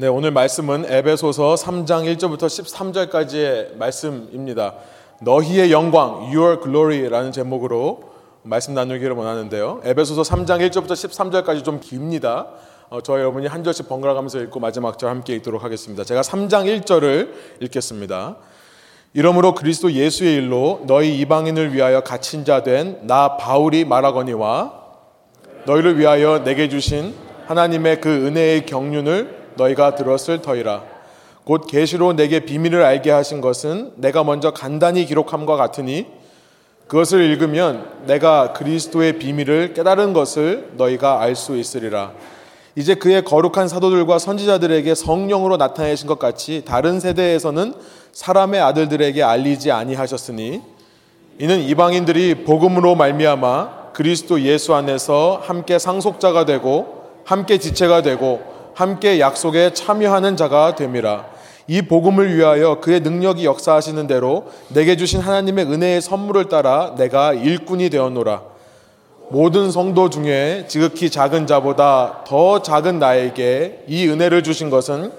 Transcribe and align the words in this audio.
네, 0.00 0.06
오늘 0.06 0.30
말씀은 0.30 0.84
에베소서 0.88 1.56
3장 1.56 2.04
1절부터 2.16 2.42
13절까지의 2.46 3.76
말씀입니다. 3.76 4.74
너희의 5.22 5.72
영광, 5.72 6.30
Your 6.32 6.60
Glory라는 6.62 7.32
제목으로 7.32 8.12
말씀 8.44 8.74
나누기를 8.74 9.16
원하는데요. 9.16 9.80
에베소서 9.82 10.22
3장 10.22 10.64
1절부터 10.70 10.92
13절까지 10.92 11.64
좀 11.64 11.80
깁니다. 11.80 12.46
어, 12.90 13.00
저희 13.00 13.18
여러분이 13.22 13.48
한 13.48 13.64
절씩 13.64 13.88
번갈아 13.88 14.14
가면서 14.14 14.38
읽고 14.38 14.60
마지막 14.60 14.98
절 15.00 15.10
함께 15.10 15.34
읽도록 15.34 15.64
하겠습니다. 15.64 16.04
제가 16.04 16.20
3장 16.20 16.82
1절을 16.84 17.30
읽겠습니다. 17.62 18.36
이러므로 19.14 19.54
그리스도 19.56 19.90
예수의 19.90 20.36
일로 20.36 20.82
너희 20.86 21.18
이방인을 21.18 21.74
위하여 21.74 22.02
갇힌 22.02 22.44
자 22.44 22.62
된 22.62 23.00
나 23.02 23.36
바울이 23.36 23.84
말하거니와 23.84 24.74
너희를 25.66 25.98
위하여 25.98 26.44
내게 26.44 26.68
주신 26.68 27.14
하나님의 27.48 28.00
그 28.00 28.08
은혜의 28.26 28.64
경륜을 28.64 29.37
너희가 29.58 29.94
들었을 29.94 30.40
터이라. 30.40 30.82
곧 31.44 31.66
계시로 31.66 32.14
내게 32.14 32.40
비밀을 32.40 32.82
알게 32.82 33.10
하신 33.10 33.40
것은 33.40 33.92
내가 33.96 34.24
먼저 34.24 34.52
간단히 34.52 35.04
기록함과 35.04 35.56
같으니 35.56 36.06
그것을 36.86 37.20
읽으면 37.22 38.04
내가 38.06 38.54
그리스도의 38.54 39.18
비밀을 39.18 39.74
깨달은 39.74 40.14
것을 40.14 40.70
너희가 40.76 41.20
알 41.20 41.36
수 41.36 41.56
있으리라. 41.56 42.12
이제 42.76 42.94
그의 42.94 43.24
거룩한 43.24 43.66
사도들과 43.66 44.18
선지자들에게 44.18 44.94
성령으로 44.94 45.56
나타내신 45.56 46.06
것 46.06 46.18
같이 46.18 46.62
다른 46.64 47.00
세대에서는 47.00 47.74
사람의 48.12 48.60
아들들에게 48.60 49.22
알리지 49.22 49.72
아니하셨으니 49.72 50.62
이는 51.40 51.60
이방인들이 51.60 52.44
복음으로 52.44 52.94
말미암아 52.94 53.92
그리스도 53.92 54.40
예수 54.42 54.74
안에서 54.74 55.42
함께 55.42 55.78
상속자가 55.78 56.44
되고 56.44 57.04
함께 57.24 57.58
지체가 57.58 58.02
되고 58.02 58.40
함께 58.78 59.18
약속에 59.18 59.72
참여하는 59.72 60.36
자가 60.36 60.76
됨이라. 60.76 61.24
이 61.66 61.82
복음을 61.82 62.32
위하여 62.32 62.78
그의 62.78 63.00
능력이 63.00 63.44
역사하시는 63.44 64.06
대로 64.06 64.46
내게 64.68 64.96
주신 64.96 65.18
하나님의 65.18 65.64
은혜의 65.64 66.00
선물을 66.00 66.44
따라 66.44 66.94
내가 66.96 67.32
일꾼이 67.32 67.90
되었노라. 67.90 68.40
모든 69.30 69.72
성도 69.72 70.10
중에 70.10 70.66
지극히 70.68 71.10
작은 71.10 71.48
자보다 71.48 72.22
더 72.24 72.62
작은 72.62 73.00
나에게 73.00 73.82
이 73.88 74.06
은혜를 74.06 74.44
주신 74.44 74.70
것은 74.70 75.10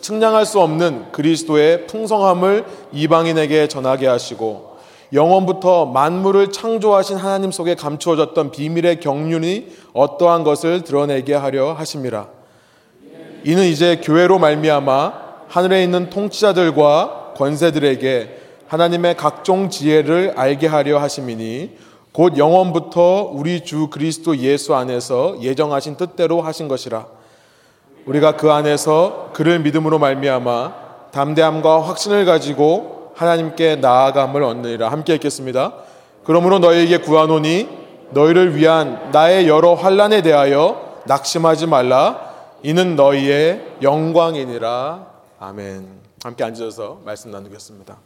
측량할 0.00 0.46
수 0.46 0.58
없는 0.60 1.12
그리스도의 1.12 1.86
풍성함을 1.88 2.64
이방인에게 2.92 3.68
전하게 3.68 4.06
하시고 4.06 4.78
영원부터 5.12 5.84
만물을 5.84 6.50
창조하신 6.50 7.18
하나님 7.18 7.52
속에 7.52 7.74
감추어졌던 7.74 8.52
비밀의 8.52 9.00
경륜이 9.00 9.66
어떠한 9.92 10.44
것을 10.44 10.80
드러내게 10.82 11.34
하려 11.34 11.74
하심이라. 11.74 12.41
이는 13.44 13.64
이제 13.64 14.00
교회로 14.02 14.38
말미암아 14.38 15.12
하늘에 15.48 15.82
있는 15.82 16.10
통치자들과 16.10 17.32
권세들에게 17.36 18.38
하나님의 18.68 19.16
각종 19.16 19.68
지혜를 19.68 20.34
알게 20.36 20.66
하려 20.66 20.98
하심이니 20.98 21.76
곧 22.12 22.38
영원부터 22.38 23.30
우리 23.32 23.62
주 23.64 23.88
그리스도 23.88 24.36
예수 24.38 24.74
안에서 24.74 25.36
예정하신 25.42 25.96
뜻대로 25.96 26.40
하신 26.40 26.68
것이라. 26.68 27.06
우리가 28.06 28.36
그 28.36 28.50
안에서 28.50 29.30
그를 29.32 29.58
믿음으로 29.60 29.98
말미암아 29.98 30.74
담대함과 31.10 31.82
확신을 31.82 32.24
가지고 32.24 33.12
하나님께 33.14 33.76
나아감을 33.76 34.42
얻느니라. 34.42 34.88
함께 34.88 35.14
읽겠습니다. 35.14 35.74
그러므로 36.24 36.58
너희에게 36.58 36.98
구하노니 36.98 37.68
너희를 38.10 38.56
위한 38.56 39.10
나의 39.12 39.48
여러 39.48 39.74
환란에 39.74 40.22
대하여 40.22 41.00
낙심하지 41.06 41.66
말라 41.66 42.31
이는 42.64 42.94
너희의 42.94 43.78
영광이니라. 43.82 45.10
아멘. 45.40 45.88
함께 46.22 46.44
앉아서 46.44 47.00
말씀 47.04 47.32
나누겠습니다. 47.32 47.98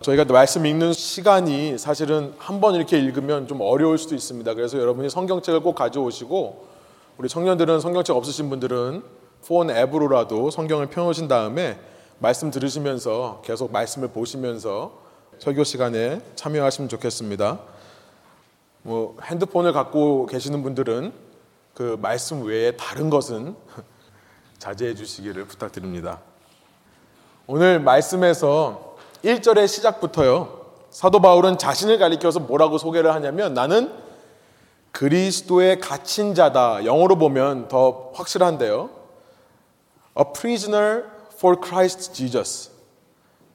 저희가 0.00 0.24
말씀 0.24 0.64
읽는 0.64 0.94
시간이 0.94 1.76
사실은 1.76 2.32
한 2.38 2.58
번 2.62 2.74
이렇게 2.74 2.98
읽으면 2.98 3.46
좀 3.46 3.60
어려울 3.60 3.98
수도 3.98 4.14
있습니다. 4.14 4.54
그래서 4.54 4.78
여러분이 4.78 5.10
성경책을 5.10 5.60
꼭 5.60 5.74
가져오시고 5.74 6.66
우리 7.18 7.28
청년들은 7.28 7.80
성경책 7.80 8.16
없으신 8.16 8.48
분들은 8.48 9.02
폰 9.46 9.70
앱으로라도 9.70 10.50
성경을 10.50 10.86
펴놓으신 10.86 11.28
다음에 11.28 11.78
말씀 12.18 12.50
들으시면서 12.50 13.42
계속 13.44 13.72
말씀을 13.72 14.08
보시면서 14.08 15.02
설교 15.38 15.64
시간에 15.64 16.22
참여하시면 16.34 16.88
좋겠습니다. 16.88 17.60
뭐 18.82 19.18
핸드폰을 19.22 19.74
갖고 19.74 20.24
계시는 20.24 20.62
분들은 20.62 21.12
그 21.74 21.98
말씀 22.00 22.44
외에 22.44 22.72
다른 22.72 23.10
것은 23.10 23.54
자제해 24.58 24.94
주시기를 24.94 25.46
부탁드립니다. 25.46 26.20
오늘 27.46 27.80
말씀에서 27.80 28.96
1절의 29.24 29.68
시작부터요. 29.68 30.66
사도 30.90 31.20
바울은 31.20 31.58
자신을 31.58 31.98
가리켜서 31.98 32.40
뭐라고 32.40 32.78
소개를 32.78 33.14
하냐면 33.14 33.54
나는 33.54 33.92
그리스도의 34.92 35.80
갇힌 35.80 36.34
자다. 36.34 36.84
영어로 36.84 37.16
보면 37.16 37.68
더 37.68 38.10
확실한데요. 38.14 38.90
A 40.18 40.24
prisoner 40.34 41.04
for 41.34 41.56
Christ 41.62 42.12
Jesus. 42.12 42.70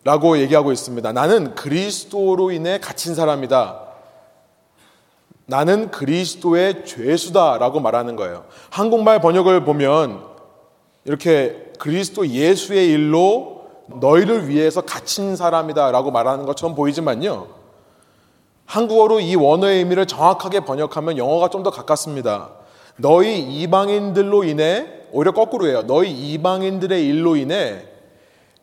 라고 0.06 0.38
얘기하고 0.38 0.72
있습니다. 0.72 1.12
나는 1.12 1.56
그리스도로 1.56 2.52
인해 2.52 2.80
갇힌 2.80 3.16
사람이다. 3.16 3.81
나는 5.46 5.92
그리스도의 5.92 6.86
죄수다. 6.86 7.58
라고 7.58 7.80
말하는 7.80 8.16
거예요. 8.16 8.46
한국말 8.69 9.19
번역을 9.19 9.66
보면 9.66 10.32
이렇게 11.06 11.72
그리스도 11.80 12.28
예수의 12.28 12.90
일로 12.90 13.64
너희를 13.88 14.47
위해서 14.47 14.81
갇힌 14.81 15.36
사람이다 15.36 15.91
라고 15.91 16.12
말하는 16.12 16.46
것처럼 16.46 16.75
보이지만요. 16.75 17.47
한국어로 18.66 19.19
이 19.19 19.36
원어의 19.36 19.80
의미를 19.80 20.06
정확하게 20.06 20.62
번역하면 20.62 21.18
영어가 21.18 21.50
좀 21.50 21.63
더 21.63 21.69
가깝습니다. 21.69 22.52
너희 22.97 23.40
이방인들로 23.40 24.44
인해 24.44 24.88
오히려 25.12 25.31
거꾸로예요. 25.34 25.84
너희 25.84 26.12
이방인들의 26.12 27.06
일로 27.06 27.36
인해 27.36 27.86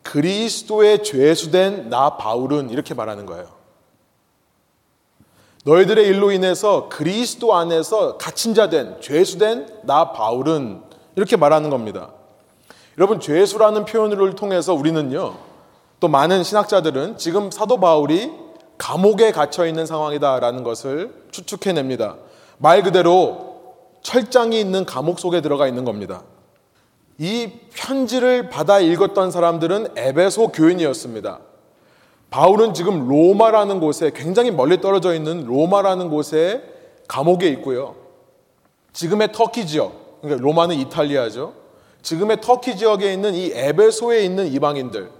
그리스도의 0.03 1.03
죄수된 1.03 1.89
나 1.89 2.17
바울은 2.17 2.71
이렇게 2.71 2.93
말하는 2.93 3.25
거예요. 3.25 3.47
너희들의 5.63 6.07
일로 6.07 6.31
인해서 6.31 6.89
그리스도 6.89 7.55
안에서 7.55 8.17
갇힌 8.17 8.55
자된 8.55 8.99
죄수된 8.99 9.81
나 9.83 10.11
바울은 10.11 10.81
이렇게 11.15 11.37
말하는 11.37 11.69
겁니다. 11.69 12.13
여러분 12.97 13.19
죄수라는 13.19 13.85
표현을 13.85 14.35
통해서 14.35 14.73
우리는요. 14.73 15.35
또 15.99 16.07
많은 16.07 16.43
신학자들은 16.43 17.17
지금 17.17 17.51
사도 17.51 17.79
바울이 17.79 18.31
감옥에 18.77 19.31
갇혀 19.31 19.65
있는 19.65 19.85
상황이다라는 19.85 20.63
것을 20.63 21.13
추측해냅니다. 21.31 22.17
말 22.57 22.81
그대로 22.81 23.75
철장이 24.01 24.59
있는 24.59 24.85
감옥 24.85 25.19
속에 25.19 25.41
들어가 25.41 25.67
있는 25.67 25.85
겁니다. 25.85 26.23
이 27.19 27.51
편지를 27.75 28.49
받아 28.49 28.79
읽었던 28.79 29.29
사람들은 29.29 29.89
에베소 29.95 30.49
교인이었습니다. 30.49 31.39
바울은 32.31 32.73
지금 32.73 33.07
로마라는 33.07 33.79
곳에 33.79 34.11
굉장히 34.15 34.49
멀리 34.49 34.81
떨어져 34.81 35.13
있는 35.13 35.45
로마라는 35.45 36.09
곳에 36.09 36.63
감옥에 37.07 37.47
있고요. 37.49 37.95
지금의 38.93 39.31
터키 39.33 39.67
지역, 39.67 40.21
그러니까 40.21 40.43
로마는 40.43 40.77
이탈리아죠. 40.77 41.60
지금의 42.01 42.41
터키 42.41 42.77
지역에 42.77 43.13
있는 43.13 43.33
이 43.35 43.51
에베소에 43.53 44.23
있는 44.23 44.47
이방인들, 44.47 45.11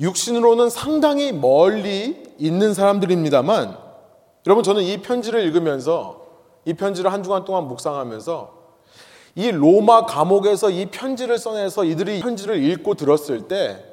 육신으로는 0.00 0.70
상당히 0.70 1.32
멀리 1.32 2.22
있는 2.38 2.74
사람들입니다만, 2.74 3.76
여러분 4.46 4.64
저는 4.64 4.82
이 4.82 4.98
편지를 4.98 5.42
읽으면서 5.42 6.26
이 6.64 6.74
편지를 6.74 7.12
한 7.12 7.22
주간 7.22 7.44
동안 7.44 7.68
묵상하면서 7.68 8.58
이 9.34 9.50
로마 9.50 10.06
감옥에서 10.06 10.70
이 10.70 10.86
편지를 10.86 11.38
써내서 11.38 11.84
이들이 11.84 12.20
편지를 12.20 12.62
읽고 12.62 12.94
들었을 12.94 13.48
때 13.48 13.88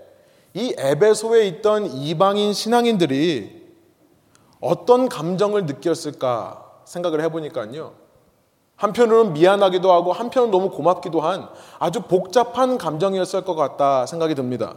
이 0.56 0.74
에베소에 0.78 1.48
있던 1.48 1.86
이방인 1.86 2.54
신앙인들이 2.54 3.64
어떤 4.62 5.10
감정을 5.10 5.66
느꼈을까 5.66 6.82
생각을 6.86 7.22
해보니까요. 7.24 7.94
한편으로는 8.76 9.34
미안하기도 9.34 9.92
하고 9.92 10.12
한편으로는 10.12 10.52
너무 10.52 10.70
고맙기도 10.70 11.22
한 11.22 11.48
아주 11.80 12.02
복잡한 12.02 12.78
감정이었을 12.78 13.44
것 13.46 13.56
같다 13.56 14.06
생각이 14.06 14.36
듭니다. 14.36 14.76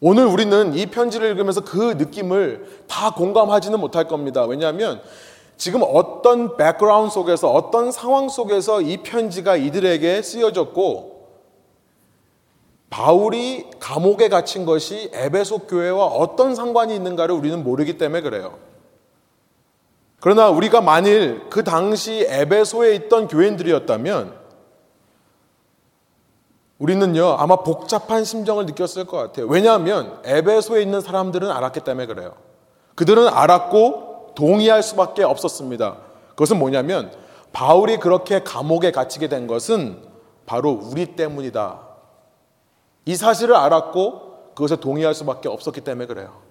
오늘 0.00 0.26
우리는 0.26 0.74
이 0.74 0.86
편지를 0.86 1.30
읽으면서 1.30 1.62
그 1.62 1.94
느낌을 1.98 2.84
다 2.86 3.10
공감하지는 3.10 3.80
못할 3.80 4.06
겁니다. 4.06 4.44
왜냐하면 4.44 5.00
지금 5.56 5.82
어떤 5.82 6.56
백그라운드 6.56 7.12
속에서 7.12 7.50
어떤 7.50 7.90
상황 7.90 8.28
속에서 8.28 8.80
이 8.80 8.98
편지가 8.98 9.56
이들에게 9.56 10.22
쓰여졌고 10.22 11.18
바울이 12.90 13.68
감옥에 13.80 14.28
갇힌 14.28 14.64
것이 14.64 15.10
에베소 15.12 15.66
교회와 15.66 16.06
어떤 16.06 16.54
상관이 16.54 16.94
있는가를 16.94 17.34
우리는 17.34 17.62
모르기 17.64 17.98
때문에 17.98 18.22
그래요. 18.22 18.67
그러나 20.20 20.48
우리가 20.48 20.80
만일 20.80 21.48
그 21.48 21.62
당시 21.62 22.26
에베소에 22.28 22.94
있던 22.94 23.28
교인들이었다면 23.28 24.36
우리는요, 26.78 27.36
아마 27.38 27.56
복잡한 27.56 28.24
심정을 28.24 28.66
느꼈을 28.66 29.04
것 29.04 29.16
같아요. 29.16 29.46
왜냐하면 29.46 30.20
에베소에 30.24 30.80
있는 30.82 31.00
사람들은 31.00 31.50
알았기 31.50 31.80
때문에 31.80 32.06
그래요. 32.06 32.34
그들은 32.94 33.28
알았고 33.28 34.32
동의할 34.36 34.82
수밖에 34.82 35.24
없었습니다. 35.24 35.96
그것은 36.30 36.58
뭐냐면 36.58 37.12
바울이 37.52 37.98
그렇게 37.98 38.42
감옥에 38.44 38.92
갇히게 38.92 39.28
된 39.28 39.46
것은 39.46 40.02
바로 40.46 40.70
우리 40.70 41.16
때문이다. 41.16 41.80
이 43.06 43.16
사실을 43.16 43.56
알았고 43.56 44.52
그것에 44.54 44.76
동의할 44.76 45.14
수밖에 45.14 45.48
없었기 45.48 45.80
때문에 45.80 46.06
그래요. 46.06 46.47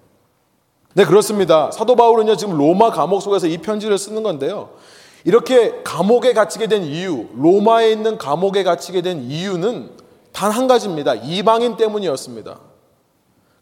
네, 0.94 1.04
그렇습니다. 1.04 1.70
사도 1.70 1.96
바울은요, 1.96 2.36
지금 2.36 2.56
로마 2.56 2.90
감옥 2.90 3.20
속에서 3.20 3.46
이 3.46 3.58
편지를 3.58 3.98
쓰는 3.98 4.22
건데요. 4.22 4.70
이렇게 5.24 5.82
감옥에 5.84 6.32
갇히게 6.32 6.66
된 6.66 6.84
이유, 6.84 7.26
로마에 7.36 7.90
있는 7.92 8.18
감옥에 8.18 8.62
갇히게 8.62 9.02
된 9.02 9.22
이유는 9.22 9.90
단 10.32 10.52
한 10.52 10.68
가지입니다. 10.68 11.14
이방인 11.16 11.76
때문이었습니다. 11.76 12.58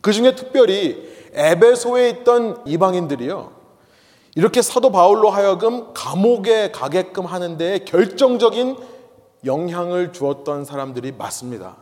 그 0.02 0.12
중에 0.12 0.34
특별히 0.34 1.02
에베소에 1.32 2.10
있던 2.10 2.62
이방인들이요. 2.66 3.52
이렇게 4.34 4.60
사도 4.60 4.90
바울로 4.92 5.30
하여금 5.30 5.94
감옥에 5.94 6.70
가게끔 6.70 7.24
하는 7.24 7.56
데 7.56 7.78
결정적인 7.80 8.76
영향을 9.46 10.12
주었던 10.12 10.64
사람들이 10.66 11.12
맞습니다. 11.12 11.76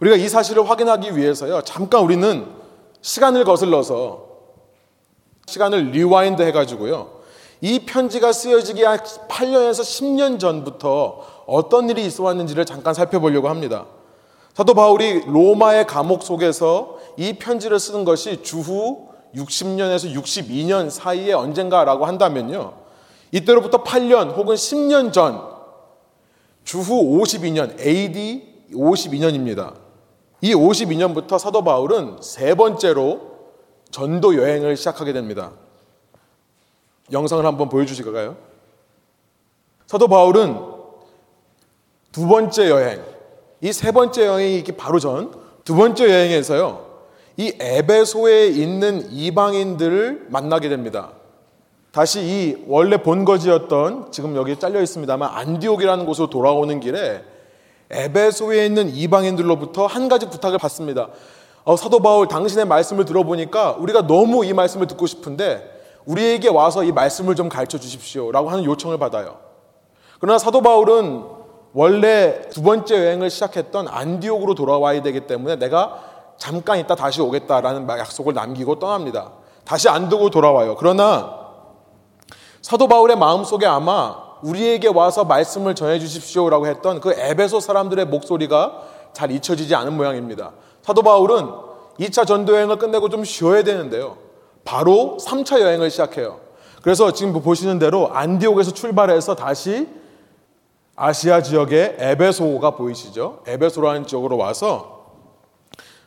우리가 0.00 0.16
이 0.16 0.28
사실을 0.28 0.68
확인하기 0.68 1.16
위해서요. 1.16 1.62
잠깐 1.62 2.02
우리는 2.02 2.46
시간을 3.02 3.44
거슬러서 3.44 4.28
시간을 5.46 5.90
rewind 5.90 6.42
해가지고요. 6.42 7.20
이 7.60 7.80
편지가 7.80 8.32
쓰여지기 8.32 8.84
한 8.84 8.98
8년에서 8.98 9.80
10년 9.80 10.38
전부터 10.38 11.44
어떤 11.46 11.90
일이 11.90 12.04
있어 12.06 12.22
왔는지를 12.24 12.64
잠깐 12.64 12.94
살펴보려고 12.94 13.48
합니다. 13.48 13.86
사도 14.54 14.74
바울이 14.74 15.24
로마의 15.26 15.86
감옥 15.86 16.22
속에서 16.22 16.98
이 17.16 17.34
편지를 17.34 17.78
쓰는 17.78 18.04
것이 18.04 18.42
주후 18.42 19.08
60년에서 19.34 20.14
62년 20.14 20.90
사이에 20.90 21.32
언젠가라고 21.32 22.06
한다면요. 22.06 22.74
이때로부터 23.32 23.84
8년 23.84 24.34
혹은 24.34 24.54
10년 24.56 25.12
전 25.12 25.40
주후 26.64 27.20
52년 27.20 27.78
AD 27.80 28.68
52년입니다. 28.72 29.74
이 30.40 30.54
52년부터 30.54 31.38
사도 31.38 31.62
바울은 31.62 32.18
세 32.20 32.54
번째로 32.54 33.20
전도 33.90 34.36
여행을 34.36 34.76
시작하게 34.76 35.12
됩니다. 35.12 35.52
영상을 37.12 37.44
한번 37.44 37.68
보여주실까요? 37.68 38.36
사도 39.86 40.06
바울은 40.08 40.56
두 42.12 42.26
번째 42.26 42.70
여행, 42.70 43.04
이 43.62 43.72
세 43.72 43.92
번째 43.92 44.26
여행이 44.26 44.62
바로 44.76 44.98
전 44.98 45.32
두 45.64 45.74
번째 45.76 46.04
여행에서요, 46.08 46.86
이 47.36 47.52
에베소에 47.60 48.46
있는 48.48 49.10
이방인들을 49.12 50.26
만나게 50.30 50.68
됩니다. 50.68 51.12
다시 51.92 52.20
이 52.22 52.64
원래 52.66 52.96
본거지였던 53.02 54.10
지금 54.10 54.36
여기 54.36 54.58
잘려 54.58 54.80
있습니다만 54.80 55.28
안디옥이라는 55.32 56.06
곳으로 56.06 56.30
돌아오는 56.30 56.80
길에 56.80 57.22
에베소에 57.90 58.66
있는 58.66 58.94
이방인들로부터 58.94 59.86
한 59.86 60.08
가지 60.08 60.28
부탁을 60.28 60.58
받습니다. 60.58 61.08
어, 61.64 61.76
사도 61.76 62.00
바울 62.00 62.28
당신의 62.28 62.64
말씀을 62.66 63.04
들어보니까 63.04 63.72
우리가 63.72 64.06
너무 64.06 64.44
이 64.44 64.52
말씀을 64.52 64.86
듣고 64.86 65.06
싶은데 65.06 65.78
우리에게 66.06 66.48
와서 66.48 66.82
이 66.84 66.92
말씀을 66.92 67.34
좀 67.34 67.48
가르쳐 67.48 67.78
주십시오. 67.78 68.32
라고 68.32 68.50
하는 68.50 68.64
요청을 68.64 68.98
받아요. 68.98 69.38
그러나 70.18 70.38
사도 70.38 70.62
바울은 70.62 71.24
원래 71.72 72.42
두 72.50 72.62
번째 72.62 72.96
여행을 72.96 73.30
시작했던 73.30 73.88
안디옥으로 73.88 74.54
돌아와야 74.54 75.02
되기 75.02 75.26
때문에 75.26 75.56
내가 75.56 76.02
잠깐 76.36 76.78
있다 76.78 76.94
다시 76.94 77.20
오겠다라는 77.20 77.88
약속을 77.88 78.34
남기고 78.34 78.78
떠납니다. 78.78 79.32
다시 79.64 79.88
안디옥으로 79.88 80.30
돌아와요. 80.30 80.76
그러나 80.76 81.38
사도 82.62 82.88
바울의 82.88 83.16
마음속에 83.16 83.66
아마 83.66 84.29
우리에게 84.42 84.88
와서 84.88 85.24
말씀을 85.24 85.74
전해 85.74 85.98
주십시오라고 85.98 86.66
했던 86.66 87.00
그 87.00 87.12
에베소 87.12 87.60
사람들의 87.60 88.06
목소리가 88.06 88.82
잘 89.12 89.30
잊혀지지 89.30 89.74
않은 89.74 89.96
모양입니다. 89.96 90.52
사도 90.82 91.02
바울은 91.02 91.48
2차 91.98 92.26
전도 92.26 92.54
여행을 92.54 92.78
끝내고 92.78 93.08
좀 93.08 93.24
쉬어야 93.24 93.62
되는데요. 93.62 94.16
바로 94.64 95.18
3차 95.20 95.60
여행을 95.60 95.90
시작해요. 95.90 96.40
그래서 96.82 97.12
지금 97.12 97.40
보시는 97.40 97.78
대로 97.78 98.08
안디옥에서 98.12 98.72
출발해서 98.72 99.34
다시 99.36 99.88
아시아 100.96 101.42
지역의 101.42 101.96
에베소가 101.98 102.72
보이시죠? 102.72 103.40
에베소라는 103.46 104.06
지역으로 104.06 104.36
와서 104.36 105.00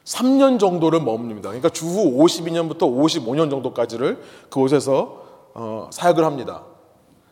3년 0.06 0.60
정도를 0.60 1.00
머뭅니다. 1.00 1.44
그러니까 1.44 1.70
주후 1.70 2.18
52년부터 2.24 2.82
55년 2.82 3.50
정도까지를 3.50 4.22
그곳에서 4.50 5.24
어, 5.54 5.90
사역을 5.92 6.26
합니다. 6.26 6.64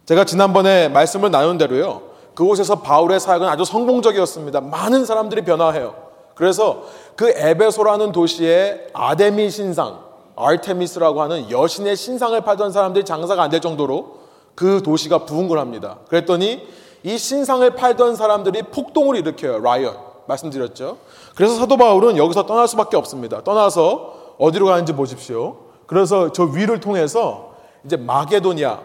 제가 0.05 0.25
지난번에 0.25 0.89
말씀을 0.89 1.31
나눈 1.31 1.57
대로요. 1.57 2.01
그곳에서 2.33 2.81
바울의 2.81 3.19
사역은 3.19 3.47
아주 3.47 3.65
성공적이었습니다. 3.65 4.61
많은 4.61 5.05
사람들이 5.05 5.43
변화해요. 5.43 5.95
그래서 6.35 6.83
그 7.15 7.29
에베소라는 7.29 8.11
도시에 8.11 8.87
아데미 8.93 9.49
신상, 9.49 9.99
아르테미스라고 10.35 11.21
하는 11.21 11.51
여신의 11.51 11.95
신상을 11.95 12.39
팔던 12.41 12.71
사람들이 12.71 13.05
장사가 13.05 13.43
안 13.43 13.49
될 13.49 13.59
정도로 13.59 14.21
그 14.55 14.81
도시가 14.83 15.25
부흥을 15.25 15.59
합니다. 15.59 15.99
그랬더니 16.09 16.65
이 17.03 17.17
신상을 17.17 17.69
팔던 17.75 18.15
사람들이 18.15 18.63
폭동을 18.63 19.17
일으켜요. 19.17 19.59
라이엇. 19.59 20.11
말씀드렸죠. 20.27 20.97
그래서 21.35 21.55
사도 21.55 21.75
바울은 21.77 22.15
여기서 22.15 22.45
떠날 22.45 22.67
수밖에 22.67 22.95
없습니다. 22.95 23.43
떠나서 23.43 24.35
어디로 24.37 24.65
가는지 24.67 24.93
보십시오. 24.93 25.57
그래서 25.87 26.31
저 26.31 26.43
위를 26.43 26.79
통해서 26.79 27.53
이제 27.83 27.97
마게도니아, 27.97 28.79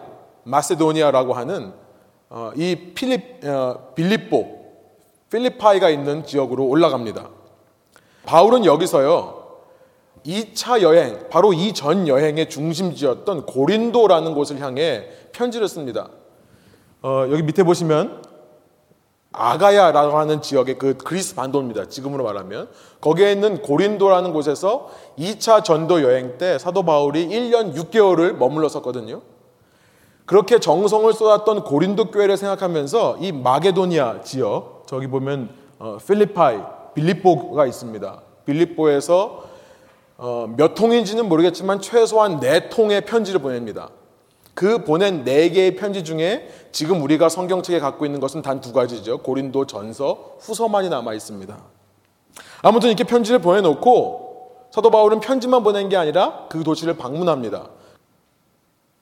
마세도니아라고 0.47 1.33
하는 1.33 1.73
어, 2.29 2.51
이 2.55 2.75
필립, 2.93 3.45
어, 3.45 3.91
빌립보, 3.95 4.57
필리파이가 5.29 5.89
있는 5.89 6.25
지역으로 6.25 6.65
올라갑니다. 6.65 7.29
바울은 8.25 8.65
여기서요, 8.65 9.45
2차 10.25 10.81
여행, 10.81 11.29
바로 11.29 11.53
이 11.53 11.71
전 11.73 12.07
여행의 12.07 12.49
중심지였던 12.49 13.45
고린도라는 13.45 14.33
곳을 14.33 14.59
향해 14.59 15.07
편지를 15.31 15.67
씁니다. 15.69 16.09
어, 17.01 17.27
여기 17.31 17.43
밑에 17.43 17.63
보시면 17.63 18.23
아가야라고 19.31 20.17
하는 20.17 20.41
지역의 20.41 20.77
그 20.79 20.97
그리스 20.97 21.35
반도입니다. 21.35 21.87
지금으로 21.87 22.23
말하면. 22.23 22.69
거기에 22.99 23.31
있는 23.31 23.61
고린도라는 23.61 24.33
곳에서 24.33 24.89
2차 25.17 25.63
전도 25.63 26.01
여행 26.01 26.37
때 26.37 26.57
사도 26.57 26.83
바울이 26.83 27.27
1년 27.27 27.73
6개월을 27.75 28.33
머물렀었거든요. 28.33 29.21
그렇게 30.27 30.59
정성을 30.59 31.11
쏟았던 31.13 31.63
고린도 31.63 32.11
교회를 32.11 32.35
생각하면서 32.35 33.17
이 33.21 33.31
마게도니아 33.31 34.21
지역, 34.21 34.83
저기 34.85 35.07
보면 35.07 35.49
어, 35.79 35.97
필리파이, 36.05 36.59
빌립보가 36.93 37.65
있습니다. 37.65 38.21
빌립보에서 38.45 39.45
어, 40.17 40.53
몇 40.57 40.75
통인지는 40.75 41.29
모르겠지만 41.29 41.79
최소한 41.79 42.41
네 42.41 42.67
통의 42.67 43.05
편지를 43.05 43.41
보냅니다. 43.41 43.89
그 44.53 44.83
보낸 44.83 45.23
네 45.23 45.49
개의 45.49 45.77
편지 45.77 46.03
중에 46.03 46.49
지금 46.73 47.01
우리가 47.03 47.29
성경책에 47.29 47.79
갖고 47.79 48.05
있는 48.05 48.19
것은 48.19 48.41
단 48.41 48.59
두 48.59 48.73
가지죠. 48.73 49.19
고린도 49.19 49.65
전서, 49.65 50.33
후서만이 50.41 50.89
남아 50.89 51.13
있습니다. 51.13 51.57
아무튼 52.63 52.89
이렇게 52.89 53.05
편지를 53.05 53.39
보내놓고 53.39 54.67
사도 54.71 54.91
바울은 54.91 55.21
편지만 55.21 55.63
보낸 55.63 55.87
게 55.87 55.95
아니라 55.95 56.47
그 56.49 56.65
도시를 56.65 56.97
방문합니다. 56.97 57.69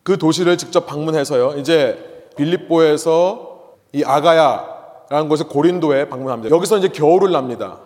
그 0.05 0.19
도시를 0.19 0.59
직접 0.59 0.85
방문해서요. 0.85 1.57
이제 1.57 2.29
빌립보에서 2.37 3.73
이 3.91 4.03
아가야라는 4.03 5.27
곳에 5.27 5.45
고린도에 5.45 6.09
방문합니다. 6.09 6.55
여기서 6.55 6.77
이제 6.77 6.89
겨울을 6.89 7.31
납니다. 7.31 7.79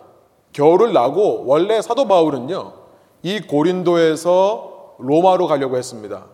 겨울을 0.52 0.92
나고 0.92 1.46
원래 1.46 1.80
사도 1.80 2.06
바울은요. 2.06 2.74
이 3.22 3.40
고린도에서 3.40 4.96
로마로 4.98 5.46
가려고 5.46 5.78
했습니다. 5.78 6.26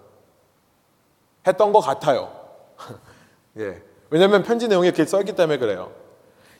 했던 1.46 1.72
것 1.72 1.78
같아요. 1.78 2.32
예. 3.58 3.80
왜냐하면 4.10 4.42
편지 4.42 4.66
내용이 4.66 4.88
이렇게 4.88 5.04
써있기 5.04 5.36
때문에 5.36 5.58
그래요. 5.58 5.92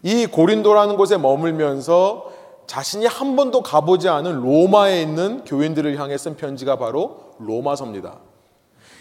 이 0.05 0.27
고린도라는 0.27 0.97
곳에 0.97 1.17
머물면서 1.19 2.31
자신이 2.69 3.07
한 3.07 3.35
번도 3.35 3.65
가보지 3.65 4.09
않은 4.09 4.41
로마에 4.41 5.03
있는 5.03 5.45
교인들을 5.45 5.99
향해 5.99 6.17
쓴 6.17 6.37
편지가 6.37 6.77
바로 6.77 7.35
로마서입니다. 7.41 8.21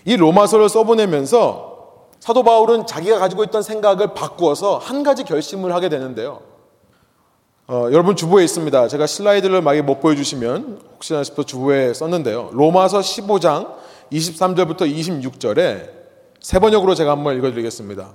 이 0.06 0.16
로마서를 0.16 0.70
써보내면서 0.70 1.76
사도 2.20 2.44
바울은 2.44 2.88
자기가 2.88 3.20
가지고 3.20 3.44
있던 3.44 3.62
생각을 3.62 4.14
바꾸어서 4.14 4.78
한 4.78 5.04
가지 5.04 5.24
결심을 5.24 5.74
하게 5.74 5.90
되는데요. 5.90 6.42
어, 7.68 7.88
여러분 7.92 8.16
주부에 8.16 8.44
있습니다. 8.44 8.88
제가 8.88 9.08
슬라이드를 9.08 9.62
많이 9.62 9.82
못 9.82 10.00
보여주시면 10.00 10.82
혹시나 10.94 11.24
싶어 11.24 11.44
주부에 11.44 11.94
썼는데요. 11.94 12.52
로마서 12.54 13.00
15장 13.00 13.74
23절부터 14.12 14.82
26절에 14.82 15.90
세 16.40 16.60
번역으로 16.60 16.94
제가 16.94 17.12
한번 17.12 17.36
읽어드리겠습니다. 17.38 18.14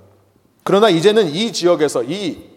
그러나 0.63 0.89
이제는 0.89 1.27
이 1.27 1.51
지역에서 1.51 2.03
이 2.03 2.49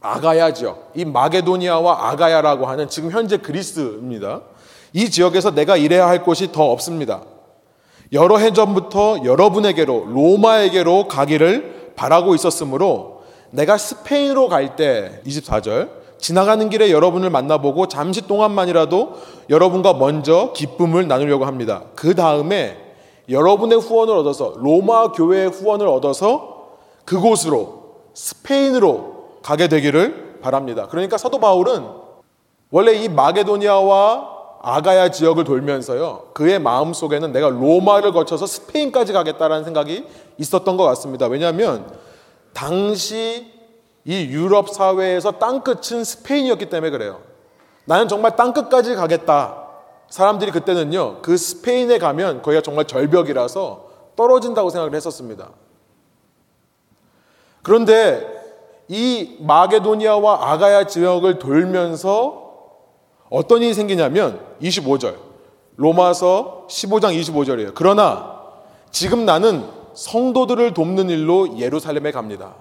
아가야 0.00 0.52
지역, 0.52 0.92
이 0.94 1.04
마게도니아와 1.04 2.10
아가야라고 2.10 2.66
하는 2.66 2.88
지금 2.88 3.10
현재 3.10 3.38
그리스입니다. 3.38 4.42
이 4.92 5.10
지역에서 5.10 5.50
내가 5.50 5.76
일해야 5.76 6.06
할 6.06 6.22
곳이 6.22 6.52
더 6.52 6.70
없습니다. 6.70 7.22
여러 8.12 8.38
해 8.38 8.52
전부터 8.52 9.24
여러분에게로 9.24 10.06
로마에게로 10.06 11.08
가기를 11.08 11.92
바라고 11.96 12.34
있었으므로 12.34 13.22
내가 13.50 13.78
스페인으로 13.78 14.48
갈 14.48 14.76
때 14.76 15.20
24절 15.26 15.90
지나가는 16.18 16.68
길에 16.70 16.90
여러분을 16.90 17.30
만나보고 17.30 17.88
잠시 17.88 18.26
동안만이라도 18.26 19.12
여러분과 19.50 19.94
먼저 19.94 20.52
기쁨을 20.54 21.08
나누려고 21.08 21.44
합니다. 21.44 21.84
그 21.94 22.14
다음에 22.14 22.76
여러분의 23.28 23.78
후원을 23.80 24.16
얻어서 24.16 24.54
로마 24.56 25.12
교회의 25.12 25.48
후원을 25.50 25.86
얻어서 25.88 26.68
그곳으로 27.04 27.84
스페인으로 28.14 29.16
가게 29.42 29.68
되기를 29.68 30.38
바랍니다. 30.42 30.86
그러니까 30.88 31.18
사도 31.18 31.38
바울은 31.38 31.84
원래 32.70 32.92
이 32.92 33.08
마게도니아와 33.08 34.35
아가야 34.60 35.10
지역을 35.10 35.44
돌면서요. 35.44 36.28
그의 36.32 36.58
마음 36.58 36.92
속에는 36.92 37.32
내가 37.32 37.48
로마를 37.48 38.12
거쳐서 38.12 38.46
스페인까지 38.46 39.12
가겠다라는 39.12 39.64
생각이 39.64 40.06
있었던 40.38 40.76
것 40.76 40.84
같습니다. 40.84 41.26
왜냐하면 41.26 41.86
당시 42.52 43.52
이 44.04 44.24
유럽 44.26 44.70
사회에서 44.70 45.32
땅끝은 45.32 46.04
스페인이었기 46.04 46.68
때문에 46.68 46.90
그래요. 46.90 47.20
나는 47.84 48.08
정말 48.08 48.36
땅끝까지 48.36 48.94
가겠다. 48.94 49.64
사람들이 50.08 50.52
그때는요, 50.52 51.22
그 51.22 51.36
스페인에 51.36 51.98
가면 51.98 52.42
거기가 52.42 52.62
정말 52.62 52.86
절벽이라서 52.86 53.86
떨어진다고 54.14 54.70
생각을 54.70 54.94
했었습니다. 54.94 55.50
그런데 57.62 58.24
이 58.88 59.36
마게도니아와 59.40 60.52
아가야 60.52 60.86
지역을 60.86 61.40
돌면서 61.40 62.45
어떤 63.28 63.62
일이 63.62 63.74
생기냐면 63.74 64.40
25절. 64.62 65.16
로마서 65.76 66.66
15장 66.68 67.18
25절이에요. 67.20 67.72
그러나 67.74 68.40
지금 68.90 69.24
나는 69.24 69.64
성도들을 69.94 70.74
돕는 70.74 71.10
일로 71.10 71.58
예루살렘에 71.58 72.12
갑니다. 72.12 72.54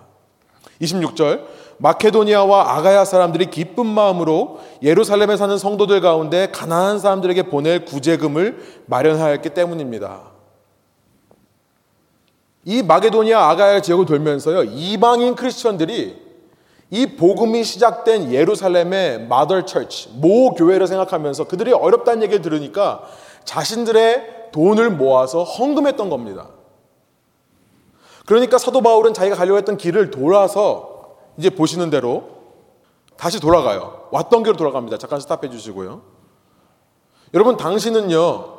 26절. 0.81 1.43
마케도니아와 1.77 2.77
아가야 2.77 3.03
사람들이 3.03 3.49
기쁜 3.49 3.85
마음으로 3.85 4.59
예루살렘에 4.81 5.35
사는 5.35 5.57
성도들 5.57 5.99
가운데 5.99 6.49
가난한 6.51 6.99
사람들에게 6.99 7.43
보낼 7.43 7.83
구제금을 7.83 8.83
마련하였기 8.85 9.49
때문입니다. 9.49 10.21
이 12.63 12.81
마게도니아 12.81 13.49
아가야 13.49 13.81
지역을 13.81 14.05
돌면서요. 14.05 14.63
이방인 14.63 15.35
크리스천들이 15.35 16.24
이 16.91 17.15
복음이 17.15 17.63
시작된 17.63 18.31
예루살렘의 18.31 19.27
마더 19.27 19.65
처치, 19.65 20.09
모 20.13 20.53
교회를 20.53 20.87
생각하면서 20.87 21.45
그들이 21.45 21.73
어렵다는 21.73 22.23
얘기를 22.23 22.41
들으니까 22.41 23.03
자신들의 23.43 24.51
돈을 24.51 24.91
모아서 24.91 25.43
헌금했던 25.43 26.09
겁니다. 26.09 26.49
그러니까 28.25 28.57
사도 28.57 28.81
바울은 28.81 29.13
자기가 29.13 29.35
가려고 29.35 29.57
했던 29.57 29.77
길을 29.77 30.11
돌아서 30.11 31.15
이제 31.37 31.49
보시는 31.49 31.89
대로 31.89 32.23
다시 33.17 33.39
돌아가요. 33.39 34.07
왔던 34.11 34.43
길로 34.43 34.55
돌아갑니다. 34.55 34.97
잠깐 34.97 35.19
스탑해 35.19 35.49
주시고요. 35.49 36.01
여러분, 37.33 37.57
당신은요, 37.57 38.53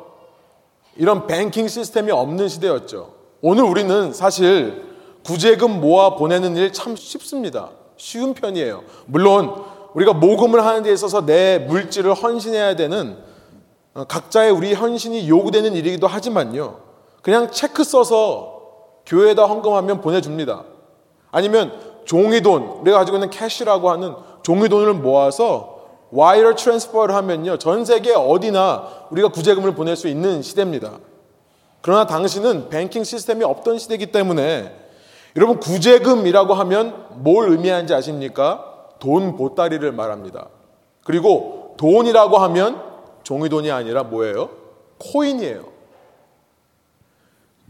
이런 0.97 1.27
뱅킹 1.27 1.67
시스템이 1.67 2.11
없는 2.11 2.47
시대였죠. 2.47 3.13
오늘 3.41 3.63
우리는 3.63 4.13
사실 4.13 4.85
구제금 5.25 5.81
모아 5.81 6.15
보내는 6.15 6.55
일 6.57 6.71
참 6.71 6.95
쉽습니다. 6.95 7.71
쉬운 7.97 8.33
편이에요. 8.33 8.83
물론 9.05 9.53
우리가 9.93 10.13
모금을 10.13 10.63
하는 10.65 10.83
데 10.83 10.93
있어서 10.93 11.25
내 11.25 11.59
물질을 11.59 12.13
헌신해야 12.13 12.75
되는 12.75 13.17
어, 13.93 14.03
각자의 14.05 14.51
우리 14.51 14.73
헌신이 14.73 15.27
요구되는 15.27 15.73
일이기도 15.73 16.07
하지만요. 16.07 16.79
그냥 17.23 17.51
체크 17.51 17.83
써서 17.83 18.61
교회에다 19.07 19.45
헌금하면 19.45 20.01
보내줍니다. 20.01 20.63
아니면 21.31 21.73
종이돈, 22.05 22.79
우리가 22.81 22.99
가지고 22.99 23.17
있는 23.17 23.29
cash라고 23.29 23.89
하는 23.89 24.13
종이돈을 24.43 24.93
모아서 24.93 25.77
wire 26.11 26.55
transfer를 26.55 27.13
하면요. 27.15 27.57
전 27.57 27.83
세계 27.83 28.13
어디나 28.13 29.07
우리가 29.09 29.29
구제금을 29.29 29.75
보낼 29.75 29.95
수 29.95 30.07
있는 30.07 30.41
시대입니다. 30.41 30.99
그러나 31.81 32.05
당신은 32.05 32.69
뱅킹 32.69 33.03
시스템이 33.03 33.43
없던 33.43 33.77
시대이기 33.77 34.11
때문에 34.11 34.73
여러분 35.37 35.59
구제금이라고 35.59 36.55
하면 36.55 37.05
뭘 37.23 37.49
의미하는지 37.49 37.93
아십니까? 37.93 38.73
돈 38.99 39.37
보따리를 39.37 39.89
말합니다. 39.91 40.47
그리고 41.03 41.75
돈이라고 41.77 42.39
하면 42.39 42.81
종이돈이 43.21 43.69
아니라 43.69 44.01
뭐예요? 44.01 44.49
코인이에요. 44.97 45.63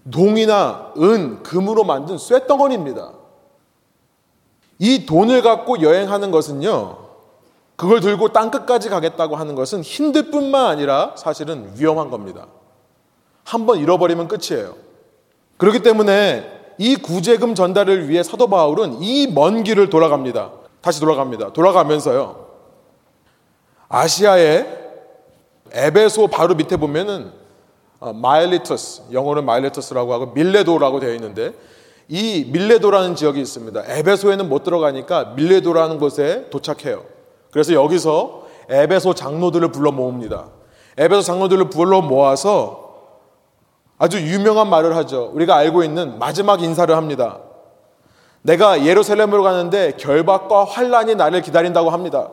동이나 0.10 0.94
은, 0.98 1.44
금으로 1.44 1.84
만든 1.84 2.18
쇳덩어리입니다. 2.18 3.12
이 4.80 5.06
돈을 5.06 5.42
갖고 5.42 5.82
여행하는 5.82 6.32
것은요, 6.32 6.98
그걸 7.76 8.00
들고 8.00 8.30
땅끝까지 8.30 8.88
가겠다고 8.90 9.36
하는 9.36 9.56
것은 9.56 9.82
힘들 9.82 10.32
뿐만 10.32 10.68
아니라 10.68 11.16
사실은 11.18 11.74
위험한 11.76 12.10
겁니다. 12.10 12.48
한번 13.44 13.80
잃어버리면 13.80 14.30
끝이에요. 14.30 14.76
그렇기 15.58 15.82
때문에 15.82 16.57
이 16.78 16.96
구제금 16.96 17.56
전달을 17.56 18.08
위해 18.10 18.24
사도 18.24 18.48
바울은 18.48 19.02
이 19.02 19.28
먼 19.34 19.64
길을 19.64 19.90
돌아갑니다. 19.90 20.52
다시 20.82 21.00
돌아갑니다. 21.00 21.54
돌아가면서요. 21.54 22.46
아시아의 23.90 24.78
에베소 25.72 26.28
바로 26.28 26.56
밑에 26.56 26.78
보면은 26.78 27.32
어, 28.00 28.14
Miletus, 28.14 29.04
영어는 29.12 29.44
Miletus라고 29.46 30.14
하고 30.14 30.28
밀레도라고 30.28 31.00
되어 31.00 31.14
있는데 31.16 31.54
이 32.08 32.46
밀레도라는 32.52 33.16
지역이 33.16 33.42
있습니다. 33.42 33.84
에베소에는 33.88 34.48
못 34.48 34.64
들어가니까 34.64 35.34
밀레도라는 35.36 35.98
곳에 35.98 36.48
도착해요. 36.52 37.04
그래서 37.52 37.74
여기서 37.74 38.46
에베소 38.70 39.14
장로들을 39.16 39.72
불러 39.72 39.92
모읍니다. 39.92 40.46
에베소 40.98 41.22
장로들을 41.22 41.70
불러 41.70 42.02
모아서 42.02 42.87
아주 43.98 44.20
유명한 44.22 44.70
말을 44.70 44.96
하죠. 44.98 45.32
우리가 45.34 45.56
알고 45.56 45.84
있는 45.84 46.20
마지막 46.20 46.62
인사를 46.62 46.96
합니다. 46.96 47.40
내가 48.42 48.86
예루살렘으로 48.86 49.44
가는데 49.44 49.94
결박과 49.98 50.64
환란이 50.64 51.16
나를 51.16 51.42
기다린다고 51.42 51.90
합니다. 51.90 52.30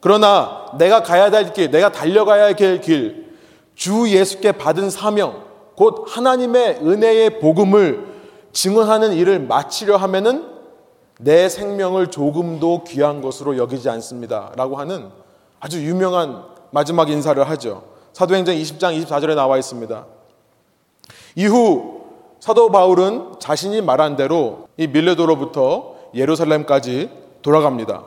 그러나 0.00 0.66
내가 0.78 1.02
가야 1.02 1.30
될 1.30 1.52
길, 1.52 1.70
내가 1.70 1.90
달려가야 1.90 2.44
할 2.44 2.54
길, 2.54 3.34
주 3.74 4.08
예수께 4.08 4.52
받은 4.52 4.90
사명, 4.90 5.44
곧 5.74 6.04
하나님의 6.08 6.80
은혜의 6.82 7.40
복음을 7.40 8.06
증언하는 8.52 9.12
일을 9.12 9.40
마치려 9.40 9.96
하면은 9.96 10.46
내 11.20 11.48
생명을 11.48 12.08
조금도 12.08 12.84
귀한 12.84 13.20
것으로 13.20 13.56
여기지 13.56 13.88
않습니다. 13.90 14.52
라고 14.56 14.76
하는 14.76 15.10
아주 15.58 15.84
유명한 15.84 16.44
마지막 16.70 17.10
인사를 17.10 17.42
하죠. 17.50 17.82
사도행전 18.12 18.54
20장 18.54 19.04
24절에 19.04 19.34
나와 19.34 19.58
있습니다. 19.58 20.06
이후 21.34 21.98
사도 22.40 22.70
바울은 22.70 23.34
자신이 23.38 23.80
말한 23.80 24.16
대로 24.16 24.68
이 24.76 24.86
밀레도로부터 24.86 25.96
예루살렘까지 26.14 27.10
돌아갑니다. 27.42 28.04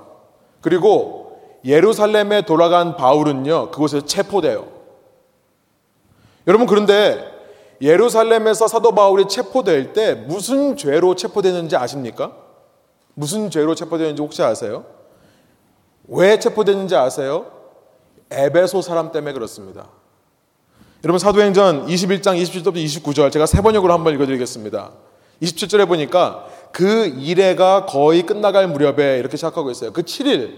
그리고 0.62 1.40
예루살렘에 1.66 2.44
돌아간 2.44 2.96
바울은요, 2.96 3.72
그곳에서 3.72 4.06
체포돼요. 4.06 4.68
여러분, 6.48 6.66
그런데 6.66 7.30
예루살렘에서 7.82 8.68
사도 8.68 8.94
바울이 8.94 9.28
체포될 9.28 9.94
때 9.94 10.14
무슨 10.14 10.78
죄로 10.78 11.16
체포되는지 11.16 11.76
아십니까? 11.76 12.32
무슨 13.14 13.50
죄로 13.50 13.76
체포되는지 13.76 14.22
혹시 14.22 14.42
아세요? 14.44 14.86
왜 16.08 16.40
체포되는지 16.40 16.96
아세요? 16.96 17.48
에베소 18.32 18.82
사람 18.82 19.12
때문에 19.12 19.34
그렇습니다. 19.34 19.90
여러분 21.04 21.18
사도행전 21.18 21.88
21장 21.88 22.40
27절부터 22.40 22.76
29절 22.76 23.32
제가 23.32 23.48
세 23.48 23.60
번역으로 23.62 23.92
한번 23.92 24.14
읽어드리겠습니다. 24.14 24.92
27절에 25.42 25.88
보니까 25.88 26.46
그 26.72 27.08
일회가 27.08 27.88
거의 27.88 28.22
끝나갈 28.22 28.68
무렵에 28.68 29.18
이렇게 29.18 29.36
시작하고 29.36 29.72
있어요. 29.72 29.94
그 29.94 30.04
7일 30.04 30.54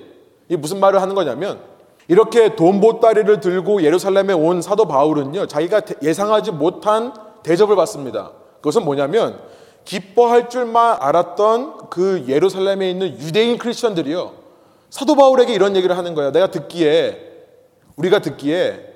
이 0.50 0.58
무슨 0.58 0.82
말을 0.82 1.02
하는 1.02 1.16
거냐면 1.16 1.62
이렇게 2.10 2.58
돈 2.58 2.82
보따리를 2.82 3.40
들고 3.40 3.84
예루살렘에 3.84 4.34
온 4.34 4.62
사도 4.62 4.86
바울은요 4.86 5.48
자기가 5.48 5.82
예상하지 6.02 6.52
못한 6.52 7.14
대접을 7.44 7.78
받습니다. 7.78 8.34
그것은 8.58 8.84
뭐냐면 8.84 9.40
기뻐할 9.86 10.50
줄만 10.50 10.98
알았던 11.00 11.90
그 11.90 12.26
예루살렘에 12.28 12.92
있는 12.92 13.18
유대인 13.18 13.58
크리스천들이요 13.58 14.34
사도 14.90 15.16
바울에게 15.16 15.54
이런 15.54 15.78
얘기를 15.78 15.98
하는 15.98 16.14
거예요. 16.16 16.34
내가 16.34 16.52
듣기에 16.52 17.32
우리가 17.96 18.20
듣기에 18.20 18.90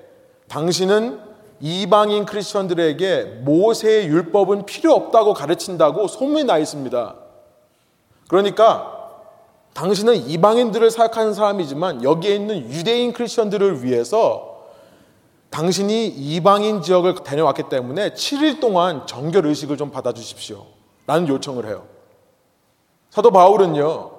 당신은 0.50 1.27
이방인 1.60 2.26
크리스천들에게 2.26 3.42
모세의 3.44 4.08
율법은 4.08 4.66
필요 4.66 4.94
없다고 4.94 5.34
가르친다고 5.34 6.08
소문이 6.08 6.44
나 6.44 6.58
있습니다. 6.58 7.16
그러니까 8.28 8.94
당신은 9.74 10.16
이방인들을 10.16 10.90
사역하는 10.90 11.34
사람이지만 11.34 12.04
여기에 12.04 12.36
있는 12.36 12.72
유대인 12.72 13.14
크리스천들을 13.14 13.84
위해서 13.84 14.58
당신이 15.50 16.08
이방인 16.08 16.82
지역을 16.82 17.16
다녀왔기 17.16 17.70
때문에 17.70 18.10
7일 18.12 18.60
동안 18.60 19.08
정결 19.08 19.46
의식을 19.46 19.78
좀 19.78 19.92
받아주십시오. 19.92 20.66
라는 21.06 21.28
요청을 21.28 21.68
해요. 21.68 21.86
사도 23.10 23.32
바울은요, 23.32 24.12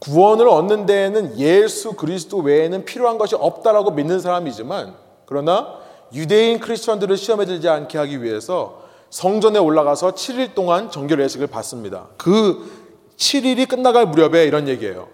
구원을 0.00 0.48
얻는 0.48 0.86
데에는 0.86 1.38
예수 1.38 1.92
그리스도 1.92 2.38
외에는 2.38 2.84
필요한 2.84 3.18
것이 3.18 3.36
없다라고 3.36 3.92
믿는 3.92 4.18
사람이지만, 4.18 4.96
그러나 5.26 5.81
유대인 6.14 6.60
크리스천들을 6.60 7.16
시험에 7.16 7.44
들지 7.44 7.68
않게 7.68 7.98
하기 7.98 8.22
위해서 8.22 8.82
성전에 9.10 9.58
올라가서 9.58 10.12
7일 10.12 10.54
동안 10.54 10.90
정결 10.90 11.20
예식을 11.20 11.46
받습니다. 11.46 12.08
그 12.16 12.70
7일이 13.16 13.68
끝나갈 13.68 14.06
무렵에 14.06 14.44
이런 14.44 14.68
얘기예요. 14.68 15.08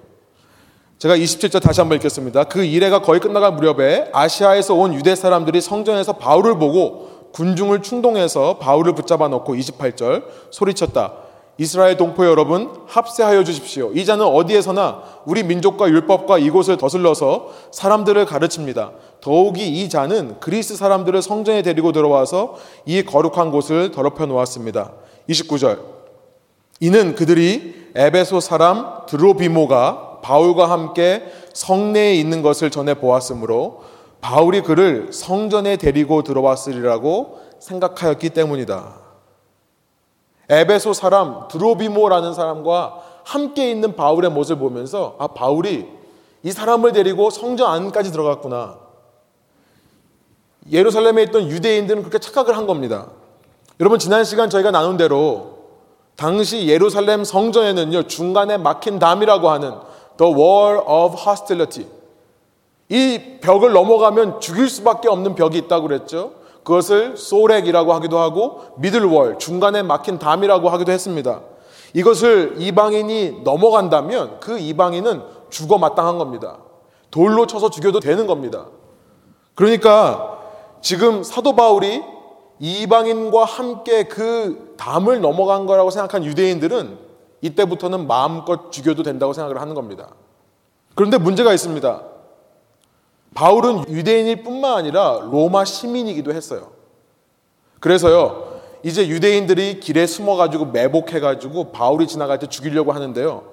제가 0.98 1.16
27절 1.16 1.62
다시 1.62 1.80
한번 1.80 1.96
읽겠습니다. 1.96 2.44
그 2.44 2.64
이래가 2.64 3.02
거의 3.02 3.20
끝나갈 3.20 3.52
무렵에 3.52 4.10
아시아에서 4.12 4.74
온 4.74 4.94
유대 4.94 5.14
사람들이 5.14 5.60
성전에서 5.60 6.14
바울을 6.14 6.58
보고 6.58 7.30
군중을 7.32 7.82
충동해서 7.82 8.58
바울을 8.58 8.94
붙잡아 8.94 9.28
놓고 9.28 9.54
28절 9.54 10.24
소리쳤다. 10.50 11.27
이스라엘 11.60 11.96
동포 11.96 12.24
여러분 12.24 12.70
합세하여 12.86 13.42
주십시오. 13.42 13.90
이 13.92 14.04
자는 14.04 14.24
어디에서나 14.24 15.02
우리 15.26 15.42
민족과 15.42 15.88
율법과 15.88 16.38
이곳을 16.38 16.76
거슬러서 16.76 17.48
사람들을 17.72 18.24
가르칩니다. 18.26 18.92
더욱이 19.20 19.66
이 19.66 19.88
자는 19.88 20.38
그리스 20.38 20.76
사람들을 20.76 21.20
성전에 21.20 21.62
데리고 21.62 21.90
들어와서 21.90 22.54
이 22.86 23.02
거룩한 23.02 23.50
곳을 23.50 23.90
더럽혀 23.90 24.26
놓았습니다. 24.26 24.92
29절 25.28 25.80
이는 26.78 27.16
그들이 27.16 27.88
에베소 27.96 28.38
사람 28.38 29.04
드로비모가 29.06 30.20
바울과 30.22 30.70
함께 30.70 31.24
성내에 31.54 32.14
있는 32.14 32.42
것을 32.42 32.70
전해 32.70 32.94
보았으므로 32.94 33.82
바울이 34.20 34.62
그를 34.62 35.08
성전에 35.12 35.76
데리고 35.76 36.22
들어왔으리라고 36.22 37.40
생각하였기 37.58 38.30
때문이다. 38.30 38.97
에베소 40.48 40.92
사람 40.92 41.46
드로비모라는 41.48 42.32
사람과 42.32 43.02
함께 43.24 43.70
있는 43.70 43.94
바울의 43.94 44.30
모습을 44.30 44.60
보면서 44.60 45.16
아 45.18 45.28
바울이 45.28 45.86
이 46.42 46.50
사람을 46.52 46.92
데리고 46.92 47.30
성전 47.30 47.70
안까지 47.70 48.10
들어갔구나. 48.12 48.78
예루살렘에 50.70 51.24
있던 51.24 51.48
유대인들은 51.48 52.02
그렇게 52.02 52.18
착각을 52.18 52.56
한 52.56 52.66
겁니다. 52.66 53.08
여러분 53.80 53.98
지난 53.98 54.24
시간 54.24 54.48
저희가 54.48 54.70
나눈 54.70 54.96
대로 54.96 55.58
당시 56.16 56.66
예루살렘 56.66 57.24
성전에는요 57.24 58.04
중간에 58.04 58.56
막힌 58.56 58.98
담이라고 58.98 59.50
하는 59.50 59.74
the 60.16 60.34
wall 60.34 60.78
of 60.86 61.16
hostility 61.16 61.86
이 62.88 63.38
벽을 63.40 63.72
넘어가면 63.72 64.40
죽일 64.40 64.68
수밖에 64.68 65.08
없는 65.08 65.34
벽이 65.34 65.58
있다고 65.58 65.86
그랬죠. 65.88 66.32
그것을 66.68 67.16
소렉이라고 67.16 67.94
하기도 67.94 68.18
하고 68.18 68.60
미들월 68.76 69.38
중간에 69.38 69.82
막힌 69.82 70.18
담이라고 70.18 70.68
하기도 70.68 70.92
했습니다. 70.92 71.40
이것을 71.94 72.56
이방인이 72.58 73.40
넘어간다면 73.42 74.38
그 74.40 74.58
이방인은 74.58 75.22
죽어 75.48 75.78
마땅한 75.78 76.18
겁니다. 76.18 76.58
돌로 77.10 77.46
쳐서 77.46 77.70
죽여도 77.70 78.00
되는 78.00 78.26
겁니다. 78.26 78.66
그러니까 79.54 80.40
지금 80.82 81.22
사도 81.22 81.56
바울이 81.56 82.02
이방인과 82.58 83.46
함께 83.46 84.04
그 84.04 84.74
담을 84.76 85.22
넘어간 85.22 85.64
거라고 85.64 85.88
생각한 85.88 86.26
유대인들은 86.26 86.98
이때부터는 87.40 88.06
마음껏 88.06 88.70
죽여도 88.70 89.04
된다고 89.04 89.32
생각을 89.32 89.58
하는 89.58 89.72
겁니다. 89.72 90.08
그런데 90.94 91.16
문제가 91.16 91.54
있습니다. 91.54 92.02
바울은 93.38 93.84
유대인일 93.88 94.42
뿐만 94.42 94.78
아니라 94.78 95.20
로마 95.30 95.64
시민이기도 95.64 96.34
했어요. 96.34 96.72
그래서요, 97.78 98.60
이제 98.82 99.06
유대인들이 99.06 99.78
길에 99.78 100.08
숨어가지고 100.08 100.66
매복해가지고 100.66 101.70
바울이 101.70 102.08
지나갈 102.08 102.40
때 102.40 102.48
죽이려고 102.48 102.90
하는데요. 102.90 103.44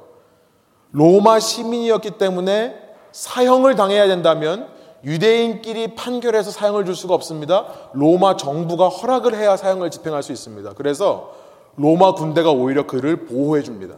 로마 0.91 1.39
시민이었기 1.39 2.17
때문에 2.17 2.75
사형을 3.11 3.75
당해야 3.75 4.07
된다면 4.07 4.69
유대인끼리 5.03 5.93
판결해서 5.93 6.49
사형을 6.49 6.85
줄 6.85 6.95
수가 6.95 7.13
없습니다. 7.13 7.67
로마 7.93 8.37
정부가 8.37 8.89
허락을 8.89 9.35
해야 9.35 9.55
사형을 9.55 9.91
집행할 9.91 10.23
수 10.23 10.31
있습니다. 10.31 10.73
그래서 10.73 11.35
로마 11.75 12.15
군대가 12.15 12.49
오히려 12.49 12.87
그를 12.87 13.27
보호해 13.27 13.61
줍니다. 13.61 13.97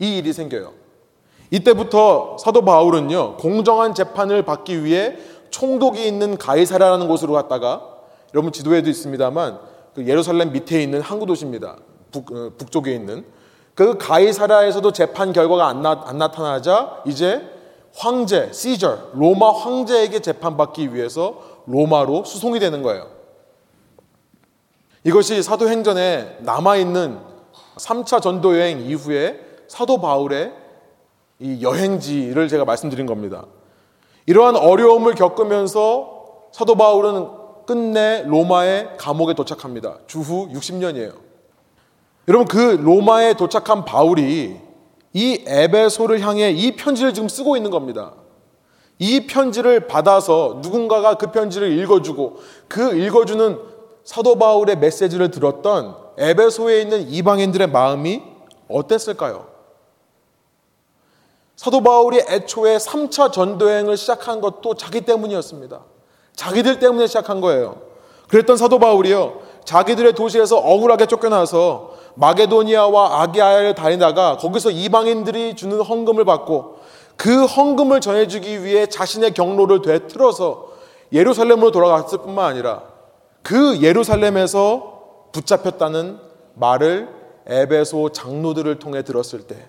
이 0.00 0.18
일이 0.18 0.32
생겨요. 0.32 0.85
이때부터 1.50 2.36
사도 2.38 2.62
바울은요, 2.64 3.36
공정한 3.36 3.94
재판을 3.94 4.42
받기 4.42 4.84
위해 4.84 5.16
총독이 5.50 6.06
있는 6.06 6.36
가이사라라는 6.36 7.08
곳으로 7.08 7.32
갔다가, 7.34 7.82
여러분 8.34 8.52
지도에도 8.52 8.90
있습니다만, 8.90 9.58
그 9.94 10.06
예루살렘 10.06 10.52
밑에 10.52 10.82
있는 10.82 11.00
항구 11.00 11.26
도시입니다. 11.26 11.76
북, 12.10 12.32
어, 12.32 12.50
북쪽에 12.58 12.92
있는. 12.92 13.24
그 13.74 13.96
가이사라에서도 13.98 14.92
재판 14.92 15.32
결과가 15.32 15.68
안, 15.68 15.82
나, 15.82 16.02
안 16.04 16.18
나타나자, 16.18 17.02
이제 17.06 17.42
황제, 17.94 18.52
시저, 18.52 19.10
로마 19.14 19.52
황제에게 19.52 20.20
재판받기 20.20 20.94
위해서 20.94 21.42
로마로 21.66 22.24
수송이 22.24 22.58
되는 22.58 22.82
거예요. 22.82 23.06
이것이 25.04 25.42
사도행전에 25.42 26.38
남아 26.40 26.76
있는 26.76 27.18
3차 27.76 28.20
전도 28.20 28.58
여행 28.58 28.80
이후에 28.80 29.40
사도 29.68 30.00
바울의 30.00 30.52
이 31.38 31.62
여행지를 31.62 32.48
제가 32.48 32.64
말씀드린 32.64 33.06
겁니다. 33.06 33.46
이러한 34.26 34.56
어려움을 34.56 35.14
겪으면서 35.14 36.48
사도 36.52 36.74
바울은 36.74 37.28
끝내 37.66 38.22
로마의 38.26 38.96
감옥에 38.98 39.34
도착합니다. 39.34 39.98
주후 40.06 40.48
60년이에요. 40.48 41.14
여러분 42.28 42.46
그 42.46 42.58
로마에 42.80 43.34
도착한 43.34 43.84
바울이 43.84 44.56
이 45.12 45.44
에베소를 45.46 46.20
향해 46.20 46.50
이 46.50 46.76
편지를 46.76 47.14
지금 47.14 47.28
쓰고 47.28 47.56
있는 47.56 47.70
겁니다. 47.70 48.12
이 48.98 49.26
편지를 49.26 49.86
받아서 49.86 50.60
누군가가 50.62 51.14
그 51.14 51.30
편지를 51.30 51.78
읽어주고 51.78 52.36
그 52.68 52.96
읽어주는 52.96 53.58
사도 54.04 54.38
바울의 54.38 54.78
메시지를 54.78 55.30
들었던 55.30 55.96
에베소에 56.18 56.80
있는 56.80 57.08
이방인들의 57.08 57.68
마음이 57.68 58.22
어땠을까요? 58.68 59.55
사도 61.56 61.80
바울이 61.80 62.20
애초에 62.28 62.76
3차 62.76 63.32
전도행을 63.32 63.96
시작한 63.96 64.40
것도 64.40 64.74
자기 64.74 65.00
때문이었습니다. 65.00 65.80
자기들 66.34 66.78
때문에 66.78 67.06
시작한 67.06 67.40
거예요. 67.40 67.80
그랬던 68.28 68.56
사도 68.56 68.78
바울이요. 68.78 69.40
자기들의 69.64 70.12
도시에서 70.12 70.58
억울하게 70.58 71.06
쫓겨나서 71.06 71.94
마게도니아와 72.14 73.22
아기아야를 73.22 73.74
다니다가 73.74 74.36
거기서 74.36 74.70
이방인들이 74.70 75.56
주는 75.56 75.80
헌금을 75.80 76.24
받고 76.24 76.76
그 77.16 77.46
헌금을 77.46 78.00
전해주기 78.00 78.62
위해 78.62 78.86
자신의 78.86 79.32
경로를 79.32 79.80
되틀어서 79.80 80.68
예루살렘으로 81.12 81.70
돌아갔을 81.70 82.18
뿐만 82.18 82.46
아니라 82.46 82.82
그 83.42 83.80
예루살렘에서 83.80 85.28
붙잡혔다는 85.32 86.18
말을 86.54 87.08
에베소 87.46 88.10
장로들을 88.10 88.78
통해 88.78 89.02
들었을 89.02 89.42
때 89.42 89.68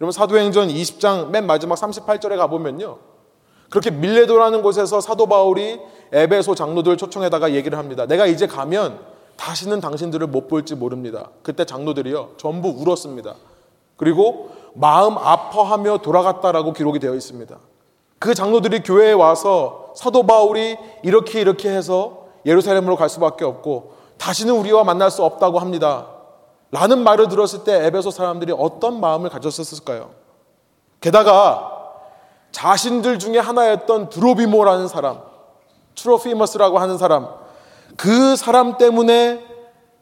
여러분 0.00 0.12
사도행전 0.12 0.68
20장 0.68 1.30
맨 1.30 1.46
마지막 1.46 1.74
38절에 1.74 2.36
가보면요. 2.36 2.98
그렇게 3.68 3.90
밀레도라는 3.90 4.62
곳에서 4.62 5.00
사도 5.00 5.26
바울이 5.26 5.80
에베소 6.12 6.54
장로들을 6.54 6.96
초청해다가 6.96 7.52
얘기를 7.52 7.76
합니다. 7.76 8.06
내가 8.06 8.26
이제 8.26 8.46
가면 8.46 9.00
다시는 9.36 9.80
당신들을 9.80 10.26
못 10.28 10.48
볼지 10.48 10.74
모릅니다. 10.74 11.30
그때 11.42 11.64
장로들이요 11.64 12.30
전부 12.36 12.68
울었습니다. 12.68 13.34
그리고 13.96 14.50
마음 14.74 15.18
아파하며 15.18 15.98
돌아갔다라고 15.98 16.72
기록이 16.72 17.00
되어 17.00 17.14
있습니다. 17.14 17.58
그 18.20 18.34
장로들이 18.34 18.82
교회에 18.84 19.12
와서 19.12 19.92
사도 19.96 20.24
바울이 20.24 20.76
이렇게 21.02 21.40
이렇게 21.40 21.68
해서 21.68 22.26
예루살렘으로 22.46 22.96
갈 22.96 23.08
수밖에 23.08 23.44
없고 23.44 23.94
다시는 24.16 24.54
우리와 24.54 24.84
만날 24.84 25.10
수 25.10 25.24
없다고 25.24 25.58
합니다. 25.58 26.17
라는 26.70 27.02
말을 27.02 27.28
들었을 27.28 27.64
때 27.64 27.86
에베소 27.86 28.10
사람들이 28.10 28.52
어떤 28.56 29.00
마음을 29.00 29.30
가졌었을까요? 29.30 30.10
게다가 31.00 31.72
자신들 32.52 33.18
중에 33.18 33.38
하나였던 33.38 34.10
드로비모라는 34.10 34.88
사람, 34.88 35.20
트로피머스라고 35.94 36.78
하는 36.78 36.98
사람, 36.98 37.28
그 37.96 38.36
사람 38.36 38.76
때문에 38.76 39.44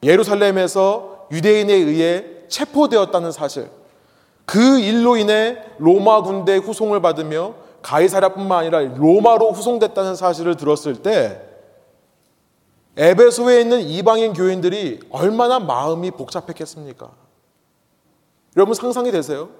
예루살렘에서 0.03 1.27
유대인에 1.31 1.73
의해 1.73 2.25
체포되었다는 2.49 3.33
사실, 3.33 3.71
그 4.45 4.79
일로 4.79 5.17
인해 5.17 5.59
로마 5.79 6.23
군대 6.23 6.57
후송을 6.57 7.03
받으며 7.03 7.55
가이사랴뿐만 7.83 8.59
아니라 8.59 8.81
로마로 8.81 9.53
후송됐다는 9.53 10.17
사실을 10.17 10.57
들었을 10.57 11.03
때 11.03 11.43
에베소에 12.97 13.61
있는 13.61 13.81
이방인 13.81 14.33
교인들이 14.33 15.01
얼마나 15.11 15.59
마음이 15.59 16.13
복잡했겠습니까? 16.13 17.11
여러분 18.57 18.75
상상이 18.75 19.11
되세요? 19.11 19.51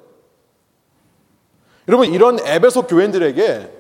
여러분 1.89 2.13
이런 2.13 2.39
에베소 2.41 2.87
교인들에게 2.87 3.71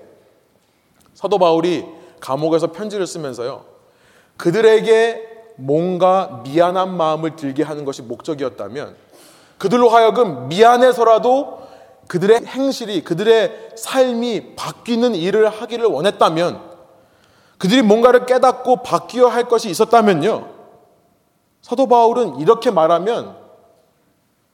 사도 1.14 1.38
바울이 1.38 1.86
감옥에서 2.20 2.72
편지를 2.72 3.06
쓰면서요. 3.06 3.64
그들에게 4.36 5.36
뭔가 5.56 6.42
미안한 6.44 6.94
마음을 6.94 7.36
들게 7.36 7.62
하는 7.62 7.86
것이 7.86 8.02
목적이었다면 8.02 8.94
그들로 9.56 9.88
하여금 9.88 10.48
미안해서라도 10.48 11.66
그들의 12.08 12.44
행실이 12.44 13.02
그들의 13.02 13.70
삶이 13.76 14.54
바뀌는 14.54 15.14
일을 15.14 15.48
하기를 15.48 15.86
원했다면 15.86 16.75
그들이 17.58 17.82
뭔가를 17.82 18.26
깨닫고 18.26 18.82
바뀌어야 18.82 19.32
할 19.32 19.48
것이 19.48 19.70
있었다면요. 19.70 20.48
사도 21.62 21.86
바울은 21.88 22.36
이렇게 22.40 22.70
말하면 22.70 23.36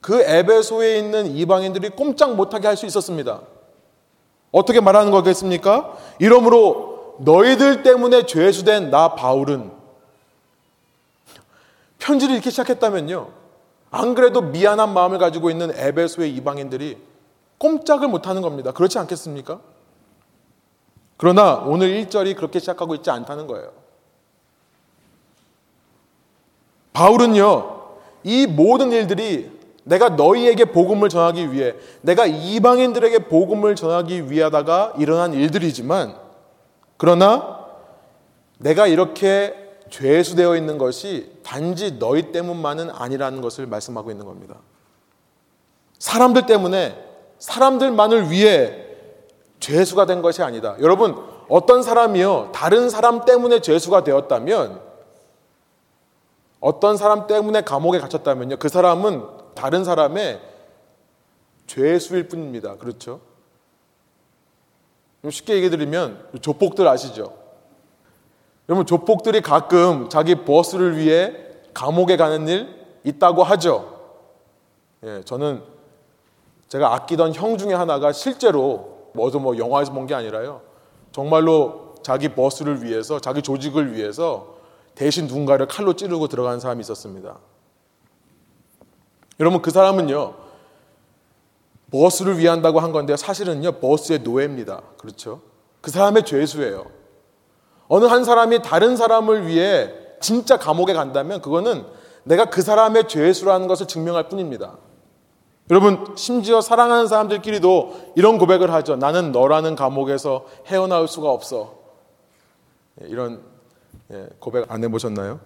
그 0.01 0.21
에베소에 0.21 0.97
있는 0.99 1.27
이방인들이 1.27 1.89
꼼짝 1.91 2.35
못하게 2.35 2.67
할 2.67 2.75
수 2.75 2.85
있었습니다. 2.85 3.41
어떻게 4.51 4.79
말하는 4.81 5.11
거겠습니까? 5.11 5.97
이러므로 6.19 7.15
너희들 7.19 7.83
때문에 7.83 8.25
죄수된 8.25 8.91
나 8.91 9.15
바울은 9.15 9.71
편지를 11.99 12.35
읽기 12.37 12.51
시작했다면요. 12.51 13.29
안 13.91 14.15
그래도 14.15 14.41
미안한 14.41 14.93
마음을 14.93 15.19
가지고 15.19 15.49
있는 15.49 15.71
에베소의 15.75 16.33
이방인들이 16.35 16.97
꼼짝을 17.59 18.07
못하는 18.07 18.41
겁니다. 18.41 18.71
그렇지 18.71 18.97
않겠습니까? 18.99 19.59
그러나 21.23 21.63
오늘 21.65 21.87
1절이 21.87 22.35
그렇게 22.35 22.59
시작하고 22.59 22.95
있지 22.95 23.09
않다는 23.09 23.47
거예요. 23.47 23.71
바울은요, 26.91 27.79
이 28.25 28.45
모든 28.45 28.91
일들이 28.91 29.49
내가 29.85 30.09
너희에게 30.09 30.65
복음을 30.65 31.07
전하기 31.07 31.53
위해, 31.53 31.75
내가 32.01 32.25
이방인들에게 32.25 33.29
복음을 33.29 33.73
전하기 33.77 34.31
위하다가 34.31 34.95
일어난 34.97 35.33
일들이지만, 35.33 36.13
그러나 36.97 37.67
내가 38.57 38.87
이렇게 38.87 39.55
죄수되어 39.91 40.57
있는 40.57 40.77
것이 40.77 41.31
단지 41.41 41.99
너희 41.99 42.33
때문만은 42.33 42.89
아니라는 42.89 43.39
것을 43.39 43.65
말씀하고 43.65 44.11
있는 44.11 44.25
겁니다. 44.25 44.57
사람들 45.99 46.47
때문에, 46.47 47.01
사람들만을 47.39 48.29
위해 48.29 48.82
죄수가 49.63 50.05
된 50.07 50.21
것이 50.21 50.43
아니다. 50.43 50.75
여러분, 50.81 51.15
어떤 51.47 51.83
사람이요, 51.83 52.51
다른 52.53 52.89
사람 52.89 53.23
때문에 53.23 53.61
죄수가 53.61 54.03
되었다면, 54.03 54.81
어떤 56.59 56.97
사람 56.97 57.27
때문에 57.27 57.61
감옥에 57.61 57.99
갇혔다면요, 57.99 58.57
그 58.57 58.67
사람은 58.67 59.25
다른 59.55 59.85
사람의 59.85 60.41
죄수일 61.65 62.27
뿐입니다. 62.27 62.75
그렇죠? 62.75 63.21
쉽게 65.29 65.55
얘기 65.55 65.69
드리면, 65.69 66.27
조폭들 66.41 66.85
아시죠? 66.85 67.33
여러분, 68.67 68.85
조폭들이 68.85 69.39
가끔 69.39 70.09
자기 70.09 70.43
버스를 70.43 70.97
위해 70.97 71.37
감옥에 71.73 72.17
가는 72.17 72.49
일 72.49 72.67
있다고 73.05 73.43
하죠. 73.43 74.09
예, 75.03 75.21
저는 75.23 75.63
제가 76.67 76.93
아끼던 76.95 77.33
형 77.33 77.57
중에 77.57 77.73
하나가 77.73 78.11
실제로 78.11 78.92
뭐도 79.13 79.39
뭐 79.39 79.57
영화에서 79.57 79.91
본 79.93 80.07
게 80.07 80.13
아니라요. 80.15 80.61
정말로 81.11 81.95
자기 82.03 82.29
버스를 82.29 82.83
위해서 82.83 83.19
자기 83.19 83.41
조직을 83.41 83.93
위해서 83.95 84.55
대신 84.95 85.27
누군가를 85.27 85.67
칼로 85.67 85.93
찌르고 85.93 86.27
들어간 86.27 86.59
사람이 86.59 86.81
있었습니다. 86.81 87.37
여러분 89.39 89.61
그 89.61 89.71
사람은요. 89.71 90.35
버스를 91.91 92.39
위한다고 92.39 92.79
한 92.79 92.91
건데 92.91 93.15
사실은요. 93.15 93.73
버스의 93.73 94.19
노예입니다. 94.19 94.81
그렇죠? 94.97 95.41
그 95.81 95.91
사람의 95.91 96.25
죄수예요. 96.25 96.85
어느 97.87 98.05
한 98.05 98.23
사람이 98.23 98.61
다른 98.63 98.97
사람을 98.97 99.47
위해 99.47 99.93
진짜 100.19 100.57
감옥에 100.57 100.93
간다면 100.93 101.41
그거는 101.41 101.85
내가 102.23 102.45
그 102.45 102.61
사람의 102.61 103.07
죄수라는 103.07 103.67
것을 103.67 103.87
증명할 103.87 104.29
뿐입니다. 104.29 104.77
여러분, 105.69 106.13
심지어 106.17 106.59
사랑하는 106.59 107.07
사람들끼리도 107.07 108.13
이런 108.15 108.37
고백을 108.37 108.71
하죠. 108.73 108.97
나는 108.97 109.31
너라는 109.31 109.75
감옥에서 109.75 110.45
헤어나올 110.67 111.07
수가 111.07 111.29
없어. 111.31 111.75
예, 113.01 113.07
이런 113.07 113.41
예, 114.11 114.27
고백 114.39 114.69
안 114.69 114.83
해보셨나요? 114.83 115.39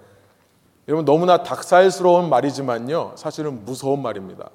여러분, 0.88 1.06
너무나 1.06 1.44
닭살스러운 1.44 2.30
말이지만요. 2.30 3.14
사실은 3.16 3.64
무서운 3.64 4.02
말입니다. 4.02 4.50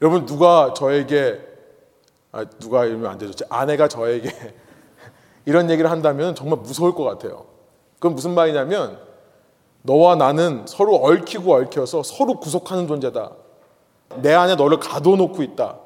여러분, 0.00 0.26
누가 0.26 0.72
저에게, 0.74 1.40
아, 2.30 2.44
누가 2.60 2.84
이러면 2.84 3.10
안 3.10 3.18
되죠. 3.18 3.44
아내가 3.48 3.88
저에게 3.88 4.30
이런 5.44 5.70
얘기를 5.70 5.90
한다면 5.90 6.36
정말 6.36 6.60
무서울 6.60 6.94
것 6.94 7.02
같아요. 7.02 7.46
그건 7.94 8.14
무슨 8.14 8.34
말이냐면, 8.34 9.00
너와 9.82 10.14
나는 10.14 10.64
서로 10.68 10.96
얽히고 10.96 11.52
얽혀서 11.52 12.04
서로 12.04 12.38
구속하는 12.38 12.86
존재다. 12.86 13.41
내 14.20 14.32
안에 14.32 14.56
너를 14.56 14.78
가둬놓고 14.78 15.42
있다. 15.42 15.78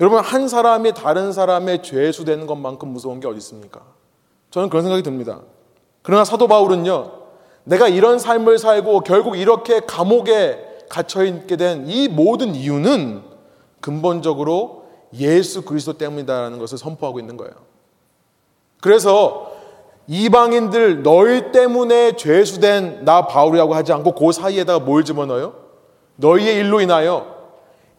여러분 0.00 0.20
한 0.20 0.48
사람이 0.48 0.94
다른 0.94 1.32
사람의 1.32 1.82
죄수 1.82 2.24
되는 2.24 2.46
것만큼 2.46 2.88
무서운 2.88 3.20
게 3.20 3.28
어디 3.28 3.38
있습니까? 3.38 3.82
저는 4.50 4.68
그런 4.68 4.82
생각이 4.82 5.02
듭니다. 5.02 5.40
그러나 6.02 6.24
사도 6.24 6.48
바울은요. 6.48 7.12
내가 7.64 7.88
이런 7.88 8.18
삶을 8.18 8.58
살고 8.58 9.00
결국 9.00 9.36
이렇게 9.38 9.80
감옥에 9.80 10.68
갇혀 10.88 11.24
있게 11.24 11.56
된 11.56 11.84
이 11.86 12.08
모든 12.08 12.54
이유는 12.54 13.22
근본적으로 13.80 14.84
예수 15.14 15.62
그리스도 15.62 15.92
때문이다라는 15.94 16.58
것을 16.58 16.78
선포하고 16.78 17.20
있는 17.20 17.36
거예요. 17.36 17.52
그래서 18.80 19.52
이방인들 20.08 21.02
너희 21.02 21.52
때문에 21.52 22.16
죄수된 22.16 23.04
나 23.04 23.26
바울이라고 23.26 23.74
하지 23.74 23.92
않고 23.92 24.12
그 24.14 24.32
사이에다가 24.32 24.80
뭘 24.84 25.04
집어넣어요? 25.04 25.61
너희의 26.16 26.56
일로 26.56 26.80
인하여 26.80 27.42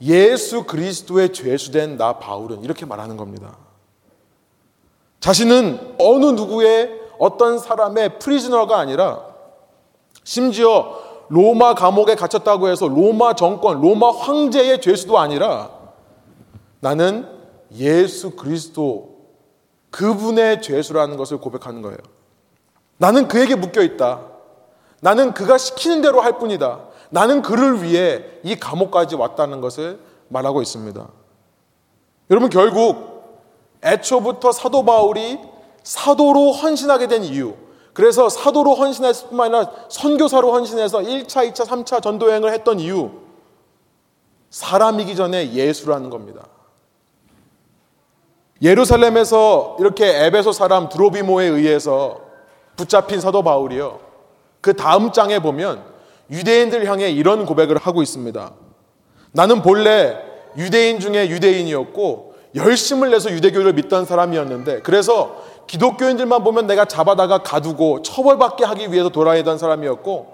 예수 0.01 0.63
그리스도의 0.65 1.33
죄수된 1.33 1.97
나 1.97 2.19
바울은 2.19 2.63
이렇게 2.63 2.85
말하는 2.85 3.17
겁니다. 3.17 3.57
자신은 5.19 5.95
어느 5.99 6.25
누구의 6.25 6.99
어떤 7.17 7.57
사람의 7.57 8.19
프리즈너가 8.19 8.79
아니라 8.79 9.25
심지어 10.23 10.99
로마 11.29 11.73
감옥에 11.73 12.15
갇혔다고 12.15 12.67
해서 12.67 12.87
로마 12.87 13.33
정권, 13.33 13.81
로마 13.81 14.11
황제의 14.11 14.81
죄수도 14.81 15.17
아니라 15.17 15.71
나는 16.79 17.27
예수 17.75 18.31
그리스도 18.31 19.13
그분의 19.89 20.61
죄수라는 20.61 21.17
것을 21.17 21.37
고백하는 21.37 21.81
거예요. 21.81 21.97
나는 22.97 23.27
그에게 23.27 23.55
묶여 23.55 23.81
있다. 23.81 24.21
나는 24.99 25.33
그가 25.33 25.57
시키는 25.57 26.01
대로 26.01 26.21
할 26.21 26.39
뿐이다. 26.39 26.92
나는 27.13 27.43
그를 27.43 27.83
위해 27.83 28.23
이 28.41 28.55
감옥까지 28.55 29.15
왔다는 29.15 29.61
것을 29.61 29.99
말하고 30.29 30.63
있습니다. 30.63 31.07
여러분 32.31 32.49
결국 32.49 33.37
애초부터 33.83 34.51
사도 34.51 34.83
바울이 34.83 35.37
사도로 35.83 36.53
헌신하게 36.53 37.05
된 37.05 37.23
이유 37.23 37.53
그래서 37.93 38.29
사도로 38.29 38.73
헌신했을 38.73 39.27
뿐만 39.27 39.53
아니라 39.53 39.71
선교사로 39.89 40.53
헌신해서 40.53 41.01
1차, 41.01 41.53
2차, 41.53 41.67
3차 41.67 42.01
전도여행을 42.01 42.51
했던 42.51 42.79
이유 42.79 43.11
사람이기 44.49 45.15
전에 45.15 45.53
예수라는 45.53 46.09
겁니다. 46.09 46.47
예루살렘에서 48.59 49.77
이렇게 49.79 50.25
에베소 50.25 50.51
사람 50.51 50.89
드로비모에 50.89 51.45
의해서 51.45 52.21
붙잡힌 52.75 53.21
사도 53.21 53.43
바울이요. 53.43 53.99
그 54.61 54.75
다음 54.75 55.11
장에 55.11 55.37
보면 55.37 55.92
유대인들 56.31 56.85
향해 56.85 57.09
이런 57.09 57.45
고백을 57.45 57.77
하고 57.77 58.01
있습니다. 58.01 58.51
나는 59.31 59.61
본래 59.61 60.17
유대인 60.57 60.99
중에 60.99 61.29
유대인이었고 61.29 62.33
열심을 62.55 63.09
내서 63.09 63.31
유대교를 63.31 63.73
믿던 63.73 64.05
사람이었는데 64.05 64.81
그래서 64.81 65.43
기독교인들만 65.67 66.43
보면 66.43 66.67
내가 66.67 66.85
잡아다가 66.85 67.39
가두고 67.39 68.03
처벌받게 68.03 68.63
하기 68.65 68.91
위해서 68.91 69.09
돌아다니던 69.09 69.57
사람이었고 69.57 70.33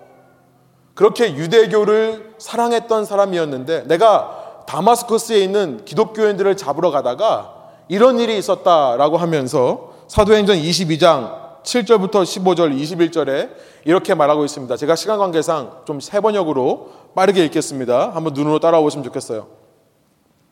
그렇게 0.95 1.33
유대교를 1.33 2.33
사랑했던 2.37 3.05
사람이었는데 3.05 3.83
내가 3.87 4.63
다마스커스에 4.67 5.39
있는 5.39 5.85
기독교인들을 5.85 6.57
잡으러 6.57 6.91
가다가 6.91 7.55
이런 7.87 8.19
일이 8.19 8.37
있었다라고 8.37 9.17
하면서 9.17 9.93
사도행전 10.07 10.57
22장 10.57 11.38
7절부터 11.63 12.23
15절, 12.23 12.79
21절에 12.79 13.49
이렇게 13.85 14.13
말하고 14.15 14.45
있습니다. 14.45 14.75
제가 14.77 14.95
시간 14.95 15.19
관계상 15.19 15.81
좀 15.85 15.99
세 15.99 16.19
번역으로 16.21 16.89
빠르게 17.15 17.43
읽겠습니다. 17.45 18.11
한번 18.15 18.33
눈으로 18.33 18.59
따라오시면 18.59 19.03
좋겠어요. 19.05 19.58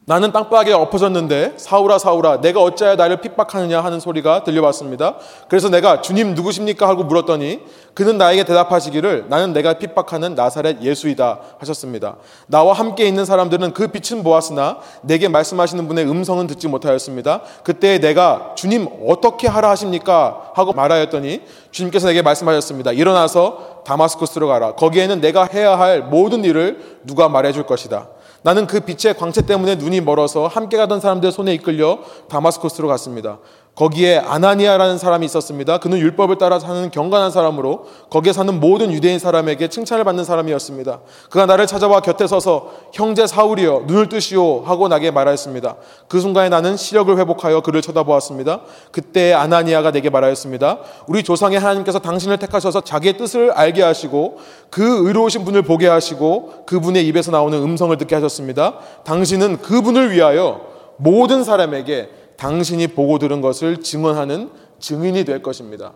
나는 0.09 0.31
땅바닥에 0.31 0.71
엎어졌는데 0.71 1.55
사울아 1.57 1.99
사울아 1.99 2.39
내가 2.39 2.61
어찌하여 2.61 2.95
나를 2.95 3.19
핍박하느냐 3.19 3.81
하는 3.81 3.99
소리가 3.99 4.45
들려왔습니다. 4.45 5.15
그래서 5.49 5.67
내가 5.67 5.99
주님 5.99 6.33
누구십니까 6.33 6.87
하고 6.87 7.03
물었더니 7.03 7.59
그는 7.93 8.17
나에게 8.17 8.45
대답하시기를 8.45 9.25
나는 9.27 9.51
내가 9.51 9.73
핍박하는 9.73 10.33
나사렛 10.33 10.81
예수이다 10.81 11.39
하셨습니다. 11.59 12.15
나와 12.45 12.71
함께 12.71 13.05
있는 13.05 13.25
사람들은 13.25 13.73
그 13.73 13.89
빛은 13.89 14.23
보았으나 14.23 14.77
내게 15.01 15.27
말씀하시는 15.27 15.85
분의 15.89 16.09
음성은 16.09 16.47
듣지 16.47 16.69
못하였습니다. 16.69 17.41
그때 17.65 17.99
내가 17.99 18.53
주님 18.55 18.87
어떻게 19.05 19.49
하라 19.49 19.71
하십니까 19.71 20.51
하고 20.53 20.71
말하였더니 20.71 21.41
주님께서 21.71 22.07
내게 22.07 22.21
말씀하셨습니다. 22.21 22.93
일어나서 22.93 23.81
다마스쿠스로 23.85 24.47
가라. 24.47 24.75
거기에는 24.75 25.19
내가 25.19 25.49
해야 25.53 25.77
할 25.77 26.01
모든 26.03 26.45
일을 26.45 26.99
누가 27.03 27.27
말해줄 27.27 27.65
것이다. 27.65 28.07
나는 28.47 28.65
그 28.65 28.79
빛의 28.79 29.17
광채 29.17 29.41
때문에 29.41 29.75
눈이 29.75 29.99
멀어서 29.99 30.47
함께 30.47 30.77
가던 30.77 31.01
사람들 31.01 31.33
손에 31.33 31.53
이끌려 31.53 31.99
다마스코스로 32.29 32.87
갔습니다. 32.87 33.39
거기에 33.77 34.17
아나니아라는 34.17 34.97
사람이 34.97 35.23
있었습니다. 35.27 35.77
그는 35.77 35.99
율법을 35.99 36.39
따라 36.39 36.57
사는 36.57 36.89
경건한 36.89 37.29
사람으로 37.29 37.85
거기에 38.09 38.33
사는 38.33 38.59
모든 38.59 38.91
유대인 38.91 39.19
사람에게 39.19 39.67
칭찬을 39.67 40.03
받는 40.03 40.23
사람이었습니다. 40.23 40.99
그가 41.29 41.45
나를 41.45 41.67
찾아와 41.67 41.99
곁에 41.99 42.25
서서 42.25 42.71
형제 42.91 43.27
사울이여 43.27 43.83
눈을 43.85 44.09
뜨시오 44.09 44.61
하고 44.61 44.87
나게 44.87 45.11
말하였습니다. 45.11 45.75
그 46.07 46.19
순간에 46.19 46.49
나는 46.49 46.75
시력을 46.75 47.19
회복하여 47.19 47.61
그를 47.61 47.83
쳐다보았습니다. 47.83 48.61
그때 48.91 49.33
아나니아가 49.33 49.91
내게 49.91 50.09
말하였습니다. 50.09 50.79
우리 51.05 51.21
조상의 51.21 51.59
하나님께서 51.59 51.99
당신을 51.99 52.37
택하셔서 52.37 52.81
자기의 52.81 53.17
뜻을 53.17 53.51
알게 53.51 53.83
하시고 53.83 54.39
그 54.71 55.07
의로우신 55.07 55.45
분을 55.45 55.61
보게 55.61 55.87
하시고 55.87 56.63
그분의 56.65 57.05
입에서 57.05 57.29
나오는 57.29 57.55
음성을 57.61 57.95
듣게 57.95 58.15
하셨습니다. 58.15 58.79
당신은 59.03 59.61
그분을 59.61 60.09
위하여 60.09 60.61
모든 60.97 61.43
사람에게 61.43 62.16
당신이 62.37 62.87
보고 62.87 63.19
들은 63.19 63.41
것을 63.41 63.81
증언하는 63.81 64.51
증인이 64.79 65.25
될 65.25 65.41
것입니다. 65.41 65.93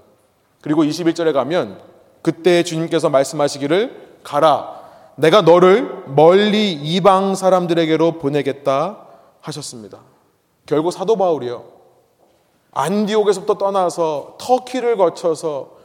그리고 0.62 0.84
21절에 0.84 1.34
가면 1.34 1.80
그때 2.22 2.64
주님께서 2.64 3.10
말씀하시기를 3.10 4.20
가라. 4.24 4.82
내가 5.16 5.42
너를 5.42 6.04
멀리 6.08 6.72
이방 6.72 7.36
사람들에게로 7.36 8.20
보내겠다 8.20 9.08
하셨습니다. 9.42 10.00
결국 10.66 10.92
사도 10.92 11.16
바울이요. 11.16 11.66
안디옥에서부터 12.72 13.58
떠나서 13.58 14.38
터키를 14.40 14.98
거쳐서 14.98 15.82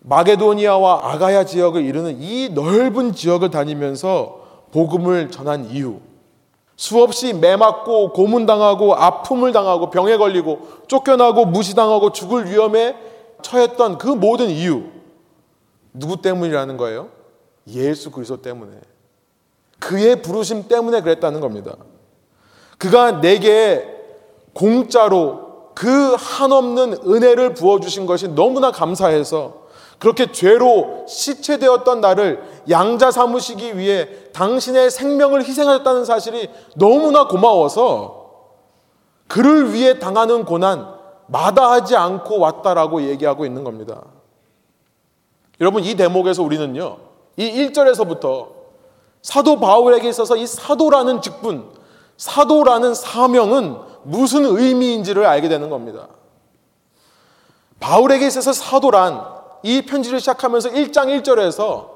마게도니아와 0.00 1.12
아가야 1.12 1.44
지역을 1.44 1.84
이루는 1.84 2.20
이 2.20 2.50
넓은 2.50 3.12
지역을 3.12 3.50
다니면서 3.50 4.68
복음을 4.72 5.30
전한 5.30 5.70
이유. 5.70 6.00
수없이 6.76 7.32
매맞고 7.32 8.12
고문당하고 8.12 8.94
아픔을 8.94 9.52
당하고 9.52 9.90
병에 9.90 10.16
걸리고 10.16 10.68
쫓겨나고 10.88 11.46
무시당하고 11.46 12.12
죽을 12.12 12.50
위험에 12.50 12.96
처했던 13.42 13.98
그 13.98 14.08
모든 14.08 14.50
이유 14.50 14.84
누구 15.92 16.20
때문이라는 16.20 16.76
거예요? 16.76 17.08
예수 17.68 18.10
그리스도 18.10 18.42
때문에 18.42 18.72
그의 19.78 20.22
부르심 20.22 20.66
때문에 20.66 21.02
그랬다는 21.02 21.40
겁니다. 21.40 21.76
그가 22.78 23.20
내게 23.20 23.88
공짜로 24.52 25.70
그 25.74 26.14
한없는 26.14 26.98
은혜를 27.06 27.54
부어 27.54 27.80
주신 27.80 28.06
것이 28.06 28.28
너무나 28.28 28.70
감사해서 28.70 29.64
그렇게 29.98 30.32
죄로 30.32 31.04
시체되었던 31.08 32.00
나를 32.00 32.42
양자 32.68 33.10
삼으시기 33.10 33.78
위해 33.78 34.08
당신의 34.32 34.90
생명을 34.90 35.44
희생하셨다는 35.44 36.04
사실이 36.04 36.50
너무나 36.76 37.26
고마워서 37.28 38.24
그를 39.28 39.72
위해 39.72 39.98
당하는 39.98 40.44
고난 40.44 40.94
마다하지 41.26 41.96
않고 41.96 42.38
왔다라고 42.38 43.02
얘기하고 43.02 43.46
있는 43.46 43.64
겁니다. 43.64 44.02
여러분 45.60 45.84
이 45.84 45.94
대목에서 45.94 46.42
우리는요. 46.42 46.98
이 47.36 47.50
1절에서부터 47.50 48.48
사도 49.22 49.58
바울에게 49.58 50.08
있어서 50.10 50.36
이 50.36 50.46
사도라는 50.46 51.22
직분, 51.22 51.70
사도라는 52.16 52.94
사명은 52.94 53.78
무슨 54.02 54.44
의미인지를 54.44 55.24
알게 55.24 55.48
되는 55.48 55.70
겁니다. 55.70 56.08
바울에게 57.80 58.26
있어서 58.26 58.52
사도란 58.52 59.24
이 59.62 59.82
편지를 59.82 60.20
시작하면서 60.20 60.70
1장 60.70 61.22
1절에서 61.22 61.93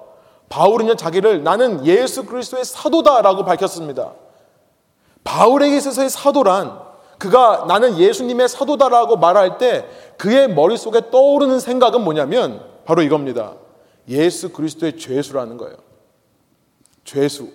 바울은요 0.48 0.96
자기를 0.96 1.42
나는 1.42 1.84
예수 1.86 2.24
그리스도의 2.24 2.64
사도다라고 2.64 3.44
밝혔습니다. 3.44 4.12
바울에게 5.24 5.76
있어서의 5.76 6.08
사도란 6.08 6.80
그가 7.18 7.64
나는 7.66 7.98
예수님의 7.98 8.48
사도다라고 8.48 9.16
말할 9.16 9.58
때 9.58 9.86
그의 10.16 10.48
머릿속에 10.48 11.10
떠오르는 11.10 11.60
생각은 11.60 12.02
뭐냐면 12.02 12.64
바로 12.84 13.02
이겁니다. 13.02 13.54
예수 14.08 14.52
그리스도의 14.52 14.98
죄수라는 14.98 15.58
거예요. 15.58 15.76
죄수. 17.04 17.48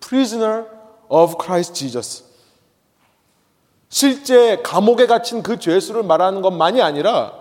prisoner 0.00 0.64
of 1.08 1.34
Christ 1.40 1.74
Jesus. 1.74 2.24
실제 3.88 4.62
감옥에 4.62 5.06
갇힌 5.06 5.42
그 5.42 5.58
죄수를 5.58 6.02
말하는 6.02 6.42
것만이 6.42 6.80
아니라 6.80 7.39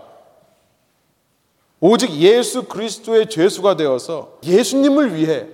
오직 1.82 2.12
예수 2.16 2.64
그리스도의 2.64 3.30
죄수가 3.30 3.78
되어서 3.78 4.38
예수님을 4.44 5.16
위해 5.16 5.48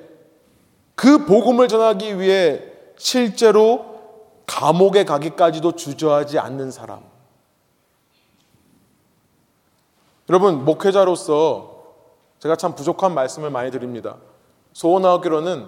그 0.96 1.26
복음을 1.26 1.68
전하기 1.68 2.20
위해 2.20 2.64
실제로 2.98 3.96
감옥에 4.48 5.06
가기까지도 5.06 5.74
주저하지 5.74 6.40
않는 6.40 6.72
사람. 6.72 7.02
여러분, 10.30 10.66
목회자로서 10.66 11.76
제가 12.40 12.56
참 12.56 12.74
부족한 12.74 13.14
말씀을 13.14 13.50
많이 13.50 13.70
드립니다. 13.72 14.18
소원하기로는 14.74 15.68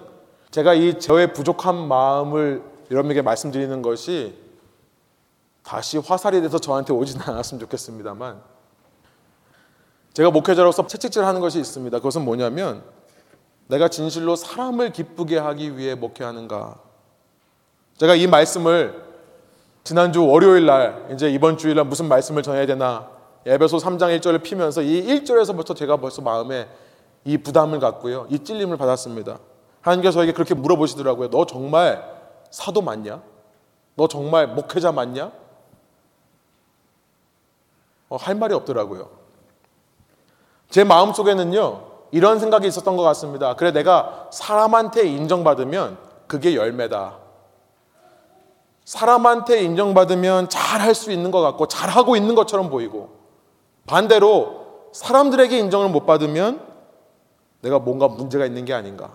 제가 0.50 0.74
이 0.74 0.98
저의 0.98 1.32
부족한 1.32 1.76
마음을 1.76 2.62
여러분에게 2.90 3.22
말씀드리는 3.22 3.82
것이 3.82 4.36
다시 5.62 5.98
화살이 5.98 6.40
돼서 6.40 6.58
저한테 6.58 6.92
오지는 6.92 7.22
않았으면 7.28 7.60
좋겠습니다만 7.60 8.42
제가 10.18 10.32
목회자로서 10.32 10.84
채찍질 10.88 11.24
하는 11.24 11.40
것이 11.40 11.60
있습니다. 11.60 11.96
그것은 11.98 12.24
뭐냐면 12.24 12.82
내가 13.68 13.86
진실로 13.86 14.34
사람을 14.34 14.90
기쁘게 14.90 15.38
하기 15.38 15.78
위해 15.78 15.94
목회하는가. 15.94 16.74
제가 17.98 18.16
이 18.16 18.26
말씀을 18.26 19.00
지난주 19.84 20.26
월요일 20.26 20.66
날 20.66 21.08
이제 21.12 21.30
이번 21.30 21.56
주일 21.56 21.76
날 21.76 21.84
무슨 21.84 22.08
말씀을 22.08 22.42
전해야 22.42 22.66
되나 22.66 23.08
에베소 23.46 23.76
3장 23.76 24.18
1절을 24.18 24.42
피면서 24.42 24.82
이 24.82 25.06
1절에서부터 25.06 25.76
제가 25.76 25.98
벌써 25.98 26.20
마음에 26.20 26.68
이 27.24 27.38
부담을 27.38 27.78
갖고요. 27.78 28.26
이 28.28 28.40
찔림을 28.40 28.76
받았습니다. 28.76 29.38
하나님께서 29.82 30.14
저에게 30.14 30.32
그렇게 30.32 30.54
물어보시더라고요. 30.54 31.30
너 31.30 31.46
정말 31.46 32.02
사도 32.50 32.82
맞냐? 32.82 33.22
너 33.94 34.08
정말 34.08 34.48
목회자 34.48 34.90
맞냐? 34.90 35.30
어, 38.08 38.16
할 38.16 38.34
말이 38.34 38.52
없더라고요. 38.52 39.17
제 40.70 40.84
마음속에는요, 40.84 41.88
이런 42.10 42.38
생각이 42.38 42.66
있었던 42.66 42.96
것 42.96 43.02
같습니다. 43.02 43.54
그래, 43.54 43.72
내가 43.72 44.28
사람한테 44.30 45.06
인정받으면 45.08 45.98
그게 46.26 46.54
열매다. 46.54 47.16
사람한테 48.84 49.62
인정받으면 49.62 50.48
잘 50.48 50.80
할 50.80 50.94
수 50.94 51.10
있는 51.12 51.30
것 51.30 51.40
같고, 51.40 51.68
잘 51.68 51.90
하고 51.90 52.16
있는 52.16 52.34
것처럼 52.34 52.70
보이고, 52.70 53.10
반대로 53.86 54.66
사람들에게 54.92 55.58
인정을 55.58 55.88
못 55.90 56.06
받으면 56.06 56.60
내가 57.60 57.78
뭔가 57.78 58.08
문제가 58.08 58.46
있는 58.46 58.64
게 58.64 58.72
아닌가. 58.72 59.10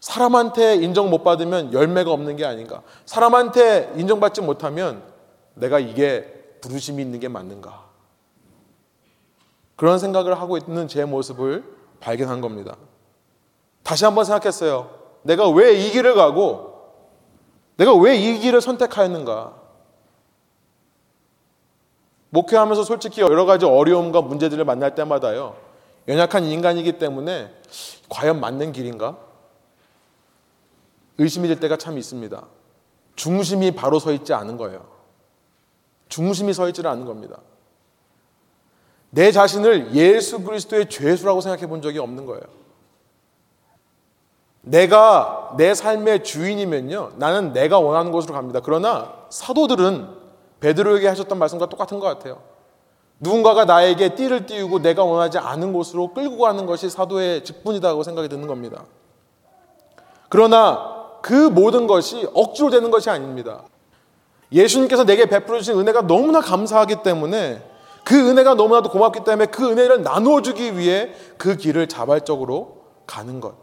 사람한테 0.00 0.76
인정 0.76 1.10
못 1.10 1.24
받으면 1.24 1.72
열매가 1.72 2.10
없는 2.10 2.36
게 2.36 2.44
아닌가. 2.44 2.82
사람한테 3.06 3.94
인정받지 3.96 4.42
못하면 4.42 5.02
내가 5.54 5.78
이게 5.78 6.58
부르심이 6.60 7.02
있는 7.02 7.20
게 7.20 7.28
맞는가. 7.28 7.84
그런 9.76 9.98
생각을 9.98 10.38
하고 10.40 10.56
있는 10.56 10.88
제 10.88 11.04
모습을 11.04 11.64
발견한 12.00 12.40
겁니다. 12.40 12.76
다시 13.82 14.04
한번 14.04 14.24
생각했어요. 14.24 14.90
내가 15.22 15.48
왜 15.50 15.74
이 15.78 15.90
길을 15.90 16.14
가고 16.14 16.92
내가 17.76 17.94
왜 17.94 18.16
이 18.16 18.38
길을 18.38 18.60
선택하였는가? 18.60 19.54
목회하면서 22.30 22.82
솔직히 22.84 23.20
여러 23.20 23.44
가지 23.44 23.64
어려움과 23.64 24.20
문제들을 24.22 24.64
만날 24.64 24.94
때마다요. 24.94 25.56
연약한 26.08 26.44
인간이기 26.44 26.98
때문에 26.98 27.52
과연 28.08 28.40
맞는 28.40 28.72
길인가? 28.72 29.16
의심이 31.18 31.46
될 31.48 31.60
때가 31.60 31.76
참 31.76 31.96
있습니다. 31.96 32.44
중심이 33.14 33.70
바로 33.70 33.98
서 34.00 34.12
있지 34.12 34.34
않은 34.34 34.56
거예요. 34.56 34.84
중심이 36.08 36.52
서 36.52 36.66
있지는 36.68 36.90
않은 36.90 37.04
겁니다. 37.04 37.38
내 39.14 39.30
자신을 39.30 39.94
예수 39.94 40.42
그리스도의 40.42 40.88
죄수라고 40.90 41.40
생각해 41.40 41.68
본 41.68 41.80
적이 41.80 42.00
없는 42.00 42.26
거예요. 42.26 42.42
내가 44.62 45.54
내 45.56 45.72
삶의 45.72 46.24
주인이면요. 46.24 47.12
나는 47.16 47.52
내가 47.52 47.78
원하는 47.78 48.10
곳으로 48.10 48.34
갑니다. 48.34 48.60
그러나 48.62 49.12
사도들은 49.30 50.08
베드로에게 50.58 51.06
하셨던 51.06 51.38
말씀과 51.38 51.68
똑같은 51.68 52.00
것 52.00 52.06
같아요. 52.06 52.40
누군가가 53.20 53.64
나에게 53.64 54.16
띠를 54.16 54.46
띄우고 54.46 54.80
내가 54.80 55.04
원하지 55.04 55.38
않은 55.38 55.72
곳으로 55.72 56.12
끌고 56.12 56.38
가는 56.38 56.66
것이 56.66 56.90
사도의 56.90 57.44
직분이다고 57.44 58.02
생각이 58.02 58.28
드는 58.28 58.48
겁니다. 58.48 58.84
그러나 60.28 61.04
그 61.22 61.32
모든 61.32 61.86
것이 61.86 62.28
억지로 62.34 62.70
되는 62.70 62.90
것이 62.90 63.10
아닙니다. 63.10 63.62
예수님께서 64.50 65.04
내게 65.04 65.26
베풀어 65.26 65.58
주신 65.58 65.78
은혜가 65.78 66.02
너무나 66.02 66.40
감사하기 66.40 67.02
때문에 67.04 67.73
그 68.04 68.28
은혜가 68.28 68.54
너무나도 68.54 68.90
고맙기 68.90 69.24
때문에 69.24 69.46
그 69.46 69.70
은혜를 69.70 70.02
나누어 70.02 70.42
주기 70.42 70.76
위해 70.76 71.12
그 71.38 71.56
길을 71.56 71.88
자발적으로 71.88 72.84
가는 73.06 73.40
것. 73.40 73.54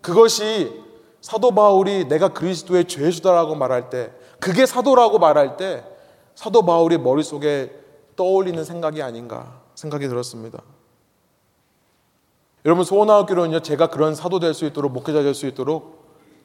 그것이 0.00 0.82
사도 1.20 1.50
바울이 1.50 2.06
내가 2.06 2.28
그리스도의 2.28 2.86
죄수다라고 2.86 3.56
말할 3.56 3.90
때, 3.90 4.12
그게 4.38 4.64
사도라고 4.64 5.18
말할 5.18 5.56
때, 5.56 5.84
사도 6.36 6.64
바울이 6.64 6.98
머릿속에 6.98 7.72
떠올리는 8.14 8.62
생각이 8.64 9.02
아닌가 9.02 9.60
생각이 9.74 10.06
들었습니다. 10.08 10.62
여러분 12.64 12.84
소원하옵기로는요, 12.84 13.60
제가 13.60 13.88
그런 13.88 14.14
사도 14.14 14.38
될 14.38 14.54
수 14.54 14.64
있도록, 14.66 14.92
목회자 14.92 15.22
될 15.22 15.34
수 15.34 15.46
있도록 15.46 15.98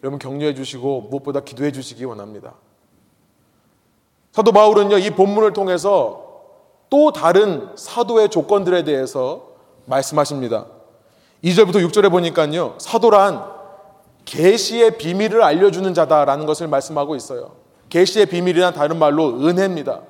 여러분 0.04 0.20
격려해 0.20 0.56
주시고 0.56 1.02
무엇보다 1.10 1.42
기도해 1.42 1.72
주시기 1.72 2.06
원합니다. 2.06 2.56
사도 4.32 4.52
바울은요, 4.52 4.98
이 4.98 5.12
본문을 5.12 5.54
통해서 5.54 6.23
또 6.94 7.12
다른 7.12 7.70
사도의 7.76 8.30
조건들에 8.30 8.84
대해서 8.84 9.48
말씀하십니다. 9.86 10.68
2절부터 11.44 11.84
6절에 11.90 12.12
보니까요. 12.12 12.76
사도란 12.78 13.44
계시의 14.26 15.00
비밀을 15.00 15.42
알려주는 15.42 15.92
자다라는 15.96 16.46
것을 16.46 16.68
말씀하고 16.68 17.16
있어요. 17.16 17.56
계시의 17.90 18.28
비밀이란 18.28 18.76
다른 18.76 19.00
말로 19.00 19.44
은혜입니다. 19.44 20.02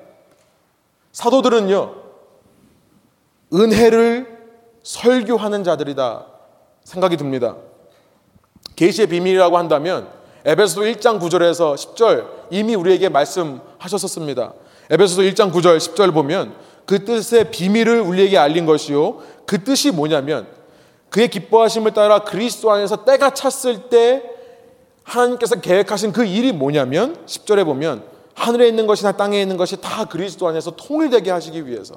사도들은요. 1.12 1.94
은혜를 3.54 4.44
설교하는 4.82 5.64
자들이다 5.64 6.26
생각이 6.84 7.16
듭니다. 7.16 7.56
계시의 8.76 9.06
비밀이라고 9.06 9.56
한다면 9.56 10.10
에베소서 10.44 10.82
1장 10.82 11.18
9절에서 11.18 11.76
10절 11.76 12.28
이미 12.50 12.74
우리에게 12.74 13.08
말씀하셨었습니다. 13.08 14.52
에베소서 14.90 15.22
1장 15.22 15.50
9절 15.50 15.78
10절 15.78 16.12
보면 16.12 16.73
그 16.86 17.04
뜻의 17.04 17.50
비밀을 17.50 18.00
우리에게 18.00 18.38
알린 18.38 18.66
것이요. 18.66 19.22
그 19.46 19.64
뜻이 19.64 19.90
뭐냐면 19.90 20.46
그의 21.10 21.28
기뻐하심을 21.28 21.92
따라 21.92 22.20
그리스도 22.20 22.70
안에서 22.70 23.04
때가 23.04 23.34
찼을 23.34 23.88
때 23.88 24.22
하나님께서 25.04 25.60
계획하신 25.60 26.12
그 26.12 26.24
일이 26.24 26.52
뭐냐면 26.52 27.16
10절에 27.26 27.64
보면 27.64 28.04
하늘에 28.34 28.66
있는 28.68 28.86
것이나 28.86 29.12
땅에 29.12 29.40
있는 29.40 29.56
것이 29.56 29.80
다 29.80 30.06
그리스도 30.06 30.48
안에서 30.48 30.72
통일되게 30.72 31.30
하시기 31.30 31.66
위해서 31.66 31.94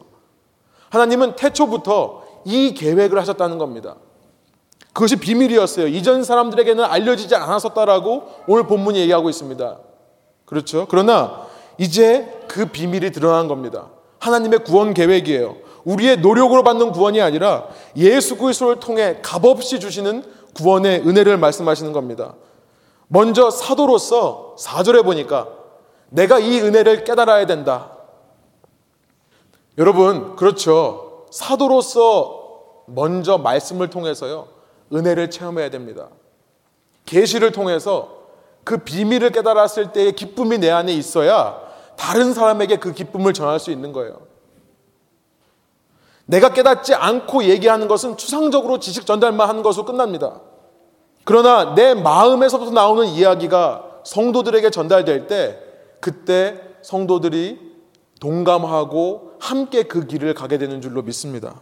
하나님은 0.89 1.35
태초부터 1.35 2.23
이 2.45 2.73
계획을 2.73 3.17
하셨다는 3.19 3.57
겁니다. 3.57 3.95
그것이 4.93 5.17
비밀이었어요. 5.17 5.87
이전 5.87 6.23
사람들에게는 6.23 6.83
알려지지 6.83 7.35
않았었다라고 7.35 8.23
오늘 8.47 8.67
본문이 8.67 8.99
얘기하고 8.99 9.29
있습니다. 9.29 9.79
그렇죠? 10.45 10.87
그러나 10.89 11.45
이제 11.77 12.41
그 12.47 12.67
비밀이 12.67 13.11
드러난 13.11 13.47
겁니다. 13.47 13.89
하나님의 14.19 14.59
구원 14.59 14.93
계획이에요. 14.93 15.57
우리의 15.85 16.17
노력으로 16.17 16.63
받는 16.63 16.91
구원이 16.91 17.21
아니라 17.21 17.67
예수 17.95 18.37
그리스도를 18.37 18.79
통해 18.79 19.19
값없이 19.21 19.79
주시는 19.79 20.23
구원의 20.53 21.07
은혜를 21.07 21.37
말씀하시는 21.37 21.93
겁니다. 21.93 22.35
먼저 23.07 23.49
사도로서 23.49 24.55
4절에 24.59 25.03
보니까 25.03 25.47
내가 26.09 26.39
이 26.39 26.59
은혜를 26.59 27.03
깨달아야 27.03 27.45
된다. 27.45 27.91
여러분, 29.77 30.35
그렇죠. 30.35 31.25
사도로서 31.31 32.83
먼저 32.87 33.37
말씀을 33.37 33.89
통해서요. 33.89 34.47
은혜를 34.93 35.29
체험해야 35.29 35.69
됩니다. 35.69 36.07
계시를 37.05 37.51
통해서 37.51 38.17
그 38.63 38.79
비밀을 38.79 39.31
깨달았을 39.31 39.93
때의 39.93 40.13
기쁨이 40.13 40.57
내 40.57 40.69
안에 40.69 40.91
있어야 40.93 41.66
다른 41.97 42.33
사람에게 42.33 42.77
그 42.77 42.93
기쁨을 42.93 43.33
전할 43.33 43.59
수 43.59 43.71
있는 43.71 43.91
거예요. 43.91 44.21
내가 46.25 46.53
깨닫지 46.53 46.93
않고 46.93 47.45
얘기하는 47.45 47.87
것은 47.87 48.17
추상적으로 48.17 48.79
지식 48.79 49.05
전달만 49.05 49.49
하는 49.49 49.63
것으로 49.63 49.85
끝납니다. 49.85 50.41
그러나 51.23 51.73
내 51.75 51.93
마음에서부터 51.93 52.71
나오는 52.71 53.05
이야기가 53.07 54.01
성도들에게 54.05 54.69
전달될 54.69 55.27
때 55.27 55.59
그때 55.99 56.61
성도들이 56.81 57.59
동감하고 58.21 59.33
함께 59.39 59.83
그 59.83 60.05
길을 60.05 60.33
가게 60.33 60.57
되는 60.57 60.81
줄로 60.81 61.01
믿습니다. 61.01 61.61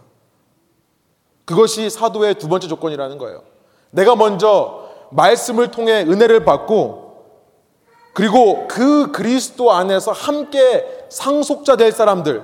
그것이 1.45 1.89
사도의 1.89 2.35
두 2.35 2.47
번째 2.47 2.67
조건이라는 2.67 3.17
거예요. 3.17 3.43
내가 3.91 4.15
먼저 4.15 4.89
말씀을 5.11 5.71
통해 5.71 6.01
은혜를 6.01 6.43
받고 6.43 7.04
그리고 8.15 8.65
그 8.69 9.11
그리스도 9.11 9.73
안에서 9.73 10.13
함께 10.13 11.05
상속자 11.09 11.75
될 11.75 11.91
사람들, 11.91 12.43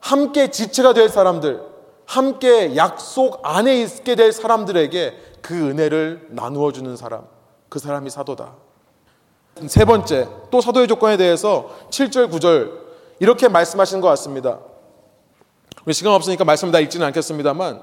함께 0.00 0.50
지체가 0.50 0.92
될 0.92 1.08
사람들, 1.08 1.62
함께 2.04 2.76
약속 2.76 3.40
안에 3.42 3.80
있게 3.80 4.16
될 4.16 4.32
사람들에게 4.32 5.16
그 5.40 5.54
은혜를 5.70 6.28
나누어 6.32 6.72
주는 6.72 6.94
사람, 6.94 7.22
그 7.70 7.78
사람이 7.78 8.10
사도다. 8.10 8.52
세 9.66 9.86
번째, 9.86 10.28
또 10.50 10.60
사도의 10.60 10.86
조건에 10.86 11.16
대해서 11.16 11.70
7절, 11.88 12.30
9절 12.30 12.70
이렇게 13.18 13.48
말씀하시는 13.48 14.02
것 14.02 14.08
같습니다. 14.08 14.58
시간 15.90 16.12
없으니까 16.12 16.44
말씀 16.44 16.70
다 16.70 16.80
읽지는 16.80 17.06
않겠습니다만 17.06 17.82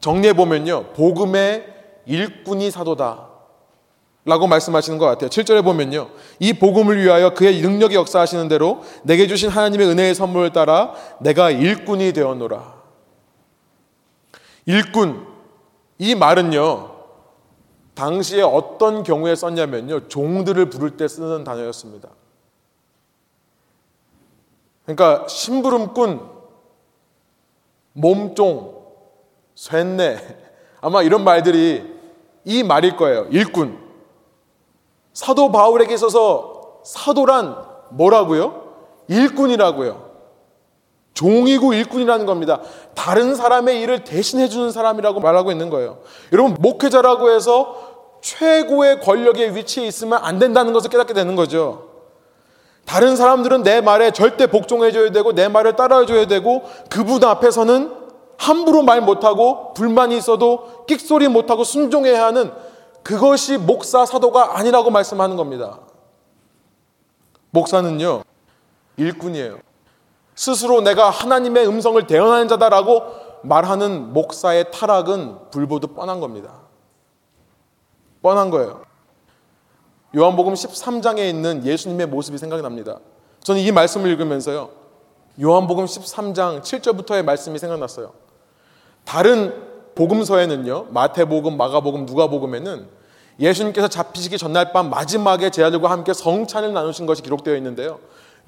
정리해 0.00 0.34
보면요. 0.34 0.92
복음의 0.92 1.66
일꾼이 2.04 2.70
사도다. 2.70 3.25
라고 4.26 4.48
말씀하시는 4.48 4.98
것 4.98 5.06
같아요. 5.06 5.30
7절에 5.30 5.62
보면요. 5.62 6.10
이 6.40 6.52
복음을 6.52 7.00
위하여 7.00 7.32
그의 7.32 7.60
능력이 7.60 7.94
역사하시는 7.94 8.48
대로 8.48 8.82
내게 9.04 9.28
주신 9.28 9.48
하나님의 9.48 9.86
은혜의 9.86 10.16
선물을 10.16 10.52
따라 10.52 10.94
내가 11.20 11.50
일꾼이 11.50 12.12
되었노라. 12.12 12.74
일꾼. 14.66 15.28
이 15.98 16.16
말은요. 16.16 16.96
당시에 17.94 18.42
어떤 18.42 19.04
경우에 19.04 19.36
썼냐면요. 19.36 20.08
종들을 20.08 20.70
부를 20.70 20.96
때 20.96 21.06
쓰는 21.06 21.44
단어였습니다. 21.44 22.08
그러니까 24.84 25.26
심부름꾼, 25.28 26.20
몸종, 27.92 28.86
쇠뇌 29.54 30.18
아마 30.80 31.02
이런 31.02 31.22
말들이 31.22 31.94
이 32.44 32.62
말일 32.64 32.96
거예요. 32.96 33.28
일꾼. 33.30 33.85
사도 35.16 35.50
바울에게 35.50 35.94
있어서 35.94 36.80
사도란 36.84 37.56
뭐라고요? 37.88 38.64
일꾼이라고요. 39.08 40.10
종이고 41.14 41.72
일꾼이라는 41.72 42.26
겁니다. 42.26 42.60
다른 42.94 43.34
사람의 43.34 43.80
일을 43.80 44.04
대신해 44.04 44.46
주는 44.48 44.70
사람이라고 44.70 45.20
말하고 45.20 45.50
있는 45.50 45.70
거예요. 45.70 46.00
여러분, 46.34 46.54
목회자라고 46.60 47.30
해서 47.30 47.76
최고의 48.20 49.00
권력의 49.00 49.56
위치에 49.56 49.86
있으면 49.86 50.18
안 50.22 50.38
된다는 50.38 50.74
것을 50.74 50.90
깨닫게 50.90 51.14
되는 51.14 51.34
거죠. 51.34 51.88
다른 52.84 53.16
사람들은 53.16 53.62
내 53.62 53.80
말에 53.80 54.10
절대 54.10 54.46
복종해 54.48 54.92
줘야 54.92 55.10
되고 55.12 55.32
내 55.32 55.48
말을 55.48 55.76
따라해 55.76 56.04
줘야 56.04 56.26
되고 56.26 56.62
그분 56.90 57.24
앞에서는 57.24 57.90
함부로 58.36 58.82
말 58.82 59.00
못하고 59.00 59.72
불만이 59.72 60.14
있어도 60.18 60.84
끽소리 60.86 61.28
못하고 61.28 61.64
순종해야 61.64 62.22
하는 62.26 62.52
그것이 63.06 63.56
목사 63.56 64.04
사도가 64.04 64.58
아니라고 64.58 64.90
말씀하는 64.90 65.36
겁니다. 65.36 65.78
목사는요, 67.50 68.24
일꾼이에요. 68.96 69.58
스스로 70.34 70.80
내가 70.80 71.10
하나님의 71.10 71.68
음성을 71.68 72.04
대언하는 72.08 72.48
자다라고 72.48 73.04
말하는 73.44 74.12
목사의 74.12 74.72
타락은 74.72 75.50
불보듯 75.52 75.94
뻔한 75.94 76.18
겁니다. 76.18 76.62
뻔한 78.22 78.50
거예요. 78.50 78.82
요한복음 80.16 80.54
13장에 80.54 81.30
있는 81.30 81.64
예수님의 81.64 82.08
모습이 82.08 82.38
생각이 82.38 82.60
납니다. 82.60 82.98
저는 83.44 83.60
이 83.60 83.70
말씀을 83.70 84.10
읽으면서요. 84.10 84.70
요한복음 85.40 85.84
13장 85.84 86.60
7절부터의 86.60 87.24
말씀이 87.24 87.56
생각났어요. 87.56 88.12
다른 89.04 89.54
복음서에는요. 89.94 90.88
마태복음, 90.90 91.56
마가복음, 91.56 92.04
누가복음에는 92.06 92.95
예수님께서 93.38 93.88
잡히시기 93.88 94.38
전날 94.38 94.72
밤 94.72 94.88
마지막에 94.88 95.50
제자들과 95.50 95.90
함께 95.90 96.12
성찬을 96.12 96.72
나누신 96.72 97.06
것이 97.06 97.22
기록되어 97.22 97.56
있는데요. 97.56 98.00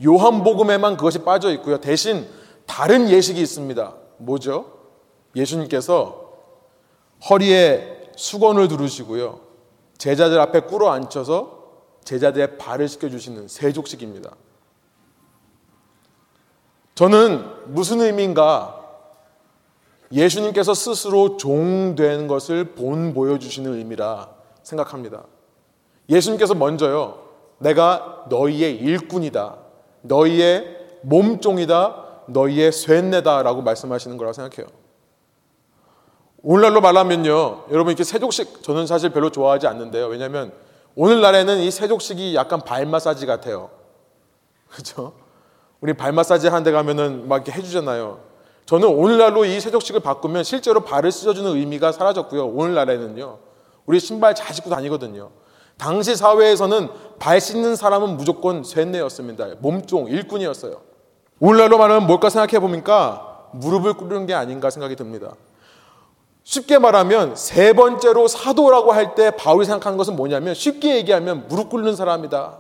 요한복음에만 0.05 0.97
그것이 0.97 1.21
빠져 1.21 1.53
있고요. 1.55 1.79
대신 1.81 2.27
다른 2.67 3.09
예식이 3.09 3.41
있습니다. 3.41 3.95
뭐죠? 4.19 4.73
예수님께서 5.35 6.29
허리에 7.29 8.11
수건을 8.17 8.69
두르시고요. 8.69 9.41
제자들 9.99 10.39
앞에 10.41 10.61
꿇어 10.61 10.91
앉혀서 10.91 11.59
제자들의 12.05 12.59
발을 12.59 12.89
씻겨주시는 12.89 13.49
세족식입니다. 13.49 14.31
저는 16.95 17.45
무슨 17.67 18.01
의미인가 18.01 18.77
예수님께서 20.11 20.75
스스로 20.75 21.37
종된 21.37 22.27
것을 22.29 22.75
본 22.75 23.13
보여주시는 23.13 23.75
의미라 23.75 24.38
생각합니다. 24.69 25.25
예수님께서 26.09 26.55
먼저요, 26.55 27.19
내가 27.59 28.25
너희의 28.29 28.77
일꾼이다. 28.77 29.57
너희의 30.03 30.77
몸종이다. 31.03 32.05
너희의 32.29 32.73
쇠뇌다 32.73 33.43
라고 33.43 33.63
말씀하시는 33.63 34.17
거라고 34.17 34.35
생각해요. 34.35 34.69
오늘날로 36.43 36.81
말하면요, 36.81 37.65
여러분 37.71 37.93
이렇게 37.93 38.05
세족식 38.05 38.63
저는 38.63 38.87
사실 38.87 39.11
별로 39.11 39.31
좋아하지 39.31 39.67
않는데요. 39.67 40.07
왜냐하면 40.07 40.53
오늘날에는 40.95 41.59
이 41.59 41.71
세족식이 41.71 42.35
약간 42.35 42.61
발 42.61 42.87
마사지 42.87 43.27
같아요. 43.27 43.71
그렇죠? 44.69 45.15
우리 45.81 45.95
발 45.95 46.13
마사지 46.13 46.49
하는 46.49 46.63
데 46.63 46.71
가면은 46.71 47.29
막 47.29 47.37
이렇게 47.37 47.53
해주잖아요. 47.53 48.21
저는 48.67 48.87
오늘날로 48.89 49.45
이 49.47 49.59
세족식을 49.61 50.01
바꾸면 50.01 50.45
실제로 50.45 50.81
발을 50.81 51.11
씻어주는 51.11 51.57
의미가 51.57 51.93
사라졌고요. 51.93 52.47
오늘날에는요. 52.47 53.48
우리 53.89 53.99
신발 53.99 54.35
잘 54.35 54.55
신고 54.55 54.71
다니거든요. 54.71 55.31
당시 55.79 56.15
사회에서는 56.15 56.91
발 57.19 57.41
씻는 57.41 57.75
사람은 57.75 58.17
무조건 58.17 58.63
쇠뇌였습니다. 58.63 59.47
몸종, 59.61 60.09
일꾼이었어요. 60.09 60.81
오늘날로 61.41 61.79
말하면 61.79 62.07
뭘까 62.07 62.29
생각해 62.29 62.61
보니까 62.61 63.47
무릎을 63.53 63.95
꿇는 63.95 64.27
게 64.27 64.35
아닌가 64.35 64.69
생각이 64.71 64.95
듭니다. 64.97 65.33
쉽게 66.45 66.79
말하면 66.79 67.37
세 67.37 67.73
번째로 67.73 68.29
사도라고 68.29 68.93
할 68.93 69.15
때 69.15 69.31
바울이 69.31 69.65
생각하는 69.65 69.97
것은 69.97 70.17
뭐냐면 70.17 70.55
쉽게 70.55 70.97
얘기하면 70.97 71.47
무릎 71.49 71.71
꿇는 71.71 71.97
사람이다. 71.97 72.59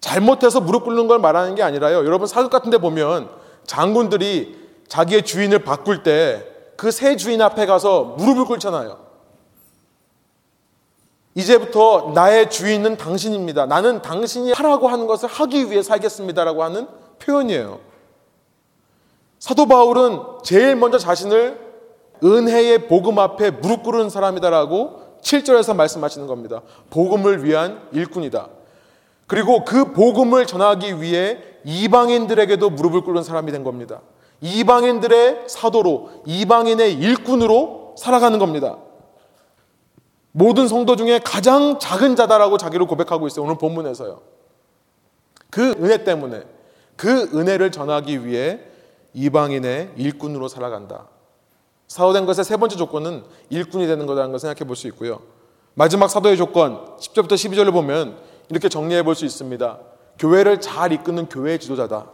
잘못해서 0.00 0.60
무릎 0.60 0.84
꿇는 0.84 1.06
걸 1.06 1.18
말하는 1.20 1.54
게 1.54 1.62
아니라요. 1.62 1.98
여러분 1.98 2.26
사극 2.26 2.50
같은 2.50 2.70
데 2.70 2.78
보면 2.78 3.28
장군들이 3.66 4.58
자기의 4.88 5.22
주인을 5.24 5.60
바꿀 5.60 6.02
때 6.02 6.48
그 6.76 6.90
새 6.90 7.14
주인 7.16 7.40
앞에 7.40 7.66
가서 7.66 8.16
무릎을 8.18 8.44
꿇잖아요. 8.46 9.11
이제부터 11.34 12.12
나의 12.14 12.50
주인은 12.50 12.96
당신입니다. 12.96 13.66
나는 13.66 14.02
당신이 14.02 14.52
하라고 14.52 14.88
하는 14.88 15.06
것을 15.06 15.28
하기 15.28 15.70
위해 15.70 15.82
살겠습니다라고 15.82 16.62
하는 16.62 16.86
표현이에요. 17.18 17.80
사도 19.38 19.66
바울은 19.66 20.20
제일 20.44 20.76
먼저 20.76 20.98
자신을 20.98 21.58
은혜의 22.22 22.86
복음 22.86 23.18
앞에 23.18 23.50
무릎 23.50 23.82
꿇은 23.82 24.10
사람이다라고 24.10 25.18
7절에서 25.22 25.74
말씀하시는 25.74 26.26
겁니다. 26.26 26.62
복음을 26.90 27.44
위한 27.44 27.80
일꾼이다. 27.92 28.48
그리고 29.26 29.64
그 29.64 29.92
복음을 29.92 30.46
전하기 30.46 31.00
위해 31.00 31.38
이방인들에게도 31.64 32.70
무릎을 32.70 33.02
꿇는 33.02 33.22
사람이 33.22 33.50
된 33.50 33.64
겁니다. 33.64 34.00
이방인들의 34.40 35.44
사도로, 35.46 36.10
이방인의 36.26 36.94
일꾼으로 36.94 37.94
살아가는 37.96 38.38
겁니다. 38.38 38.76
모든 40.32 40.66
성도 40.66 40.96
중에 40.96 41.18
가장 41.18 41.78
작은 41.78 42.16
자다라고 42.16 42.56
자기를 42.58 42.86
고백하고 42.86 43.26
있어요. 43.26 43.44
오늘 43.44 43.56
본문에서요. 43.58 44.20
그 45.50 45.72
은혜 45.72 46.02
때문에 46.04 46.42
그 46.96 47.30
은혜를 47.34 47.70
전하기 47.70 48.26
위해 48.26 48.60
이방인의 49.12 49.92
일꾼으로 49.96 50.48
살아간다. 50.48 51.08
사도된 51.88 52.24
것의 52.24 52.44
세 52.44 52.56
번째 52.56 52.76
조건은 52.76 53.24
일꾼이 53.50 53.86
되는 53.86 54.06
거라는 54.06 54.30
걸 54.30 54.40
생각해 54.40 54.66
볼 54.66 54.76
수 54.76 54.86
있고요. 54.88 55.20
마지막 55.74 56.08
사도의 56.08 56.36
조건 56.38 56.96
10절부터 56.96 57.32
12절을 57.32 57.72
보면 57.72 58.16
이렇게 58.48 58.68
정리해 58.70 59.02
볼 59.02 59.14
수 59.14 59.26
있습니다. 59.26 59.78
교회를 60.18 60.60
잘 60.60 60.92
이끄는 60.92 61.28
교회의 61.28 61.58
지도자다. 61.58 62.06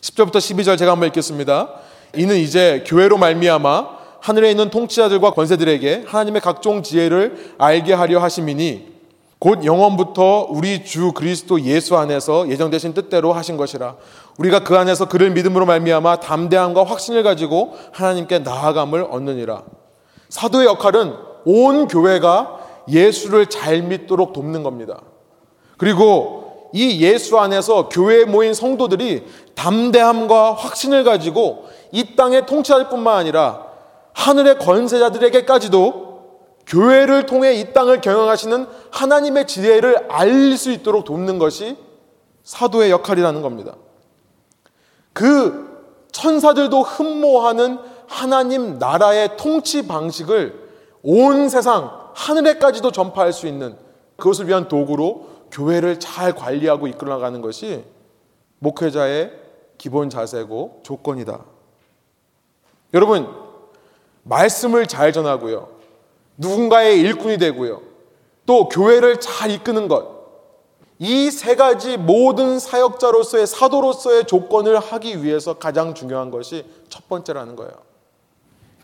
10절부터 0.00 0.36
12절 0.36 0.76
제가 0.78 0.92
한번 0.92 1.06
읽겠습니다. 1.08 1.70
이는 2.16 2.36
이제 2.36 2.82
교회로 2.86 3.18
말미암아 3.18 4.01
하늘에 4.22 4.52
있는 4.52 4.70
통치자들과 4.70 5.32
권세들에게 5.32 6.04
하나님의 6.06 6.40
각종 6.40 6.84
지혜를 6.84 7.54
알게 7.58 7.92
하려 7.92 8.20
하심이니 8.20 8.92
곧 9.40 9.64
영원부터 9.64 10.46
우리 10.48 10.84
주 10.84 11.10
그리스도 11.10 11.60
예수 11.62 11.96
안에서 11.96 12.48
예정되신 12.48 12.94
뜻대로 12.94 13.32
하신 13.32 13.56
것이라 13.56 13.96
우리가 14.38 14.62
그 14.62 14.78
안에서 14.78 15.08
그를 15.08 15.30
믿음으로 15.32 15.66
말미암아 15.66 16.20
담대함과 16.20 16.84
확신을 16.84 17.24
가지고 17.24 17.74
하나님께 17.90 18.38
나아감을 18.38 19.08
얻느니라 19.10 19.64
사도의 20.28 20.66
역할은 20.68 21.16
온 21.44 21.88
교회가 21.88 22.60
예수를 22.88 23.46
잘 23.46 23.82
믿도록 23.82 24.32
돕는 24.32 24.62
겁니다. 24.62 25.00
그리고 25.78 26.70
이 26.72 27.02
예수 27.02 27.40
안에서 27.40 27.88
교회에 27.88 28.24
모인 28.24 28.54
성도들이 28.54 29.24
담대함과 29.56 30.54
확신을 30.54 31.02
가지고 31.02 31.64
이 31.90 32.14
땅의 32.14 32.46
통치할 32.46 32.88
뿐만 32.88 33.16
아니라 33.16 33.71
하늘의 34.14 34.58
권세자들에게까지도 34.58 36.12
교회를 36.66 37.26
통해 37.26 37.54
이 37.54 37.72
땅을 37.72 38.00
경영하시는 38.00 38.66
하나님의 38.90 39.46
지혜를 39.46 40.10
알릴 40.10 40.56
수 40.56 40.70
있도록 40.70 41.04
돕는 41.04 41.38
것이 41.38 41.76
사도의 42.44 42.90
역할이라는 42.90 43.42
겁니다. 43.42 43.74
그 45.12 45.72
천사들도 46.12 46.82
흠모하는 46.82 47.78
하나님 48.06 48.78
나라의 48.78 49.36
통치 49.36 49.86
방식을 49.86 50.70
온 51.02 51.48
세상 51.48 51.90
하늘에까지도 52.14 52.92
전파할 52.92 53.32
수 53.32 53.46
있는 53.46 53.76
그것을 54.16 54.46
위한 54.48 54.68
도구로 54.68 55.28
교회를 55.50 55.98
잘 55.98 56.34
관리하고 56.34 56.86
이끌어 56.86 57.14
나가는 57.14 57.40
것이 57.40 57.84
목회자의 58.58 59.32
기본 59.78 60.10
자세고 60.10 60.80
조건이다. 60.84 61.40
여러분, 62.94 63.41
말씀을 64.22 64.86
잘 64.86 65.12
전하고요. 65.12 65.68
누군가의 66.36 67.00
일꾼이 67.00 67.38
되고요. 67.38 67.82
또 68.46 68.68
교회를 68.68 69.20
잘 69.20 69.50
이끄는 69.50 69.88
것. 69.88 70.22
이 70.98 71.30
세 71.30 71.56
가지 71.56 71.96
모든 71.96 72.60
사역자로서의 72.60 73.46
사도로서의 73.48 74.26
조건을 74.26 74.78
하기 74.78 75.24
위해서 75.24 75.54
가장 75.54 75.94
중요한 75.94 76.30
것이 76.30 76.64
첫 76.88 77.08
번째라는 77.08 77.56
거예요. 77.56 77.72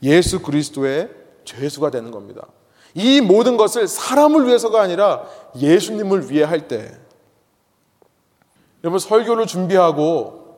예수 0.03 0.43
그리스도의 0.43 1.11
죄수가 1.45 1.91
되는 1.91 2.11
겁니다. 2.11 2.47
이 2.95 3.21
모든 3.21 3.57
것을 3.57 3.87
사람을 3.87 4.47
위해서가 4.47 4.81
아니라 4.81 5.25
예수님을 5.57 6.31
위해 6.31 6.43
할 6.43 6.67
때, 6.67 6.99
여러분 8.83 8.99
설교를 8.99 9.47
준비하고, 9.47 10.57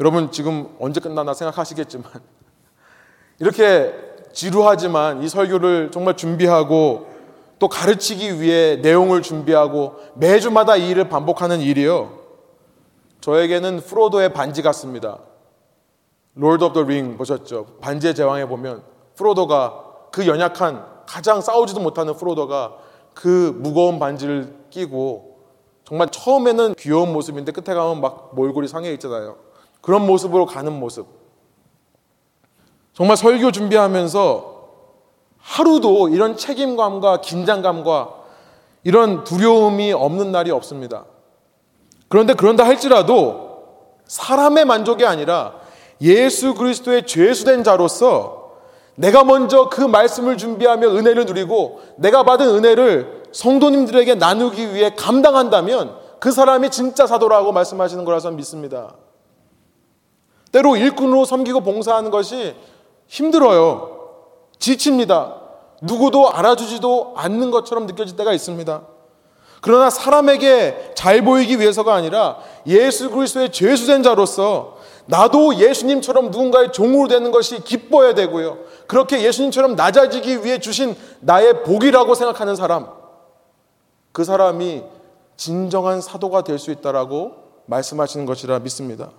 여러분 0.00 0.30
지금 0.32 0.74
언제 0.78 1.00
끝나나 1.00 1.32
생각하시겠지만, 1.32 2.10
이렇게 3.38 3.92
지루하지만 4.32 5.22
이 5.22 5.28
설교를 5.28 5.90
정말 5.92 6.16
준비하고 6.16 7.06
또 7.58 7.68
가르치기 7.68 8.40
위해 8.40 8.76
내용을 8.76 9.22
준비하고 9.22 9.96
매주마다 10.14 10.76
이 10.76 10.88
일을 10.90 11.08
반복하는 11.08 11.60
일이요. 11.60 12.18
저에게는 13.20 13.80
프로도의 13.80 14.32
반지 14.32 14.60
같습니다. 14.62 15.18
Lord 16.34 16.64
of 16.64 16.74
the 16.74 16.82
Ring 16.82 17.16
보셨죠? 17.16 17.66
반지의 17.80 18.14
제왕에 18.14 18.46
보면 18.46 18.82
프로도가 19.16 19.84
그 20.10 20.26
연약한 20.26 20.84
가장 21.06 21.40
싸우지도 21.40 21.80
못하는 21.80 22.14
프로도가 22.16 22.74
그 23.14 23.56
무거운 23.60 23.98
반지를 24.00 24.52
끼고 24.70 25.38
정말 25.84 26.08
처음에는 26.08 26.74
귀여운 26.74 27.12
모습인데 27.12 27.52
끝에 27.52 27.74
가면 27.74 28.00
막 28.00 28.30
몰골이 28.34 28.66
상해 28.66 28.92
있잖아요. 28.94 29.36
그런 29.80 30.06
모습으로 30.06 30.46
가는 30.46 30.72
모습. 30.72 31.06
정말 32.94 33.16
설교 33.16 33.50
준비하면서 33.50 34.54
하루도 35.38 36.08
이런 36.08 36.36
책임감과 36.36 37.20
긴장감과 37.20 38.14
이런 38.84 39.24
두려움이 39.24 39.92
없는 39.92 40.32
날이 40.32 40.50
없습니다. 40.50 41.04
그런데 42.08 42.34
그런다 42.34 42.64
할지라도 42.64 43.64
사람의 44.06 44.64
만족이 44.64 45.04
아니라 45.04 45.54
예수 46.00 46.54
그리스도의 46.54 47.06
죄수된 47.06 47.64
자로서 47.64 48.52
내가 48.94 49.24
먼저 49.24 49.68
그 49.68 49.80
말씀을 49.80 50.36
준비하며 50.36 50.88
은혜를 50.88 51.26
누리고 51.26 51.80
내가 51.96 52.22
받은 52.22 52.46
은혜를 52.46 53.24
성도님들에게 53.32 54.14
나누기 54.14 54.72
위해 54.72 54.94
감당한다면 54.96 55.96
그 56.20 56.30
사람이 56.30 56.70
진짜 56.70 57.06
사도라고 57.06 57.52
말씀하시는 57.52 58.04
거라서 58.04 58.30
믿습니다. 58.30 58.94
때로 60.52 60.76
일꾼으로 60.76 61.24
섬기고 61.24 61.62
봉사하는 61.62 62.12
것이 62.12 62.54
힘들어요. 63.06 63.90
지칩니다. 64.58 65.40
누구도 65.82 66.30
알아주지도 66.30 67.14
않는 67.16 67.50
것처럼 67.50 67.86
느껴질 67.86 68.16
때가 68.16 68.32
있습니다. 68.32 68.82
그러나 69.60 69.88
사람에게 69.88 70.92
잘 70.94 71.22
보이기 71.22 71.58
위해서가 71.58 71.94
아니라 71.94 72.38
예수 72.66 73.10
그리스도의 73.10 73.50
죄수된 73.50 74.02
자로서 74.02 74.76
나도 75.06 75.56
예수님처럼 75.56 76.30
누군가의 76.30 76.72
종으로 76.72 77.08
되는 77.08 77.30
것이 77.30 77.62
기뻐야 77.62 78.14
되고요. 78.14 78.58
그렇게 78.86 79.22
예수님처럼 79.22 79.74
낮아지기 79.74 80.44
위해 80.44 80.58
주신 80.58 80.94
나의 81.20 81.62
복이라고 81.62 82.14
생각하는 82.14 82.56
사람. 82.56 82.88
그 84.12 84.24
사람이 84.24 84.84
진정한 85.36 86.00
사도가 86.00 86.42
될 86.44 86.58
수 86.58 86.70
있다라고 86.70 87.32
말씀하시는 87.66 88.24
것이라 88.26 88.58
믿습니다. 88.60 89.10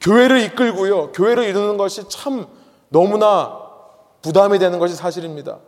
교회를 0.00 0.40
이끌고요. 0.42 1.12
교회를 1.12 1.44
이루는 1.44 1.76
것이 1.76 2.02
참 2.08 2.46
너무나 2.92 3.58
부담이 4.20 4.58
되는 4.58 4.78
것이 4.78 4.94
사실입니다. 4.94 5.58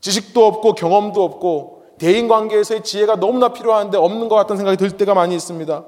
지식도 0.00 0.46
없고 0.46 0.74
경험도 0.74 1.24
없고 1.24 1.82
대인 1.98 2.28
관계에서의 2.28 2.84
지혜가 2.84 3.16
너무나 3.16 3.52
필요한데 3.52 3.98
없는 3.98 4.28
것 4.28 4.36
같다는 4.36 4.58
생각이 4.58 4.76
들 4.76 4.96
때가 4.96 5.14
많이 5.14 5.34
있습니다. 5.34 5.84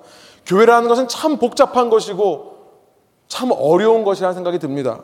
교회라는 0.46 0.88
것은 0.88 1.06
참 1.06 1.38
복잡한 1.38 1.90
것이고 1.90 2.56
참 3.28 3.50
어려운 3.52 4.02
것이라는 4.02 4.34
생각이 4.34 4.58
듭니다. 4.58 5.02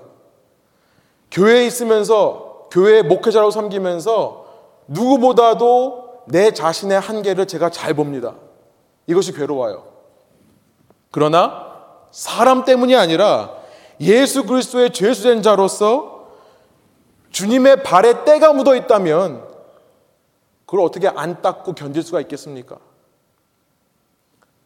교회에 1.31 1.67
있으면서 1.67 2.67
교회 2.73 3.03
목회자라고 3.03 3.53
섬기면서 3.53 4.47
누구보다도 4.89 6.25
내 6.29 6.51
자신의 6.51 6.99
한계를 6.99 7.47
제가 7.47 7.71
잘 7.71 7.95
봅니다. 7.95 8.35
이것이 9.07 9.33
괴로워요. 9.33 9.85
그러나 11.13 11.67
사람 12.11 12.65
때문이 12.65 12.97
아니라 12.97 13.66
예수 14.01 14.45
그리스도의 14.45 14.93
죄수된 14.93 15.43
자로서 15.43 16.29
주님의 17.31 17.83
발에 17.83 18.25
때가 18.25 18.53
묻어 18.53 18.75
있다면 18.77 19.45
그걸 20.67 20.81
어떻게 20.85 21.09
안 21.09 21.43
닦고 21.43 21.75
견딜 21.75 22.03
수가 22.03 22.21
있겠습니까? 22.23 22.79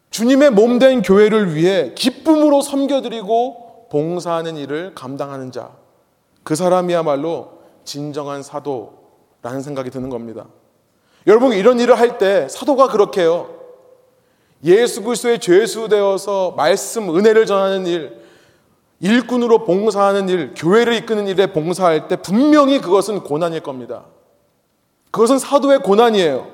주님의 0.09 0.51
몸 0.51 0.79
된 0.79 1.01
교회를 1.01 1.55
위해 1.55 1.93
기쁨으로 1.95 2.61
섬겨드리고 2.61 3.87
봉사하는 3.89 4.57
일을 4.57 4.93
감당하는 4.95 5.51
자. 5.51 5.71
그 6.43 6.55
사람이야말로 6.55 7.59
진정한 7.85 8.41
사도라는 8.43 9.61
생각이 9.61 9.89
드는 9.89 10.09
겁니다. 10.09 10.47
여러분 11.27 11.53
이런 11.53 11.79
일을 11.79 11.99
할 11.99 12.17
때 12.17 12.47
사도가 12.49 12.87
그렇게 12.87 13.21
해요. 13.21 13.55
예수 14.63 15.01
그리스도의 15.03 15.39
죄수 15.39 15.87
되어서 15.87 16.51
말씀 16.57 17.15
은혜를 17.15 17.45
전하는 17.45 17.85
일, 17.87 18.20
일꾼으로 19.01 19.65
봉사하는 19.65 20.29
일, 20.29 20.53
교회를 20.55 20.93
이끄는 20.93 21.27
일에 21.27 21.51
봉사할 21.51 22.07
때 22.07 22.15
분명히 22.15 22.79
그것은 22.79 23.21
고난일 23.21 23.61
겁니다. 23.61 24.05
그것은 25.09 25.39
사도의 25.39 25.79
고난이에요. 25.79 26.47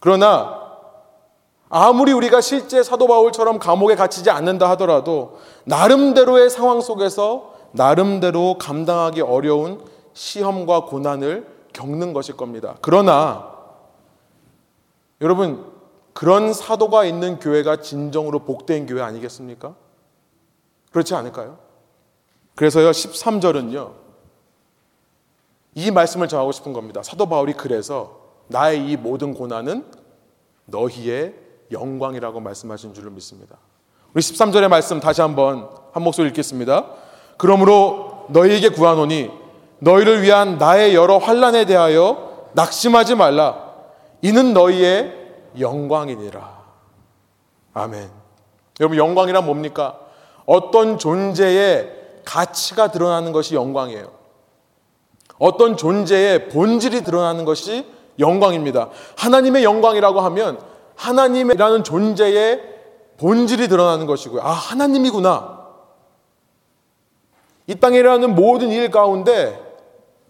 그러나 0.00 0.58
아무리 1.68 2.12
우리가 2.12 2.40
실제 2.40 2.82
사도 2.82 3.06
바울처럼 3.06 3.58
감옥에 3.58 3.94
갇히지 3.94 4.30
않는다 4.30 4.68
하더라도 4.70 5.38
나름대로의 5.64 6.50
상황 6.50 6.80
속에서 6.80 7.54
나름대로 7.72 8.56
감당하기 8.58 9.20
어려운 9.20 9.80
시험과 10.14 10.86
고난을 10.86 11.46
겪는 11.72 12.12
것일 12.12 12.36
겁니다. 12.36 12.76
그러나 12.80 13.52
여러분 15.20 15.64
그런 16.12 16.52
사도가 16.52 17.04
있는 17.04 17.38
교회가 17.38 17.82
진정으로 17.82 18.40
복된 18.40 18.86
교회 18.86 19.02
아니겠습니까? 19.02 19.74
그렇지 20.90 21.14
않을까요? 21.14 21.58
그래서요 22.54 22.90
13절은요 22.90 23.92
이 25.74 25.90
말씀을 25.90 26.26
전하고 26.26 26.50
싶은 26.50 26.72
겁니다. 26.72 27.02
사도 27.02 27.28
바울이 27.28 27.52
그래서 27.52 28.18
나의 28.48 28.90
이 28.90 28.96
모든 28.96 29.34
고난은 29.34 29.84
너희의 30.64 31.34
영광이라고 31.70 32.40
말씀하신 32.40 32.94
줄을 32.94 33.10
믿습니다. 33.12 33.56
우리 34.12 34.22
13절의 34.22 34.68
말씀 34.68 35.00
다시 35.00 35.20
한번 35.20 35.68
한 35.92 36.02
목소리 36.02 36.28
읽겠습니다. 36.28 36.86
그러므로 37.36 38.26
너희에게 38.30 38.70
구하노니 38.70 39.30
너희를 39.78 40.22
위한 40.22 40.58
나의 40.58 40.94
여러 40.94 41.18
환란에 41.18 41.64
대하여 41.66 42.48
낙심하지 42.54 43.14
말라. 43.14 43.72
이는 44.22 44.52
너희의 44.52 45.14
영광이니라. 45.60 46.58
아멘. 47.74 48.10
여러분 48.80 48.98
영광이란 48.98 49.46
뭡니까? 49.46 50.00
어떤 50.48 50.96
존재의 50.96 51.92
가치가 52.24 52.90
드러나는 52.90 53.32
것이 53.32 53.54
영광이에요. 53.54 54.10
어떤 55.38 55.76
존재의 55.76 56.48
본질이 56.48 57.04
드러나는 57.04 57.44
것이 57.44 57.86
영광입니다. 58.18 58.88
하나님의 59.18 59.62
영광이라고 59.62 60.20
하면 60.20 60.58
하나님이라는 60.96 61.84
존재의 61.84 62.62
본질이 63.18 63.68
드러나는 63.68 64.06
것이고요. 64.06 64.40
아, 64.40 64.50
하나님이구나. 64.50 65.66
이 67.66 67.74
땅에 67.74 67.98
일어나는 67.98 68.34
모든 68.34 68.70
일 68.70 68.90
가운데 68.90 69.62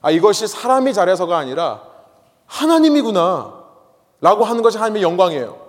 아, 0.02 0.10
이것이 0.10 0.48
사람이 0.48 0.94
잘해서가 0.94 1.38
아니라 1.38 1.82
하나님이구나. 2.46 3.54
라고 4.20 4.42
하는 4.42 4.62
것이 4.62 4.78
하나님의 4.78 5.02
영광이에요. 5.02 5.67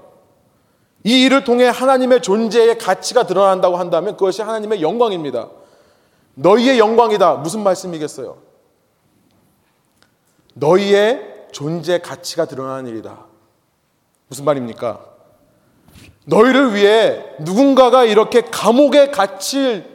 이 1.04 1.24
일을 1.24 1.44
통해 1.44 1.66
하나님의 1.68 2.22
존재의 2.22 2.78
가치가 2.78 3.24
드러난다고 3.24 3.78
한다면 3.78 4.18
그것이 4.18 4.42
하나님의 4.42 4.82
영광입니다. 4.82 5.50
너희의 6.36 6.80
영광이다. 6.80 7.36
무슨 7.36 7.64
말씀이겠어요? 7.64 8.38
너희의 10.56 11.48
존재 11.52 12.00
가치가 12.00 12.46
드러나는 12.46 12.88
일이다. 12.88 13.26
무슨 14.28 14.46
말입니까? 14.46 15.06
너희를 16.26 16.76
위해 16.76 17.24
누군가가 17.40 18.04
이렇게 18.04 18.42
감옥에 18.42 19.10
갇힐 19.10 19.86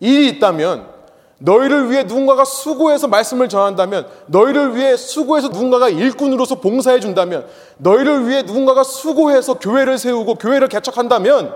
일이 0.00 0.28
있다면 0.28 0.93
너희를 1.38 1.90
위해 1.90 2.04
누군가가 2.04 2.44
수고해서 2.44 3.08
말씀을 3.08 3.48
전한다면 3.48 4.08
너희를 4.26 4.76
위해 4.76 4.96
수고해서 4.96 5.48
누군가가 5.48 5.88
일꾼으로서 5.88 6.60
봉사해 6.60 7.00
준다면 7.00 7.46
너희를 7.78 8.28
위해 8.28 8.42
누군가가 8.42 8.82
수고해서 8.82 9.54
교회를 9.58 9.98
세우고 9.98 10.36
교회를 10.36 10.68
개척한다면 10.68 11.54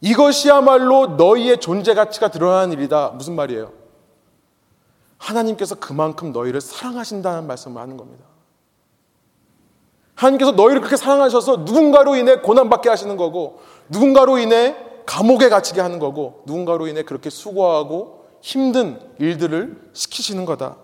이것이야말로 0.00 1.06
너희의 1.16 1.58
존재 1.58 1.94
가치가 1.94 2.28
드러나는 2.28 2.72
일이다. 2.72 3.10
무슨 3.10 3.36
말이에요? 3.36 3.72
하나님께서 5.18 5.76
그만큼 5.76 6.32
너희를 6.32 6.60
사랑하신다는 6.60 7.46
말씀을 7.46 7.80
하는 7.80 7.96
겁니다. 7.96 8.24
하나님께서 10.16 10.52
너희를 10.52 10.80
그렇게 10.80 10.96
사랑하셔서 10.96 11.58
누군가로 11.58 12.16
인해 12.16 12.36
고난받게 12.36 12.88
하시는 12.88 13.16
거고 13.16 13.60
누군가로 13.88 14.38
인해 14.38 14.76
감옥에 15.06 15.48
갇히게 15.48 15.80
하는 15.80 15.98
거고 15.98 16.42
누군가로 16.46 16.86
인해 16.86 17.02
그렇게 17.02 17.30
수고하고 17.30 18.26
힘든 18.40 19.00
일들을 19.18 19.90
시키시는 19.92 20.44
거다. 20.44 20.76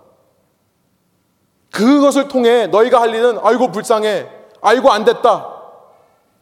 그것을 1.71 2.29
통해 2.29 2.67
너희가 2.67 3.01
할 3.01 3.15
일은 3.15 3.39
아이고 3.43 3.71
불쌍해. 3.71 4.29
아이고 4.61 4.91
안 4.91 5.05
됐다. 5.05 5.55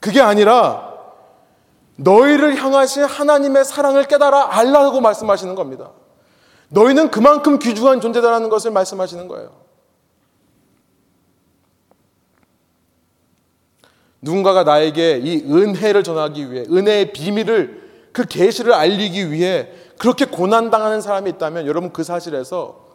그게 0.00 0.20
아니라 0.20 0.94
너희를 1.96 2.56
향하신 2.56 3.04
하나님의 3.04 3.64
사랑을 3.64 4.04
깨달아 4.04 4.56
알라고 4.56 5.00
말씀하시는 5.00 5.54
겁니다. 5.54 5.90
너희는 6.68 7.10
그만큼 7.10 7.58
귀중한 7.58 8.00
존재다라는 8.00 8.48
것을 8.48 8.70
말씀하시는 8.70 9.28
거예요. 9.28 9.65
누군가가 14.26 14.64
나에게 14.64 15.20
이 15.22 15.44
은혜를 15.44 16.02
전하기 16.02 16.50
위해 16.50 16.64
은혜의 16.68 17.12
비밀을 17.12 18.10
그 18.12 18.24
계시를 18.24 18.72
알리기 18.72 19.30
위해 19.30 19.70
그렇게 19.98 20.24
고난 20.24 20.68
당하는 20.70 21.00
사람이 21.00 21.30
있다면 21.30 21.66
여러분 21.66 21.92
그 21.92 22.02
사실에서 22.02 22.86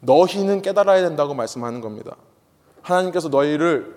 너희는 0.00 0.60
깨달아야 0.60 1.00
된다고 1.00 1.32
말씀하는 1.32 1.80
겁니다. 1.80 2.16
하나님께서 2.82 3.30
너희를 3.30 3.96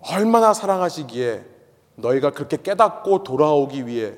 얼마나 0.00 0.52
사랑하시기에 0.52 1.44
너희가 1.94 2.32
그렇게 2.32 2.56
깨닫고 2.60 3.22
돌아오기 3.22 3.86
위해 3.86 4.14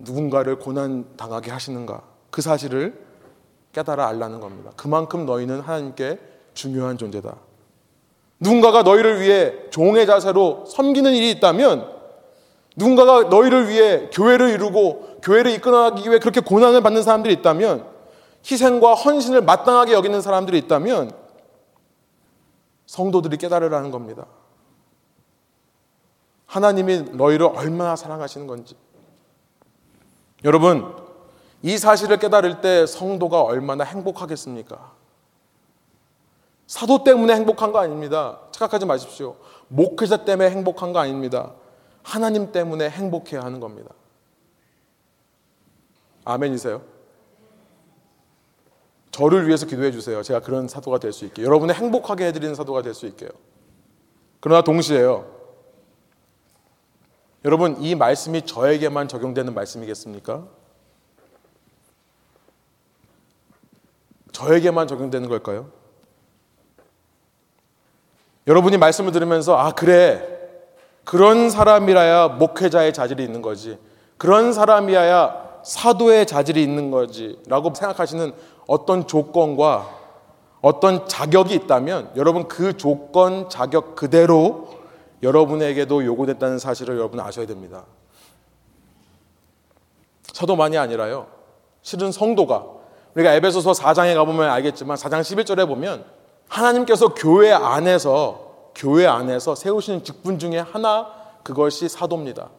누군가를 0.00 0.58
고난 0.58 1.16
당하게 1.16 1.52
하시는가 1.52 2.02
그 2.32 2.42
사실을 2.42 3.06
깨달아 3.72 4.08
알라는 4.08 4.40
겁니다. 4.40 4.72
그만큼 4.76 5.26
너희는 5.26 5.60
하나님께 5.60 6.18
중요한 6.54 6.98
존재다. 6.98 7.45
누군가가 8.40 8.82
너희를 8.82 9.20
위해 9.20 9.54
종의 9.70 10.06
자세로 10.06 10.64
섬기는 10.66 11.12
일이 11.14 11.30
있다면 11.32 11.96
누군가가 12.76 13.28
너희를 13.28 13.68
위해 13.68 14.08
교회를 14.12 14.50
이루고 14.50 15.20
교회를 15.22 15.52
이끌어가기 15.52 16.08
위해 16.08 16.18
그렇게 16.18 16.40
고난을 16.40 16.82
받는 16.82 17.02
사람들이 17.02 17.32
있다면 17.34 17.86
희생과 18.48 18.94
헌신을 18.94 19.42
마땅하게 19.42 19.92
여기는 19.92 20.20
사람들이 20.20 20.58
있다면 20.58 21.12
성도들이 22.86 23.38
깨달으라는 23.38 23.90
겁니다. 23.90 24.26
하나님이 26.46 27.02
너희를 27.12 27.46
얼마나 27.46 27.96
사랑하시는 27.96 28.46
건지. 28.46 28.76
여러분, 30.44 30.94
이 31.62 31.76
사실을 31.76 32.18
깨달을 32.18 32.60
때 32.60 32.86
성도가 32.86 33.42
얼마나 33.42 33.82
행복하겠습니까? 33.82 34.92
사도 36.66 37.04
때문에 37.04 37.34
행복한 37.34 37.72
거 37.72 37.78
아닙니다. 37.78 38.40
착각하지 38.50 38.86
마십시오. 38.86 39.36
목회자 39.68 40.24
때문에 40.24 40.50
행복한 40.50 40.92
거 40.92 40.98
아닙니다. 40.98 41.52
하나님 42.02 42.52
때문에 42.52 42.88
행복해야 42.90 43.42
하는 43.42 43.60
겁니다. 43.60 43.90
아멘이세요? 46.24 46.82
저를 49.12 49.46
위해서 49.46 49.64
기도해 49.66 49.92
주세요. 49.92 50.22
제가 50.22 50.40
그런 50.40 50.68
사도가 50.68 50.98
될 50.98 51.12
수 51.12 51.24
있게. 51.24 51.42
여러분을 51.42 51.74
행복하게 51.74 52.26
해드리는 52.26 52.54
사도가 52.54 52.82
될 52.82 52.94
수 52.94 53.06
있게요. 53.06 53.30
그러나 54.40 54.62
동시에요. 54.62 55.34
여러분, 57.44 57.80
이 57.80 57.94
말씀이 57.94 58.44
저에게만 58.44 59.08
적용되는 59.08 59.54
말씀이겠습니까? 59.54 60.46
저에게만 64.32 64.88
적용되는 64.88 65.28
걸까요? 65.28 65.70
여러분이 68.46 68.78
말씀을 68.78 69.12
들으면서, 69.12 69.56
아, 69.56 69.72
그래. 69.72 70.36
그런 71.04 71.50
사람이라야 71.50 72.28
목회자의 72.28 72.92
자질이 72.92 73.22
있는 73.22 73.42
거지. 73.42 73.78
그런 74.18 74.52
사람이야야 74.52 75.60
사도의 75.62 76.26
자질이 76.26 76.62
있는 76.62 76.90
거지. 76.90 77.38
라고 77.46 77.72
생각하시는 77.74 78.32
어떤 78.66 79.06
조건과 79.06 79.96
어떤 80.60 81.06
자격이 81.06 81.54
있다면 81.54 82.10
여러분 82.16 82.48
그 82.48 82.76
조건, 82.76 83.48
자격 83.48 83.94
그대로 83.94 84.68
여러분에게도 85.22 86.04
요구됐다는 86.04 86.58
사실을 86.58 86.96
여러분 86.96 87.20
아셔야 87.20 87.46
됩니다. 87.46 87.84
사도만이 90.32 90.76
아니라요. 90.76 91.28
실은 91.82 92.10
성도가 92.10 92.64
우리가 93.14 93.32
에베소서 93.34 93.72
4장에 93.72 94.14
가보면 94.14 94.50
알겠지만 94.50 94.96
4장 94.96 95.20
11절에 95.20 95.66
보면 95.66 96.04
하나님께서 96.48 97.14
교회 97.14 97.52
안에서 97.52 98.46
교회 98.74 99.06
안에서 99.06 99.54
세우시는 99.54 100.04
직분 100.04 100.38
중에 100.38 100.58
하나 100.58 101.10
그것이 101.42 101.88
사도입니다. 101.88 102.50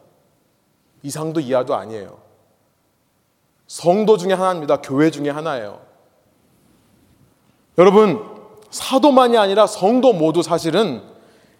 이상도 1.02 1.40
이하도 1.40 1.74
아니에요. 1.74 2.18
성도 3.68 4.16
중에 4.16 4.32
하나입니다. 4.32 4.80
교회 4.80 5.10
중에 5.10 5.30
하나예요. 5.30 5.80
여러분, 7.76 8.24
사도만이 8.70 9.38
아니라 9.38 9.66
성도 9.66 10.12
모두 10.12 10.42
사실은 10.42 11.02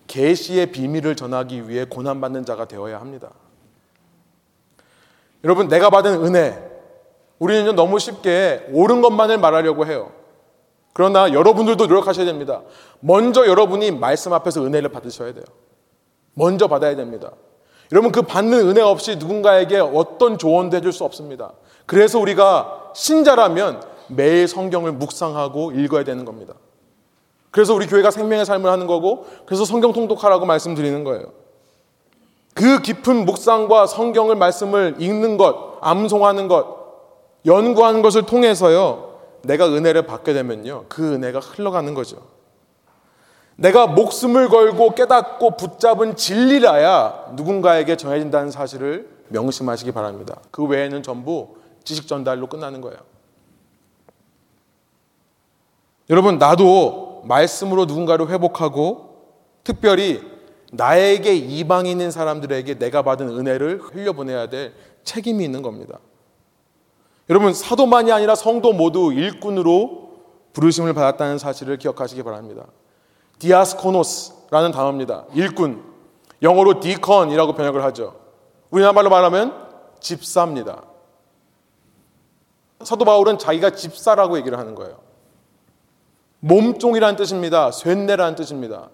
계시의 0.09 0.72
비밀을 0.72 1.14
전하기 1.14 1.68
위해 1.68 1.85
고난 1.85 2.20
받는 2.20 2.45
자가 2.45 2.66
되어야 2.66 3.01
합니다. 3.01 3.31
여러분, 5.45 5.68
내가 5.68 5.91
받은 5.91 6.24
은혜, 6.24 6.68
우리는 7.39 7.76
너무 7.76 8.01
쉽게 8.01 8.68
옳은 8.72 9.03
것만을 9.03 9.39
말하려고 9.39 9.87
해요. 9.87 10.18
그러나 10.93 11.32
여러분들도 11.32 11.86
노력하셔야 11.86 12.26
됩니다. 12.26 12.62
먼저 13.01 13.47
여러분이 13.47 13.93
말씀 13.93 14.32
앞에서 14.32 14.64
은혜를 14.64 14.89
받으셔야 14.91 15.32
돼요. 15.32 15.45
먼저 16.34 16.66
받아야 16.66 16.97
됩니다. 16.97 17.32
여러분 17.93 18.12
그 18.12 18.22
받는 18.22 18.68
은혜 18.68 18.80
없이 18.80 19.16
누군가에게 19.16 19.78
어떤 19.78 20.39
조언도 20.39 20.76
해줄 20.76 20.93
수 20.93 21.05
없습니다. 21.05 21.53
그래서 21.86 22.18
우리가 22.18 22.91
신자라면 22.95 23.82
매일 24.09 24.47
성경을 24.49 24.93
묵상하고 24.93 25.72
읽어야 25.72 26.05
되는 26.05 26.24
겁니다. 26.24 26.55
그래서 27.51 27.74
우리 27.74 27.86
교회가 27.86 28.11
생명의 28.11 28.45
삶을 28.45 28.70
하는 28.70 28.86
거고 28.86 29.26
그래서 29.47 29.64
성경 29.64 29.93
통독하라고 29.93 30.45
말씀드리는 30.47 31.03
거예요. 31.05 31.32
그 32.55 32.82
깊은 32.82 33.24
묵상과 33.24 33.86
성경을 33.86 34.34
말씀을 34.34 34.97
읽는 34.99 35.36
것, 35.36 35.78
암송하는 35.80 36.49
것, 36.49 36.66
연구하는 37.47 38.03
것을 38.03 38.22
통해서요. 38.22 39.08
내가 39.43 39.68
은혜를 39.68 40.03
받게 40.07 40.32
되면요. 40.32 40.86
그 40.89 41.14
은혜가 41.14 41.41
흘러가는 41.41 41.93
거죠. 41.95 42.39
내가 43.57 43.86
목숨을 43.86 44.49
걸고 44.49 44.95
깨닫고 44.95 45.57
붙잡은 45.57 46.14
진리라야 46.16 47.32
누군가에게 47.34 47.97
전해진다는 47.97 48.51
사실을 48.51 49.09
명심하시기 49.28 49.93
바랍니다. 49.93 50.41
그 50.51 50.64
외에는 50.64 51.03
전부 51.03 51.57
지식 51.82 52.07
전달로 52.07 52.47
끝나는 52.47 52.80
거예요. 52.80 52.99
여러분, 56.11 56.39
나도 56.39 57.22
말씀으로 57.24 57.84
누군가를 57.84 58.28
회복하고 58.28 59.09
특별히 59.64 60.22
나에게 60.72 61.34
이방인인 61.34 62.11
사람들에게 62.11 62.78
내가 62.78 63.03
받은 63.03 63.28
은혜를 63.28 63.80
흘려보내야 63.80 64.49
될 64.49 64.72
책임이 65.05 65.45
있는 65.45 65.62
겁니다. 65.62 65.99
여러분 67.31 67.53
사도만이 67.53 68.11
아니라 68.11 68.35
성도 68.35 68.72
모두 68.72 69.12
일꾼으로 69.12 70.09
부르심을 70.53 70.95
받았다는 70.95 71.39
사실을 71.39 71.76
기억하시기 71.76 72.22
바랍니다. 72.22 72.64
디아스코노스라는 73.39 74.72
단어입니다. 74.72 75.26
일꾼. 75.35 75.85
영어로 76.43 76.81
디컨이라고 76.81 77.55
번역을 77.55 77.85
하죠. 77.85 78.14
우리나라 78.70 78.93
말로 78.93 79.11
말하면 79.11 79.55
집사입니다. 80.01 80.83
사도 82.83 83.05
바울은 83.05 83.39
자기가 83.39 83.70
집사라고 83.70 84.39
얘기를 84.39 84.59
하는 84.59 84.74
거예요. 84.74 84.99
몸종이라는 86.41 87.16
뜻입니다. 87.16 87.72
쇠뇌라는 87.72 88.37
뜻입니다. 88.37 88.89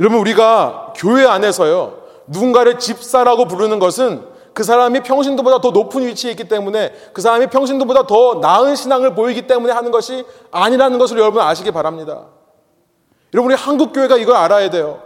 여러분 0.00 0.18
우리가 0.18 0.92
교회 0.96 1.24
안에서요. 1.24 2.02
누군가를 2.26 2.78
집사라고 2.78 3.46
부르는 3.46 3.78
것은 3.78 4.35
그 4.56 4.64
사람이 4.64 5.00
평신도보다 5.00 5.60
더 5.60 5.70
높은 5.70 6.06
위치에 6.06 6.30
있기 6.30 6.44
때문에 6.44 6.90
그 7.12 7.20
사람이 7.20 7.48
평신도보다 7.48 8.06
더 8.06 8.36
나은 8.40 8.74
신앙을 8.74 9.14
보이기 9.14 9.46
때문에 9.46 9.70
하는 9.70 9.90
것이 9.90 10.24
아니라는 10.50 10.98
것을 10.98 11.18
여러분 11.18 11.42
아시기 11.42 11.72
바랍니다. 11.72 12.28
여러분 13.34 13.52
우리 13.52 13.54
한국 13.54 13.92
교회가 13.92 14.16
이걸 14.16 14.34
알아야 14.34 14.70
돼요. 14.70 15.02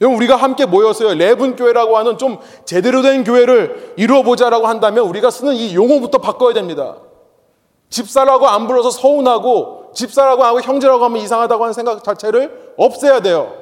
여러분 0.00 0.16
우리가 0.16 0.36
함께 0.36 0.64
모여서요 0.64 1.14
레분 1.14 1.56
교회라고 1.56 1.98
하는 1.98 2.18
좀 2.18 2.38
제대로 2.64 3.02
된 3.02 3.24
교회를 3.24 3.94
이루어 3.96 4.22
보자라고 4.22 4.68
한다면 4.68 5.06
우리가 5.06 5.32
쓰는 5.32 5.54
이 5.54 5.74
용어부터 5.74 6.18
바꿔야 6.18 6.54
됩니다. 6.54 6.98
집사라고 7.90 8.46
안 8.46 8.68
불러서 8.68 8.90
서운하고 8.90 9.90
집사라고 9.92 10.44
하고 10.44 10.60
형제라고 10.60 11.04
하면 11.06 11.20
이상하다고 11.20 11.64
하는 11.64 11.72
생각 11.74 12.04
자체를 12.04 12.74
없애야 12.76 13.22
돼요. 13.22 13.54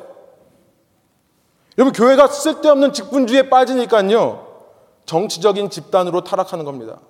여러분 1.79 1.95
교회가 1.95 2.27
쓸데없는 2.27 2.93
직분주의에 2.93 3.49
빠지니까요. 3.49 4.50
정치적인 5.11 5.71
집단으로 5.71 6.23
타락하는 6.23 6.65
겁니다. 6.65 7.01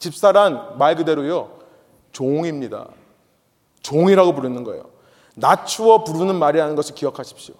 집사란 0.00 0.76
말 0.76 0.96
그대로요, 0.96 1.56
종입니다. 2.10 2.88
종이라고 3.82 4.34
부르는 4.34 4.64
거예요. 4.64 4.90
낮추어 5.36 6.02
부르는 6.02 6.34
말이라는 6.34 6.74
것을 6.74 6.96
기억하십시오. 6.96 7.54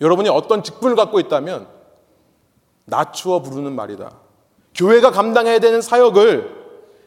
여러분이 0.00 0.30
어떤 0.30 0.62
직분을 0.62 0.96
갖고 0.96 1.20
있다면 1.20 1.68
낮추어 2.86 3.42
부르는 3.42 3.76
말이다. 3.76 4.12
교회가 4.74 5.10
감당해야 5.10 5.58
되는 5.58 5.82
사역을 5.82 6.56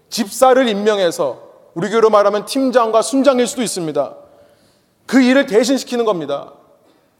집사를 0.09 0.67
임명해서 0.67 1.41
우리 1.73 1.89
교회로 1.89 2.11
말하면 2.11 2.45
팀장과 2.45 3.01
순장일 3.01 3.47
수도 3.47 3.63
있습니다. 3.63 4.15
그 5.07 5.23
일을 5.23 5.47
대신 5.47 5.75
시키는 5.75 6.05
겁니다. 6.05 6.53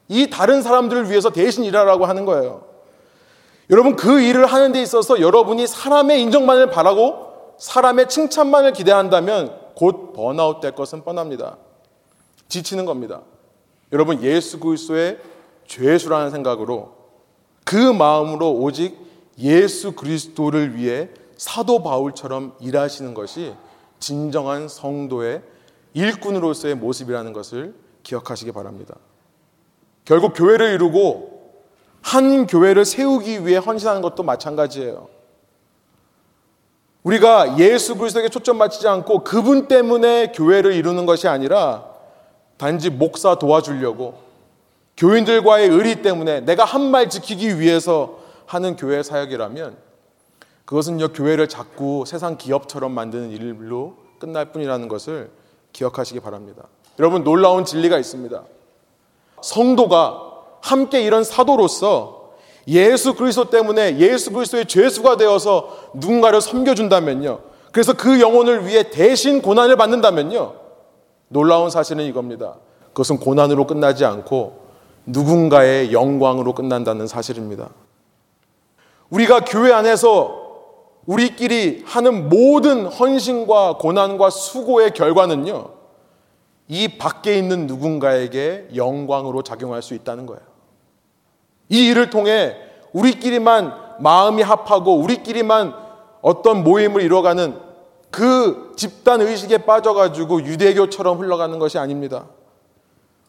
이 0.09 0.30
다른 0.30 0.61
사람들을 0.61 1.09
위해서 1.09 1.32
대신 1.32 1.63
일하라고 1.63 2.05
하는 2.05 2.26
거예요. 2.26 2.74
여러분 3.70 3.95
그 3.95 4.22
일을 4.22 4.45
하는 4.45 4.72
데 4.72 4.82
있어서 4.82 5.20
여러분이 5.20 5.66
사람의 5.68 6.22
인정만을 6.22 6.70
바라고 6.70 7.55
사람의 7.57 8.09
칭찬만을 8.09 8.74
기대한다면 8.74 9.57
곧 9.76 10.13
번아웃 10.13 10.61
될 10.61 10.74
것은 10.74 11.03
뻔합니다. 11.03 11.57
지치는 12.47 12.86
겁니다. 12.86 13.22
여러분 13.91 14.22
예수 14.22 14.59
그리스도의 14.59 15.20
죄수라는 15.68 16.32
생각으로 16.32 16.95
그 17.63 17.76
마음으로 17.76 18.53
오직 18.53 18.97
예수 19.39 19.93
그리스도를 19.93 20.76
위해 20.76 21.09
사도 21.38 21.82
바울처럼 21.82 22.55
일하시는 22.59 23.13
것이 23.13 23.53
진정한 23.99 24.68
성도의 24.68 25.41
일꾼으로서의 25.93 26.76
모습이라는 26.76 27.34
것을 27.34 27.74
기억하시기 28.03 28.51
바랍니다. 28.51 28.95
결국 30.03 30.34
교회를 30.36 30.74
이루고 30.74 31.34
한 32.06 32.45
교회를 32.45 32.86
세우기 32.86 33.47
위해 33.47 33.58
헌신하는 33.58 34.03
것도 34.03 34.22
마찬가지예요. 34.22 35.08
우리가 37.01 37.58
예수 37.58 37.95
그리스도에게 37.95 38.30
초점 38.30 38.60
맞추지 38.60 38.88
않고 38.88 39.24
그분 39.24 39.68
때문에 39.68 40.32
교회를 40.32 40.74
이루는 40.74 41.08
것이 41.08 41.28
아니라 41.28 41.86
단지 42.58 42.91
목사 42.91 43.36
도와주려고 43.36 44.20
교인들과의 44.97 45.68
의리 45.70 46.03
때문에 46.03 46.41
내가 46.41 46.64
한 46.64 46.91
말 46.91 47.10
지키기 47.10 47.60
위해서 47.60 48.20
하는 48.45 48.76
교회 48.76 49.01
사역이라면 49.01 49.76
그것은요 50.66 51.10
교회를 51.14 51.49
자꾸 51.49 52.03
세상 52.06 52.38
기업처럼 52.38 52.91
만드는 52.91 53.32
일로 53.32 53.97
끝날 54.20 54.51
뿐이라는 54.51 54.88
것을 54.88 55.32
기억하시기 55.74 56.20
바랍니다. 56.20 56.68
여러분 56.99 57.24
놀라운 57.24 57.66
진리가 57.66 57.97
있습니다. 57.97 58.43
성도가 59.41 60.34
함께 60.66 61.03
이런 61.03 61.24
사도로서 61.24 62.32
예수 62.68 63.13
그리스도 63.13 63.51
때문에 63.51 63.99
예수 63.99 64.32
그리스도의 64.32 64.66
죄수가 64.66 65.18
되어서 65.18 65.91
누군가를 65.93 66.41
섬겨준다면요. 66.41 67.39
그래서 67.72 67.93
그 67.93 68.20
영혼을 68.20 68.66
위해 68.66 68.89
대신 68.89 69.43
고난을 69.43 69.78
받는다면요. 69.78 70.53
놀라운 71.28 71.70
사실은 71.70 72.05
이겁니다. 72.05 72.55
그것은 72.88 73.20
고난으로 73.20 73.68
끝나지 73.68 74.05
않고 74.05 74.66
누군가의 75.05 75.93
영광으로 75.93 76.53
끝난다는 76.53 77.05
사실입니다. 77.05 77.70
우리가 79.11 79.41
교회 79.41 79.72
안에서 79.72 80.45
우리끼리 81.05 81.84
하는 81.86 82.28
모든 82.30 82.88
헌신과 82.88 83.78
고난과 83.78 84.32
수고의 84.32 84.95
결과는요, 84.95 85.70
이 86.68 86.97
밖에 86.97 87.38
있는 87.38 87.68
누군가에게 87.68 88.70
영광으로 88.76 89.43
작용할 89.43 89.84
수 89.84 89.93
있다는 89.93 90.26
거예요. 90.26 90.55
이 91.70 91.88
일을 91.88 92.09
통해 92.09 92.55
우리끼리만 92.93 93.74
마음이 93.99 94.41
합하고 94.41 94.97
우리끼리만 94.97 95.74
어떤 96.22 96.63
모임을 96.63 97.01
이뤄가는 97.01 97.59
그 98.09 98.74
집단 98.78 99.22
의식에 99.22 99.59
빠져가지고 99.59 100.43
유대교처럼 100.43 101.20
흘러가는 101.20 101.59
것이 101.59 101.78
아닙니다. 101.78 102.26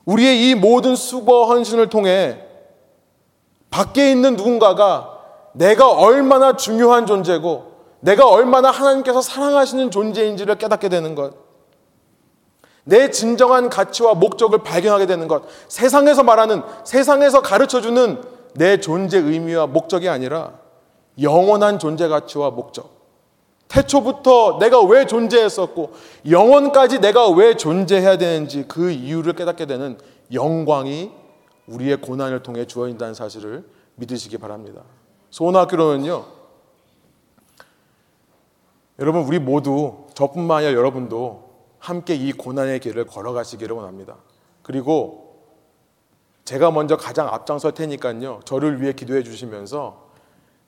우리의 0.04 0.48
이 0.48 0.54
모든 0.54 0.94
수고 0.94 1.46
헌신을 1.46 1.88
통해 1.88 2.40
밖에 3.70 4.10
있는 4.10 4.36
누군가가 4.36 5.18
내가 5.52 5.90
얼마나 5.90 6.56
중요한 6.56 7.06
존재고 7.06 7.72
내가 8.00 8.28
얼마나 8.28 8.70
하나님께서 8.70 9.20
사랑하시는 9.20 9.90
존재인지를 9.90 10.56
깨닫게 10.56 10.88
되는 10.88 11.14
것. 11.14 11.45
내 12.88 13.10
진정한 13.10 13.68
가치와 13.68 14.14
목적을 14.14 14.62
발견하게 14.62 15.06
되는 15.06 15.26
것. 15.26 15.42
세상에서 15.66 16.22
말하는, 16.22 16.62
세상에서 16.84 17.42
가르쳐 17.42 17.80
주는 17.80 18.22
내 18.54 18.78
존재 18.78 19.18
의미와 19.18 19.66
목적이 19.66 20.08
아니라 20.08 20.52
영원한 21.20 21.80
존재 21.80 22.06
가치와 22.06 22.50
목적. 22.50 22.94
태초부터 23.66 24.58
내가 24.60 24.80
왜 24.82 25.04
존재했었고, 25.04 25.94
영원까지 26.30 27.00
내가 27.00 27.28
왜 27.28 27.56
존재해야 27.56 28.18
되는지 28.18 28.66
그 28.68 28.92
이유를 28.92 29.32
깨닫게 29.32 29.66
되는 29.66 29.98
영광이 30.32 31.10
우리의 31.66 32.00
고난을 32.00 32.44
통해 32.44 32.66
주어진다는 32.66 33.14
사실을 33.14 33.64
믿으시기 33.96 34.38
바랍니다. 34.38 34.82
소원학교로는요, 35.30 36.24
여러분, 39.00 39.22
우리 39.22 39.40
모두, 39.40 40.06
저뿐만 40.14 40.58
아니라 40.58 40.74
여러분도 40.74 41.45
함께 41.86 42.16
이 42.16 42.32
고난의 42.32 42.80
길을 42.80 43.06
걸어가시기를 43.06 43.76
원합니다. 43.76 44.16
그리고 44.62 45.36
제가 46.44 46.72
먼저 46.72 46.96
가장 46.96 47.28
앞장설 47.28 47.74
테니까요, 47.74 48.40
저를 48.44 48.82
위해 48.82 48.92
기도해 48.92 49.22
주시면서 49.22 50.10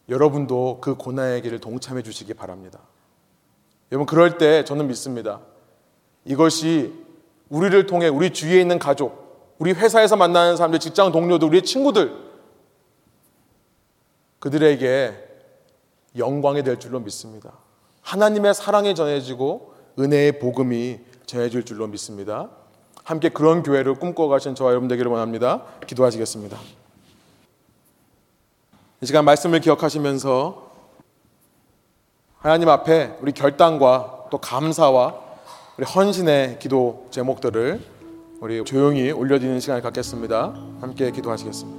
여러분도 0.09 0.79
그 0.81 0.95
고난의 0.95 1.43
길을 1.43 1.59
동참해 1.59 2.03
주시기 2.03 2.35
바랍니다. 2.35 2.79
여러분, 3.91 4.07
그럴 4.07 4.39
때 4.39 4.63
저는 4.63 4.87
믿습니다. 4.87 5.41
이것이 6.25 6.95
우리를 7.49 7.87
통해 7.87 8.07
우리 8.07 8.33
주위에 8.33 8.61
있는 8.61 8.79
가족, 8.79 9.57
우리 9.59 9.73
회사에서 9.73 10.15
만나는 10.15 10.57
사람들, 10.57 10.79
직장 10.79 11.11
동료들, 11.11 11.49
우리 11.49 11.63
친구들, 11.63 12.15
그들에게 14.39 15.15
영광이 16.17 16.63
될 16.63 16.79
줄로 16.79 17.01
믿습니다. 17.01 17.55
하나님의 18.03 18.55
사랑이 18.55 18.95
전해지고 18.95 19.78
은혜의 19.99 20.39
복음이 20.39 21.01
전해질 21.27 21.65
줄로 21.65 21.87
믿습니다. 21.87 22.49
함께 23.05 23.29
그런 23.29 23.63
교회를 23.63 23.95
꿈꿔가신 23.95 24.55
저와 24.55 24.71
여러분 24.71 24.89
되기를 24.89 25.11
원합니다. 25.11 25.65
기도하시겠습니다. 25.87 26.59
이 29.01 29.07
시간 29.07 29.25
말씀을 29.25 29.61
기억하시면서 29.61 30.71
하나님 32.39 32.69
앞에 32.69 33.17
우리 33.21 33.33
결단과 33.33 34.27
또 34.31 34.39
감사와 34.39 35.15
우리 35.77 35.87
헌신의 35.87 36.59
기도 36.59 37.07
제목들을 37.11 37.81
우리 38.41 38.65
조용히 38.65 39.11
올려드리는 39.11 39.59
시간을 39.61 39.83
갖겠습니다. 39.83 40.55
함께 40.81 41.11
기도하시겠습니다. 41.11 41.78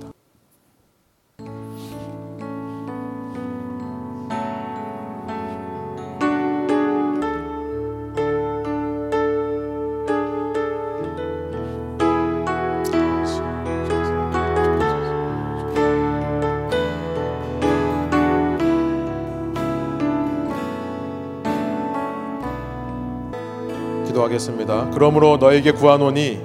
하겠습니다. 24.40 24.90
그러므로 24.94 25.38
너에게 25.38 25.72
구하노니 25.72 26.40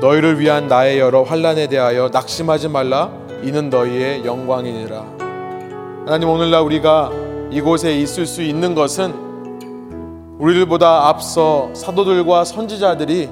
너희를 0.00 0.40
위한 0.40 0.66
나의 0.66 0.98
여러 0.98 1.22
환란에 1.22 1.66
대하여 1.66 2.08
낙심하지 2.08 2.68
말라 2.68 3.10
이는 3.42 3.68
너희의 3.68 4.24
영광이니라. 4.24 5.04
하나님 6.06 6.28
오늘날 6.30 6.62
우리가 6.62 7.10
이곳에 7.50 7.96
있을 7.96 8.26
수 8.26 8.42
있는 8.42 8.74
것은 8.74 9.28
우리들보다 10.38 11.08
앞서 11.08 11.68
사도들과 11.74 12.44
선지자들이 12.44 13.28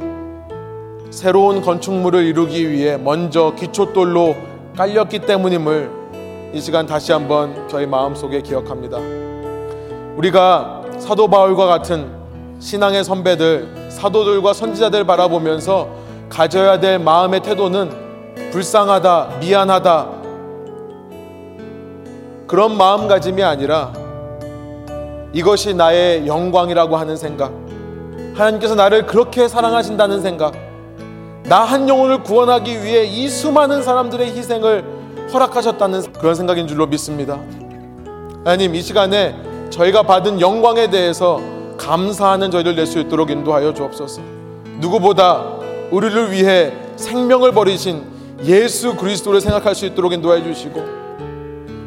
새로운 1.10 1.62
건축물을 1.62 2.24
이루기 2.24 2.70
위해 2.70 2.98
먼저 2.98 3.54
기초돌로 3.56 4.36
깔렸기 4.76 5.20
때문임을 5.20 5.90
이 6.52 6.60
시간 6.60 6.86
다시 6.86 7.12
한번 7.12 7.66
저희 7.68 7.86
마음속에 7.86 8.42
기억합니다. 8.42 8.98
우리가 10.16 10.82
사도 10.98 11.28
바울과 11.28 11.66
같은 11.66 12.18
신앙의 12.58 13.04
선배들, 13.04 13.77
사도들과 13.88 14.52
선지자들 14.52 15.04
바라보면서 15.04 15.88
가져야 16.28 16.78
될 16.78 16.98
마음의 16.98 17.40
태도는 17.40 17.90
불쌍하다, 18.50 19.38
미안하다. 19.40 20.06
그런 22.46 22.76
마음가짐이 22.76 23.42
아니라 23.42 23.92
이것이 25.32 25.74
나의 25.74 26.26
영광이라고 26.26 26.96
하는 26.96 27.16
생각. 27.16 27.52
하나님께서 28.34 28.74
나를 28.74 29.06
그렇게 29.06 29.48
사랑하신다는 29.48 30.22
생각. 30.22 30.54
나 31.44 31.64
한 31.64 31.88
영혼을 31.88 32.22
구원하기 32.22 32.82
위해 32.84 33.04
이 33.04 33.28
수많은 33.28 33.82
사람들의 33.82 34.36
희생을 34.36 34.84
허락하셨다는 35.32 36.12
그런 36.14 36.34
생각인 36.34 36.66
줄로 36.66 36.86
믿습니다. 36.86 37.38
하나님, 38.44 38.74
이 38.74 38.80
시간에 38.80 39.34
저희가 39.70 40.02
받은 40.02 40.40
영광에 40.40 40.88
대해서 40.88 41.40
감사하는 41.78 42.50
저희를 42.50 42.74
낼 42.76 42.86
수 42.86 42.98
있도록 42.98 43.30
인도하여 43.30 43.72
주옵소서. 43.72 44.20
누구보다 44.80 45.44
우리를 45.90 46.32
위해 46.32 46.72
생명을 46.96 47.52
버리신 47.52 48.02
예수 48.44 48.94
그리스도를 48.96 49.40
생각할 49.40 49.74
수 49.74 49.86
있도록 49.86 50.12
인도해 50.12 50.42
주시고 50.42 50.84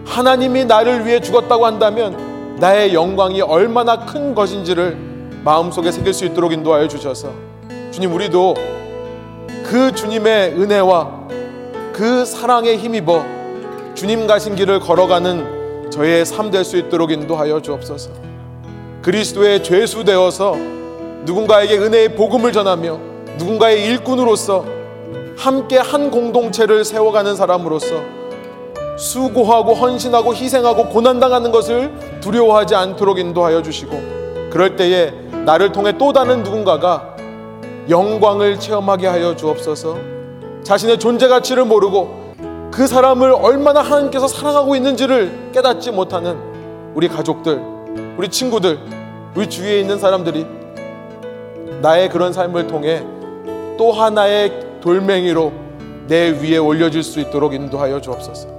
하나님이 0.05 0.65
나를 0.65 1.05
위해 1.05 1.19
죽었다고 1.19 1.65
한다면 1.65 2.55
나의 2.59 2.93
영광이 2.93 3.41
얼마나 3.41 4.05
큰 4.05 4.33
것인지를 4.35 4.97
마음속에 5.43 5.91
새길 5.91 6.13
수 6.13 6.25
있도록 6.25 6.51
인도하여 6.51 6.87
주셔서 6.87 7.31
주님 7.91 8.13
우리도 8.13 8.55
그 9.65 9.93
주님의 9.93 10.53
은혜와 10.53 11.21
그 11.93 12.25
사랑에 12.25 12.75
힘입어 12.75 13.23
주님 13.95 14.27
가신 14.27 14.55
길을 14.55 14.79
걸어가는 14.79 15.89
저의 15.91 16.25
삶 16.25 16.51
될 16.51 16.63
수 16.63 16.77
있도록 16.77 17.11
인도하여 17.11 17.61
주옵소서. 17.61 18.30
그리스도의 19.01 19.63
죄수 19.63 20.03
되어서 20.03 20.55
누군가에게 21.23 21.77
은혜의 21.77 22.15
복음을 22.15 22.51
전하며 22.51 22.99
누군가의 23.37 23.85
일꾼으로서 23.85 24.65
함께 25.37 25.77
한 25.77 26.11
공동체를 26.11 26.85
세워가는 26.85 27.35
사람으로서 27.35 28.21
수고하고 28.97 29.73
헌신하고 29.73 30.35
희생하고 30.35 30.89
고난당하는 30.89 31.51
것을 31.51 31.91
두려워하지 32.21 32.75
않도록 32.75 33.17
인도하여 33.17 33.63
주시고 33.63 34.49
그럴 34.51 34.75
때에 34.75 35.11
나를 35.45 35.71
통해 35.71 35.97
또 35.97 36.13
다른 36.13 36.43
누군가가 36.43 37.15
영광을 37.89 38.59
체험하게 38.59 39.07
하여 39.07 39.35
주옵소서. 39.35 39.97
자신의 40.63 40.99
존재 40.99 41.27
가치를 41.27 41.65
모르고 41.65 42.35
그 42.69 42.85
사람을 42.85 43.31
얼마나 43.31 43.81
하나님께서 43.81 44.27
사랑하고 44.27 44.75
있는지를 44.75 45.49
깨닫지 45.51 45.91
못하는 45.91 46.37
우리 46.93 47.07
가족들, 47.07 47.59
우리 48.17 48.27
친구들, 48.29 48.79
우리 49.35 49.47
주위에 49.49 49.79
있는 49.79 49.97
사람들이 49.99 50.45
나의 51.81 52.09
그런 52.09 52.33
삶을 52.33 52.67
통해 52.67 53.03
또 53.77 53.91
하나의 53.91 54.51
돌멩이로 54.81 55.51
내 56.07 56.29
위에 56.41 56.57
올려질 56.57 57.03
수 57.03 57.19
있도록 57.19 57.53
인도하여 57.53 58.01
주옵소서. 58.01 58.49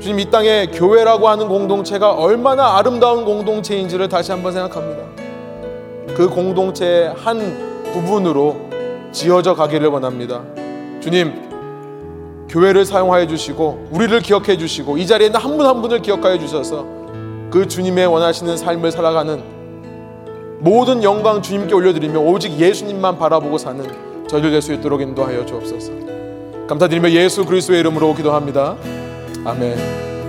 주님 0.00 0.18
이 0.20 0.30
땅에 0.30 0.66
교회라고 0.66 1.28
하는 1.28 1.48
공동체가 1.48 2.12
얼마나 2.12 2.76
아름다운 2.76 3.24
공동체인지를 3.24 4.08
다시 4.08 4.32
한번 4.32 4.52
생각합니다. 4.52 5.02
그 6.14 6.28
공동체의 6.28 7.14
한 7.16 7.82
부분으로 7.92 8.56
지어져 9.12 9.54
가기를 9.54 9.88
원합니다. 9.88 10.42
주님, 11.00 11.32
교회를 12.50 12.84
사용하여 12.84 13.26
주시고 13.26 13.88
우리를 13.90 14.20
기억해 14.20 14.58
주시고 14.58 14.98
이 14.98 15.06
자리에 15.06 15.28
있는 15.28 15.40
한 15.40 15.56
분 15.56 15.66
한 15.66 15.80
분을 15.80 16.02
기억하여 16.02 16.38
주셔서 16.38 16.84
그 17.54 17.68
주님의 17.68 18.06
원하시는 18.06 18.56
삶을 18.56 18.90
살아가는 18.90 19.40
모든 20.58 21.04
영광 21.04 21.40
주님께 21.40 21.72
올려드리며 21.72 22.18
오직 22.18 22.58
예수님만 22.58 23.16
바라보고 23.16 23.58
사는 23.58 23.86
저희들 24.26 24.50
될 24.50 24.60
수 24.60 24.72
있도록 24.72 25.00
인도하여 25.00 25.46
주옵소서. 25.46 25.92
감사드리며 26.66 27.10
예수 27.10 27.44
그리스도의 27.44 27.78
이름으로 27.78 28.12
기도합니다. 28.16 28.76
아멘. 29.44 30.13